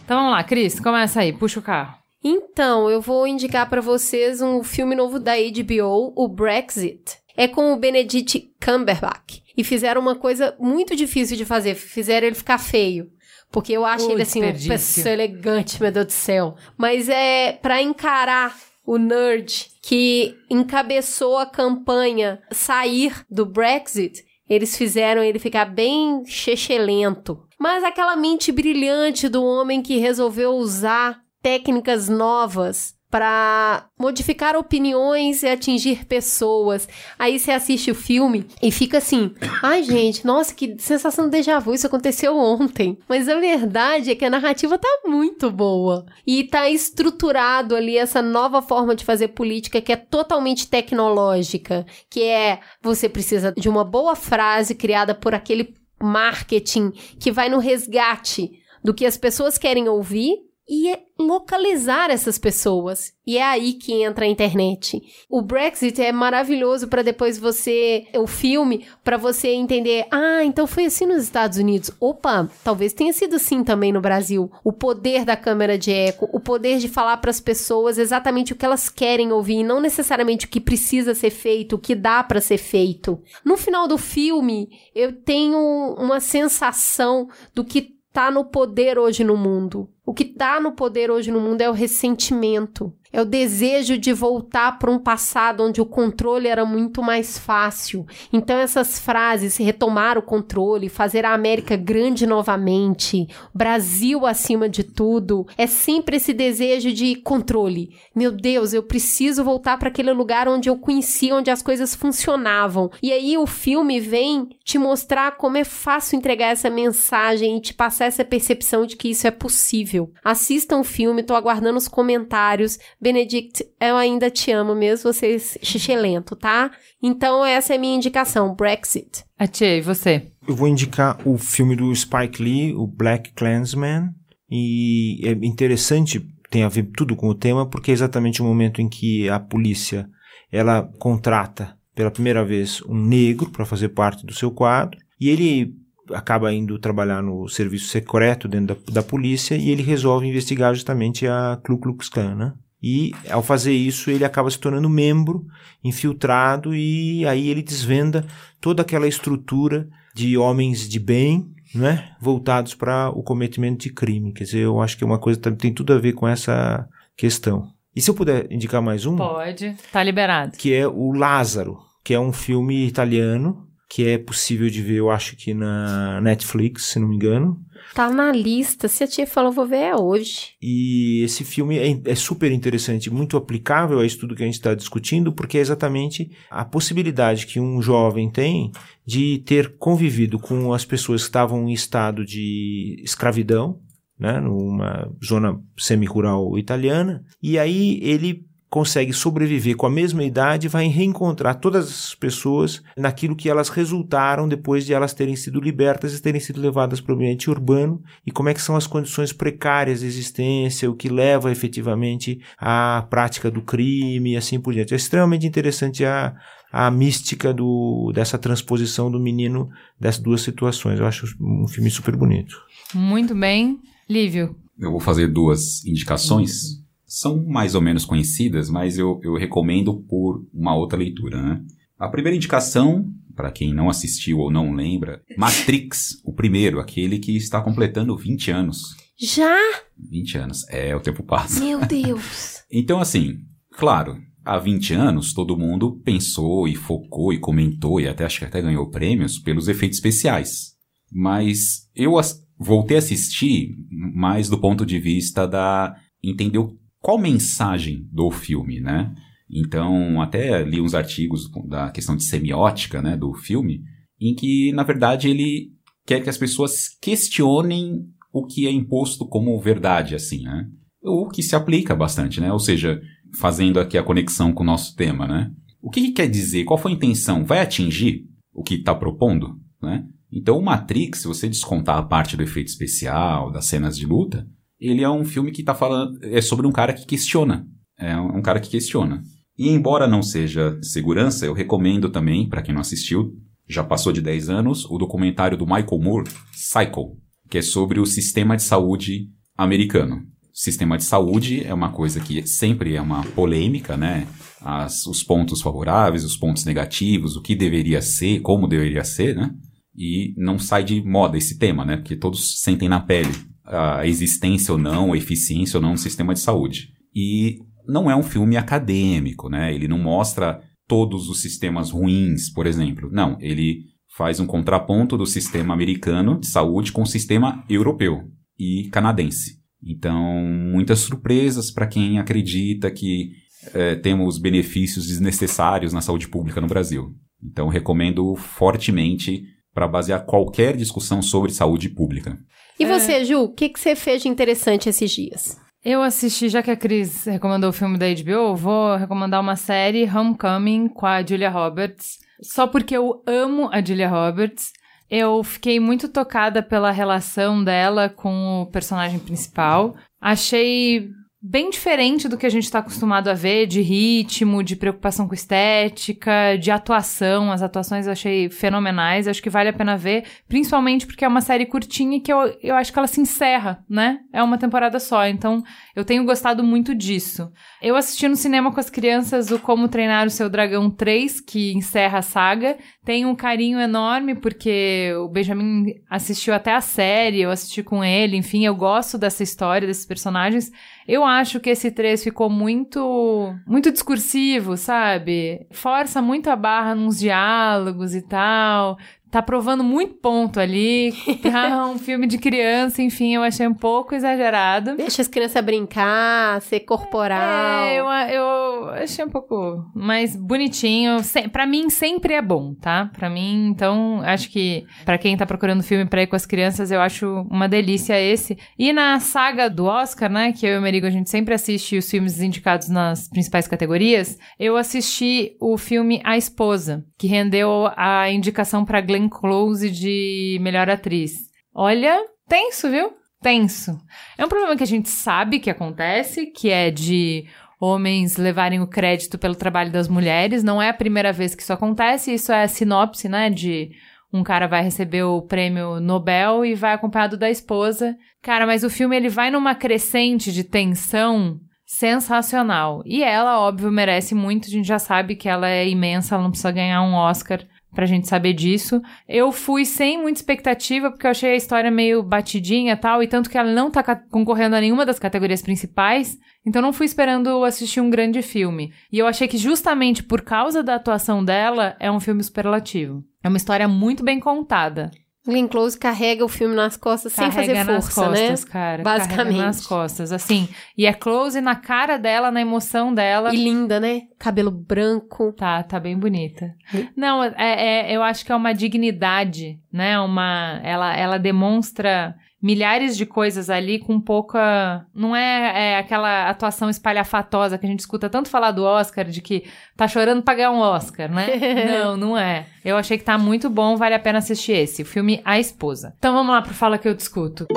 [0.03, 2.01] Então vamos lá, Cris, começa aí, puxa o carro.
[2.23, 7.17] Então, eu vou indicar para vocês um filme novo da HBO, o Brexit.
[7.35, 9.41] É com o Benedict Cumberbatch.
[9.55, 13.09] E fizeram uma coisa muito difícil de fazer, fizeram ele ficar feio.
[13.51, 16.55] Porque eu acho Ui, ele assim, uma pessoa elegante, meu Deus do céu.
[16.77, 18.55] Mas é para encarar
[18.85, 24.23] o nerd que encabeçou a campanha sair do Brexit,
[24.53, 27.41] eles fizeram ele ficar bem chechelento.
[27.57, 35.47] Mas aquela mente brilhante do homem que resolveu usar técnicas novas para modificar opiniões e
[35.47, 36.87] atingir pessoas.
[37.19, 41.59] Aí você assiste o filme e fica assim: ai, gente, nossa, que sensação de déjà
[41.59, 42.97] vu, isso aconteceu ontem.
[43.09, 46.05] Mas a verdade é que a narrativa tá muito boa.
[46.25, 52.23] E tá estruturado ali essa nova forma de fazer política que é totalmente tecnológica, que
[52.23, 58.51] é você precisa de uma boa frase criada por aquele marketing que vai no resgate
[58.83, 63.13] do que as pessoas querem ouvir e é localizar essas pessoas.
[63.25, 65.01] E é aí que entra a internet.
[65.29, 70.85] O Brexit é maravilhoso para depois você o filme para você entender, ah, então foi
[70.85, 71.91] assim nos Estados Unidos.
[71.99, 74.51] Opa, talvez tenha sido assim também no Brasil.
[74.63, 78.55] O poder da câmera de eco, o poder de falar para as pessoas exatamente o
[78.55, 82.23] que elas querem ouvir, e não necessariamente o que precisa ser feito, o que dá
[82.23, 83.21] para ser feito.
[83.45, 89.37] No final do filme, eu tenho uma sensação do que tá no poder hoje no
[89.37, 89.89] mundo.
[90.11, 92.93] O que tá no poder hoje no mundo é o ressentimento.
[93.13, 98.05] É o desejo de voltar para um passado onde o controle era muito mais fácil.
[98.31, 105.45] Então, essas frases, retomar o controle, fazer a América grande novamente, Brasil acima de tudo,
[105.57, 107.89] é sempre esse desejo de controle.
[108.15, 112.89] Meu Deus, eu preciso voltar para aquele lugar onde eu conhecia, onde as coisas funcionavam.
[113.03, 117.73] E aí o filme vem te mostrar como é fácil entregar essa mensagem e te
[117.73, 120.00] passar essa percepção de que isso é possível.
[120.23, 122.79] Assistam o filme, tô aguardando os comentários.
[122.99, 126.71] Benedict, eu ainda te amo mesmo, vocês xixelento, tá?
[127.01, 129.23] Então essa é a minha indicação, Brexit.
[129.37, 130.31] A Tia, e você?
[130.47, 134.09] Eu vou indicar o filme do Spike Lee, o Black Klansman,
[134.49, 138.81] e é interessante, tem a ver tudo com o tema, porque é exatamente o momento
[138.81, 140.07] em que a polícia
[140.51, 145.75] ela contrata pela primeira vez um negro para fazer parte do seu quadro, e ele
[146.13, 151.27] acaba indo trabalhar no serviço secreto dentro da, da polícia e ele resolve investigar justamente
[151.27, 152.53] a Ku Klux Klan, né?
[152.83, 155.45] E ao fazer isso, ele acaba se tornando membro,
[155.83, 158.25] infiltrado, e aí ele desvenda
[158.59, 164.33] toda aquela estrutura de homens de bem, né, voltados para o cometimento de crime.
[164.33, 166.87] Quer dizer, eu acho que é uma coisa que tem tudo a ver com essa
[167.15, 167.71] questão.
[167.95, 169.75] E se eu puder indicar mais um, Pode.
[169.91, 170.57] Tá liberado.
[170.57, 175.11] que é o Lázaro, que é um filme italiano, que é possível de ver, eu
[175.11, 177.61] acho que na Netflix, se não me engano.
[177.93, 180.51] Tá na lista, se a tia falou, vou ver é hoje.
[180.61, 184.55] E esse filme é, é super interessante, muito aplicável a isso tudo que a gente
[184.55, 188.71] está discutindo, porque é exatamente a possibilidade que um jovem tem
[189.05, 193.81] de ter convivido com as pessoas que estavam em estado de escravidão,
[194.17, 200.87] né, numa zona semi-rural italiana, e aí ele consegue sobreviver com a mesma idade, vai
[200.87, 206.21] reencontrar todas as pessoas naquilo que elas resultaram depois de elas terem sido libertas e
[206.21, 209.99] terem sido levadas para o ambiente urbano e como é que são as condições precárias
[209.99, 214.93] de existência, o que leva efetivamente à prática do crime e assim por diante.
[214.93, 216.33] É extremamente interessante a,
[216.71, 219.69] a mística do, dessa transposição do menino
[219.99, 220.97] dessas duas situações.
[220.97, 222.55] Eu acho um filme super bonito.
[222.93, 223.81] Muito bem.
[224.09, 224.55] Lívio.
[224.79, 226.80] Eu vou fazer duas indicações
[227.11, 231.41] são mais ou menos conhecidas, mas eu, eu recomendo por uma outra leitura.
[231.41, 231.61] Né?
[231.99, 237.35] A primeira indicação, para quem não assistiu ou não lembra, Matrix, o primeiro, aquele que
[237.35, 238.95] está completando 20 anos.
[239.19, 239.53] Já?
[239.97, 240.65] 20 anos.
[240.69, 241.59] É, o tempo passa.
[241.59, 242.63] Meu Deus.
[242.71, 243.39] então, assim,
[243.73, 248.45] claro, há 20 anos todo mundo pensou e focou e comentou e até acho que
[248.45, 250.77] até ganhou prêmios pelos efeitos especiais.
[251.11, 252.13] Mas eu
[252.57, 255.93] voltei a assistir mais do ponto de vista da
[256.23, 259.13] entender o qual mensagem do filme, né?
[259.49, 263.81] Então, até li uns artigos da questão de semiótica, né, do filme,
[264.19, 265.71] em que, na verdade, ele
[266.05, 270.67] quer que as pessoas questionem o que é imposto como verdade, assim, né?
[271.03, 272.53] O que se aplica bastante, né?
[272.53, 273.01] Ou seja,
[273.39, 275.51] fazendo aqui a conexão com o nosso tema, né?
[275.81, 276.63] O que, que quer dizer?
[276.63, 277.43] Qual foi a intenção?
[277.43, 280.05] Vai atingir o que está propondo, né?
[280.31, 284.47] Então, o Matrix, se você descontar a parte do efeito especial, das cenas de luta,
[284.81, 287.67] ele é um filme que está falando é sobre um cara que questiona,
[287.99, 289.21] é um cara que questiona.
[289.57, 293.31] E embora não seja segurança, eu recomendo também para quem não assistiu,
[293.67, 297.15] já passou de 10 anos, o documentário do Michael Moore, Cycle,
[297.47, 300.23] que é sobre o sistema de saúde americano.
[300.51, 304.27] Sistema de saúde é uma coisa que sempre é uma polêmica, né?
[304.59, 309.51] As, os pontos favoráveis, os pontos negativos, o que deveria ser, como deveria ser, né?
[309.95, 311.97] E não sai de moda esse tema, né?
[311.97, 313.31] Porque todos sentem na pele
[313.71, 316.89] a existência ou não, a eficiência ou não do sistema de saúde.
[317.15, 319.73] E não é um filme acadêmico, né?
[319.73, 323.09] Ele não mostra todos os sistemas ruins, por exemplo.
[323.11, 323.85] Não, ele
[324.15, 328.29] faz um contraponto do sistema americano de saúde com o sistema europeu
[328.59, 329.61] e canadense.
[329.83, 333.31] Então, muitas surpresas para quem acredita que
[333.73, 337.15] é, temos benefícios desnecessários na saúde pública no Brasil.
[337.41, 339.43] Então, recomendo fortemente
[339.73, 342.37] para basear qualquer discussão sobre saúde pública.
[342.81, 345.59] E você, Ju, o que, que você fez de interessante esses dias?
[345.83, 350.09] Eu assisti, já que a Cris recomendou o filme da HBO, vou recomendar uma série,
[350.09, 352.19] Homecoming, com a Julia Roberts.
[352.41, 354.73] Só porque eu amo a Julia Roberts.
[355.09, 359.95] Eu fiquei muito tocada pela relação dela com o personagem principal.
[360.19, 361.09] Achei
[361.43, 365.33] bem diferente do que a gente está acostumado a ver, de ritmo, de preocupação com
[365.33, 367.51] estética, de atuação.
[367.51, 371.41] As atuações eu achei fenomenais, acho que vale a pena ver, principalmente porque é uma
[371.41, 374.19] série curtinha e que eu, eu acho que ela se encerra, né?
[374.31, 375.63] É uma temporada só, então
[375.95, 377.51] eu tenho gostado muito disso.
[377.81, 381.73] Eu assisti no cinema com as crianças o Como Treinar o Seu Dragão 3, que
[381.73, 382.77] encerra a saga.
[383.03, 388.37] Tenho um carinho enorme porque o Benjamin assistiu até a série, eu assisti com ele,
[388.37, 390.71] enfim, eu gosto dessa história, desses personagens.
[391.07, 395.65] Eu acho que esse 3 ficou muito muito discursivo, sabe?
[395.71, 398.97] Força muito a barra nos diálogos e tal
[399.31, 401.13] tá provando muito ponto ali.
[401.41, 404.95] Tá um filme de criança, enfim, eu achei um pouco exagerado.
[404.97, 407.39] Deixa as crianças brincar, ser corporal.
[407.39, 411.17] É, eu, eu achei um pouco mais bonitinho.
[411.51, 413.09] Para mim sempre é bom, tá?
[413.17, 416.91] Para mim, então, acho que para quem tá procurando filme pra ir com as crianças,
[416.91, 418.57] eu acho uma delícia esse.
[418.77, 421.97] E na saga do Oscar, né, que eu e o Merigo a gente sempre assiste
[421.97, 428.29] os filmes indicados nas principais categorias, eu assisti o filme A Esposa, que rendeu a
[428.29, 431.49] indicação para Glenn Close de melhor atriz.
[431.73, 433.13] Olha, tenso, viu?
[433.41, 433.97] Tenso.
[434.37, 437.45] É um problema que a gente sabe que acontece, que é de
[437.79, 440.63] homens levarem o crédito pelo trabalho das mulheres.
[440.63, 443.91] Não é a primeira vez que isso acontece, isso é a sinopse, né, de
[444.31, 448.15] um cara vai receber o prêmio Nobel e vai acompanhado da esposa.
[448.41, 453.01] Cara, mas o filme ele vai numa crescente de tensão sensacional.
[453.05, 454.67] E ela, óbvio, merece muito.
[454.67, 457.59] A gente já sabe que ela é imensa, ela não precisa ganhar um Oscar
[457.93, 459.01] pra gente saber disso.
[459.27, 463.49] Eu fui sem muita expectativa, porque eu achei a história meio batidinha tal, e tanto
[463.49, 468.01] que ela não tá concorrendo a nenhuma das categorias principais, então não fui esperando assistir
[468.01, 468.93] um grande filme.
[469.11, 473.23] E eu achei que justamente por causa da atuação dela, é um filme superlativo.
[473.43, 475.11] É uma história muito bem contada.
[475.45, 478.71] Glenn Close carrega o filme nas costas carrega sem fazer força, nas costas, né?
[478.71, 479.03] cara.
[479.03, 479.37] Basicamente.
[479.37, 480.69] Carrega nas costas, assim.
[480.95, 483.53] E é close na cara dela, na emoção dela.
[483.53, 484.23] E linda, né?
[484.37, 485.51] Cabelo branco.
[485.53, 486.75] Tá, tá bem bonita.
[487.15, 490.19] Não, é, é, eu acho que é uma dignidade, né?
[490.19, 495.05] Uma, ela, ela demonstra milhares de coisas ali com pouca.
[495.13, 499.41] Não é, é aquela atuação espalhafatosa que a gente escuta tanto falar do Oscar, de
[499.41, 499.63] que
[499.97, 501.47] tá chorando pra ganhar um Oscar, né?
[501.91, 502.67] não, não é.
[502.85, 506.13] Eu achei que tá muito bom, vale a pena assistir esse, o filme A Esposa.
[506.17, 507.67] Então vamos lá pro Fala Que Eu Discuto.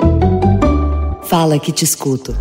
[1.23, 2.33] Fala que te escuto.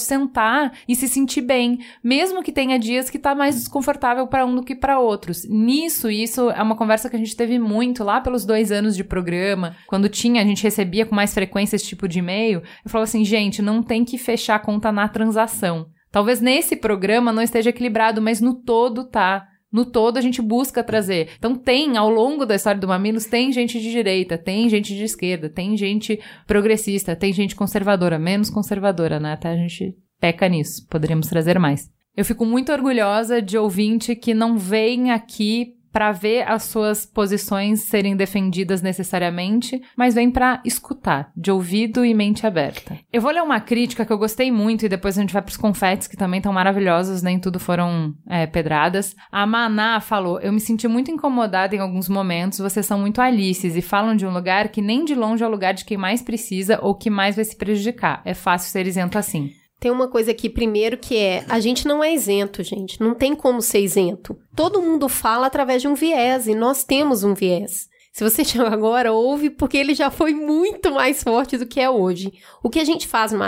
[0.00, 4.54] sentar e se sentir bem, mesmo que tenha dias que tá mais desconfortável para um
[4.54, 5.44] do que para outros.
[5.44, 9.04] Nisso, isso é uma conversa que a gente teve muito lá pelos dois anos de
[9.04, 13.04] programa, quando tinha, a gente recebia com mais frequência esse tipo de e-mail, eu falo
[13.04, 15.86] assim, gente, não tem que fechar a conta na transação.
[16.10, 19.46] Talvez nesse programa não esteja equilibrado, mas no todo tá.
[19.72, 21.28] No todo a gente busca trazer.
[21.38, 25.04] Então tem, ao longo da história do Mamilos, tem gente de direita, tem gente de
[25.04, 29.32] esquerda, tem gente progressista, tem gente conservadora, menos conservadora, né?
[29.32, 30.86] Até a gente peca nisso.
[30.88, 31.88] Poderíamos trazer mais.
[32.16, 37.82] Eu fico muito orgulhosa de ouvinte que não vem aqui para ver as suas posições
[37.82, 42.98] serem defendidas necessariamente, mas vem para escutar, de ouvido e mente aberta.
[43.12, 45.56] Eu vou ler uma crítica que eu gostei muito e depois a gente vai pros
[45.56, 49.14] confetes que também estão maravilhosos, nem tudo foram é, pedradas.
[49.30, 53.76] A Maná falou: Eu me senti muito incomodada em alguns momentos, vocês são muito alices
[53.76, 56.22] e falam de um lugar que nem de longe é o lugar de quem mais
[56.22, 58.20] precisa ou que mais vai se prejudicar.
[58.24, 59.52] É fácil ser isento assim.
[59.80, 63.34] Tem uma coisa aqui primeiro que é, a gente não é isento, gente, não tem
[63.34, 64.38] como ser isento.
[64.54, 67.88] Todo mundo fala através de um viés e nós temos um viés.
[68.12, 71.88] Se você chegou agora, ouve, porque ele já foi muito mais forte do que é
[71.88, 72.30] hoje.
[72.62, 73.40] O que a gente faz no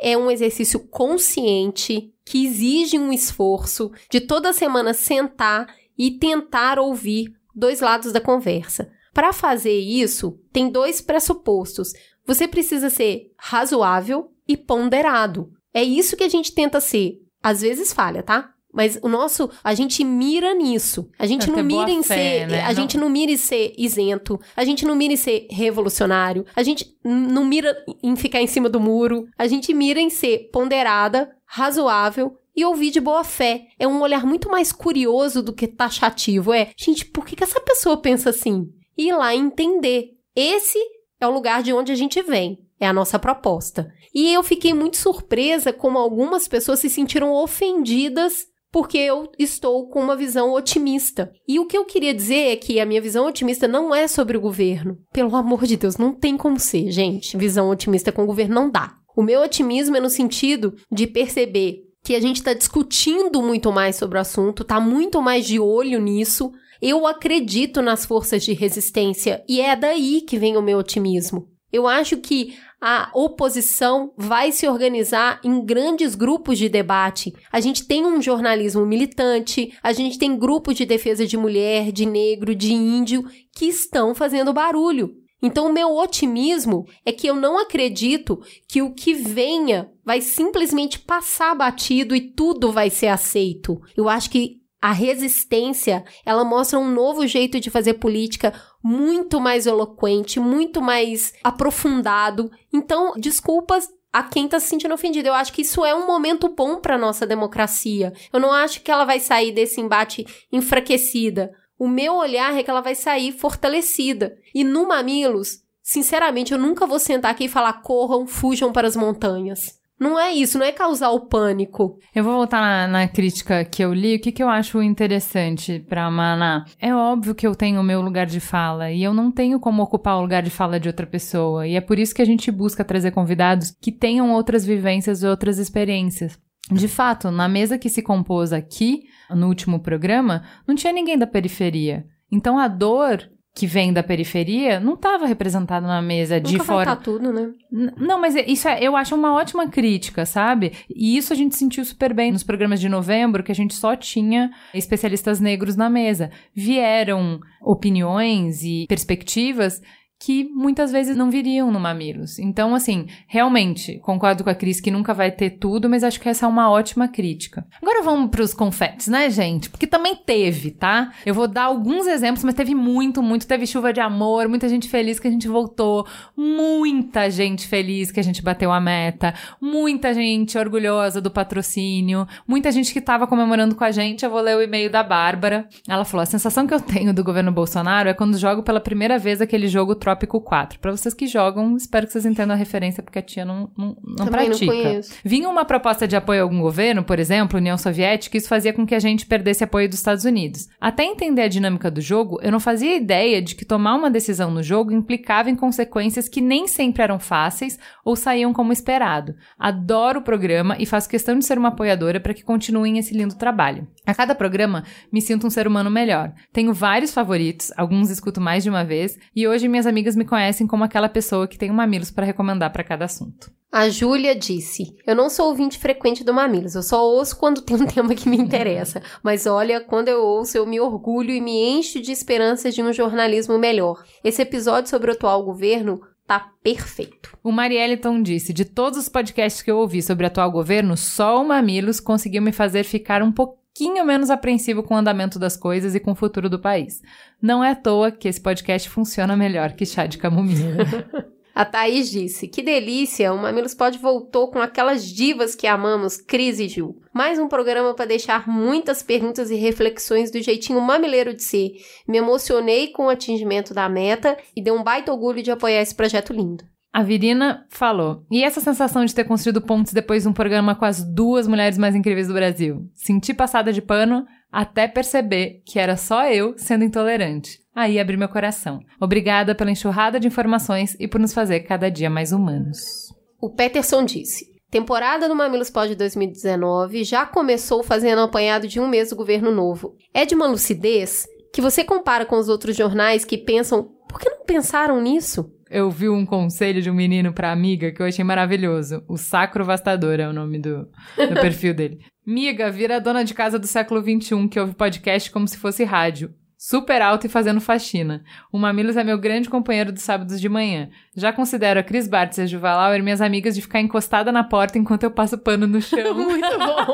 [0.00, 7.32] é um exercício consciente que exige um esforço de toda semana sentar e tentar ouvir
[7.54, 8.90] dois lados da conversa.
[9.12, 11.92] Para fazer isso, tem dois pressupostos.
[12.26, 15.50] Você precisa ser razoável e ponderado.
[15.72, 17.20] É isso que a gente tenta ser.
[17.42, 18.54] Às vezes falha, tá?
[18.74, 21.08] Mas o nosso, a gente mira nisso.
[21.16, 22.62] A gente não mira em fé, ser, né?
[22.62, 22.74] a não...
[22.74, 26.84] gente não mira em ser isento, a gente não mira em ser revolucionário, a gente
[27.04, 32.36] não mira em ficar em cima do muro, a gente mira em ser ponderada, razoável
[32.56, 33.68] e ouvir de boa fé.
[33.78, 36.52] É um olhar muito mais curioso do que taxativo.
[36.52, 38.68] É, gente, por que, que essa pessoa pensa assim?
[38.98, 40.10] E ir lá entender.
[40.34, 40.80] Esse
[41.24, 42.58] é o lugar de onde a gente vem.
[42.78, 43.92] É a nossa proposta.
[44.14, 50.00] E eu fiquei muito surpresa como algumas pessoas se sentiram ofendidas porque eu estou com
[50.00, 51.32] uma visão otimista.
[51.46, 54.36] E o que eu queria dizer é que a minha visão otimista não é sobre
[54.36, 54.98] o governo.
[55.12, 57.36] Pelo amor de Deus, não tem como ser, gente.
[57.36, 58.96] Visão otimista com o governo não dá.
[59.16, 63.94] O meu otimismo é no sentido de perceber que a gente está discutindo muito mais
[63.94, 66.52] sobre o assunto, está muito mais de olho nisso.
[66.86, 71.48] Eu acredito nas forças de resistência e é daí que vem o meu otimismo.
[71.72, 77.32] Eu acho que a oposição vai se organizar em grandes grupos de debate.
[77.50, 82.04] A gente tem um jornalismo militante, a gente tem grupos de defesa de mulher, de
[82.04, 83.24] negro, de índio
[83.56, 85.14] que estão fazendo barulho.
[85.42, 88.38] Então, o meu otimismo é que eu não acredito
[88.68, 93.80] que o que venha vai simplesmente passar batido e tudo vai ser aceito.
[93.96, 98.52] Eu acho que a resistência, ela mostra um novo jeito de fazer política
[98.82, 102.50] muito mais eloquente, muito mais aprofundado.
[102.70, 105.26] Então, desculpas a quem está se sentindo ofendido.
[105.26, 108.12] Eu acho que isso é um momento bom para nossa democracia.
[108.30, 111.54] Eu não acho que ela vai sair desse embate enfraquecida.
[111.78, 114.36] O meu olhar é que ela vai sair fortalecida.
[114.54, 118.96] E no Mamilos, sinceramente, eu nunca vou sentar aqui e falar corram, fujam para as
[118.96, 119.82] montanhas.
[119.98, 121.98] Não é isso, não é causar o pânico.
[122.14, 124.16] Eu vou voltar na, na crítica que eu li.
[124.16, 126.64] O que, que eu acho interessante pra Maná?
[126.80, 129.82] É óbvio que eu tenho o meu lugar de fala e eu não tenho como
[129.82, 131.66] ocupar o lugar de fala de outra pessoa.
[131.66, 135.26] E é por isso que a gente busca trazer convidados que tenham outras vivências e
[135.26, 136.38] outras experiências.
[136.72, 141.26] De fato, na mesa que se compôs aqui, no último programa, não tinha ninguém da
[141.26, 142.06] periferia.
[142.32, 146.84] Então a dor que vem da periferia não estava representado na mesa Nunca de fora.
[146.84, 147.52] Vai tá tudo, né?
[147.70, 150.72] Não, mas isso é, eu acho uma ótima crítica, sabe?
[150.90, 153.94] E isso a gente sentiu super bem nos programas de novembro, que a gente só
[153.94, 156.32] tinha especialistas negros na mesa.
[156.52, 159.80] Vieram opiniões e perspectivas
[160.24, 162.38] que muitas vezes não viriam no Mamilos.
[162.38, 166.26] Então, assim, realmente, concordo com a Cris que nunca vai ter tudo, mas acho que
[166.26, 167.66] essa é uma ótima crítica.
[167.82, 169.68] Agora vamos pros confetes, né, gente?
[169.68, 171.12] Porque também teve, tá?
[171.26, 173.46] Eu vou dar alguns exemplos, mas teve muito, muito.
[173.46, 178.18] Teve chuva de amor, muita gente feliz que a gente voltou, muita gente feliz que
[178.18, 183.74] a gente bateu a meta, muita gente orgulhosa do patrocínio, muita gente que tava comemorando
[183.74, 184.24] com a gente.
[184.24, 185.68] Eu vou ler o e-mail da Bárbara.
[185.86, 189.18] Ela falou: a sensação que eu tenho do governo Bolsonaro é quando jogo pela primeira
[189.18, 190.78] vez aquele jogo Trópico 4.
[190.78, 193.96] Para vocês que jogam, espero que vocês entendam a referência, porque a tia não, não,
[194.02, 194.72] não pratica.
[194.72, 195.12] não conheço.
[195.24, 198.86] Vinha uma proposta de apoio a algum governo, por exemplo, União Soviética, isso fazia com
[198.86, 200.68] que a gente perdesse apoio dos Estados Unidos.
[200.80, 204.50] Até entender a dinâmica do jogo, eu não fazia ideia de que tomar uma decisão
[204.50, 209.34] no jogo implicava em consequências que nem sempre eram fáceis ou saíam como esperado.
[209.58, 213.34] Adoro o programa e faço questão de ser uma apoiadora para que continuem esse lindo
[213.34, 213.88] trabalho.
[214.06, 216.32] A cada programa, me sinto um ser humano melhor.
[216.52, 220.66] Tenho vários favoritos, alguns escuto mais de uma vez, e hoje minhas amigas me conhecem
[220.66, 223.50] como aquela pessoa que tem um mamilos para recomendar para cada assunto.
[223.74, 227.76] A Júlia disse: Eu não sou ouvinte frequente do Mamilos, eu só ouço quando tem
[227.76, 229.02] um tema que me interessa.
[229.20, 232.92] Mas olha, quando eu ouço, eu me orgulho e me encho de esperanças de um
[232.92, 234.04] jornalismo melhor.
[234.22, 237.36] Esse episódio sobre o atual governo tá perfeito.
[237.42, 241.42] O Marieliton disse: de todos os podcasts que eu ouvi sobre o atual governo, só
[241.42, 243.63] o Mamilos conseguiu me fazer ficar um pouquinho
[244.04, 247.02] menos apreensivo com o andamento das coisas e com o futuro do país.
[247.42, 250.84] Não é à toa que esse podcast funciona melhor que chá de camomila.
[251.54, 253.32] A Thaís disse: Que delícia!
[253.32, 257.00] O Mamilos Pod voltou com aquelas divas que amamos, Cris e Gil.
[257.12, 261.74] Mais um programa para deixar muitas perguntas e reflexões do jeitinho mamileiro de ser.
[262.08, 265.94] Me emocionei com o atingimento da meta e deu um baita orgulho de apoiar esse
[265.94, 266.64] projeto lindo.
[266.94, 270.84] A Virina falou: E essa sensação de ter construído pontos depois de um programa com
[270.84, 272.88] as duas mulheres mais incríveis do Brasil?
[272.94, 277.58] Senti passada de pano até perceber que era só eu sendo intolerante.
[277.74, 278.78] Aí abri meu coração.
[279.00, 283.12] Obrigada pela enxurrada de informações e por nos fazer cada dia mais humanos.
[283.40, 288.86] O Peterson disse: Temporada do Mamilos Pod 2019 já começou fazendo um apanhado de um
[288.86, 289.96] mês do governo novo.
[290.14, 294.30] É de uma lucidez que você compara com os outros jornais que pensam: por que
[294.30, 295.50] não pensaram nisso?
[295.74, 299.02] Eu vi um conselho de um menino pra amiga que eu achei maravilhoso.
[299.08, 301.98] O Sacro Vastador é o nome do, do perfil dele.
[302.24, 306.32] Miga, vira dona de casa do século XXI que ouve podcast como se fosse rádio.
[306.66, 308.24] Super alto e fazendo faxina.
[308.50, 310.88] O Mamilos é meu grande companheiro dos sábados de manhã.
[311.14, 314.42] Já considero a Cris Bartz e a Juva Lauer minhas amigas de ficar encostada na
[314.42, 315.98] porta enquanto eu passo pano no chão.
[316.16, 316.86] Muito bom!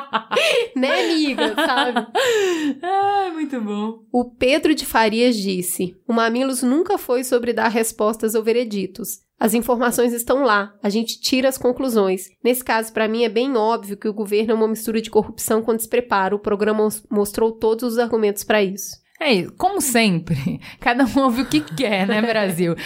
[0.80, 1.54] né, amiga?
[1.54, 2.06] Sabe?
[2.82, 4.04] ah, muito bom.
[4.10, 9.18] O Pedro de Farias disse: O Mamilos nunca foi sobre dar respostas ou vereditos.
[9.44, 12.30] As informações estão lá, a gente tira as conclusões.
[12.42, 15.60] Nesse caso, para mim, é bem óbvio que o governo é uma mistura de corrupção
[15.60, 16.36] com despreparo.
[16.36, 19.03] O programa mostrou todos os argumentos para isso.
[19.20, 22.74] É isso, como sempre, cada um ouve o que quer, né, Brasil?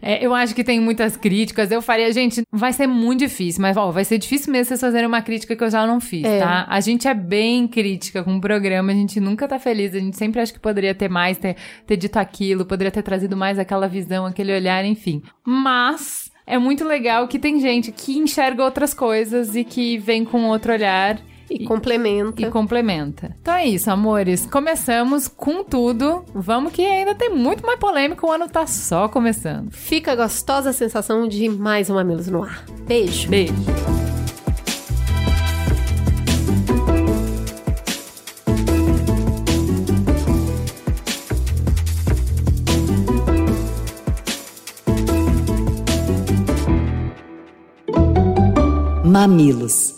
[0.00, 1.72] É, eu acho que tem muitas críticas.
[1.72, 5.08] Eu faria, gente, vai ser muito difícil, mas ó, vai ser difícil mesmo vocês fazerem
[5.08, 6.38] uma crítica que eu já não fiz, É.
[6.38, 6.66] tá?
[6.68, 10.16] A gente é bem crítica com o programa, a gente nunca tá feliz, a gente
[10.16, 13.88] sempre acha que poderia ter mais, ter, ter dito aquilo, poderia ter trazido mais aquela
[13.88, 15.20] visão, aquele olhar, enfim.
[15.44, 20.44] Mas é muito legal que tem gente que enxerga outras coisas e que vem com
[20.44, 21.18] outro olhar.
[21.50, 22.42] E, complementa.
[22.42, 23.34] E complementa.
[23.40, 24.46] Então é isso, amores.
[24.46, 26.24] Começamos com tudo.
[26.34, 28.26] Vamos que ainda tem muito mais polêmica.
[28.26, 29.70] O ano tá só começando.
[29.70, 32.64] Fica a gostosa sensação de mais um Mamilos no ar.
[32.86, 33.28] Beijo.
[33.28, 33.54] Beijo.
[49.04, 49.97] Mamilos.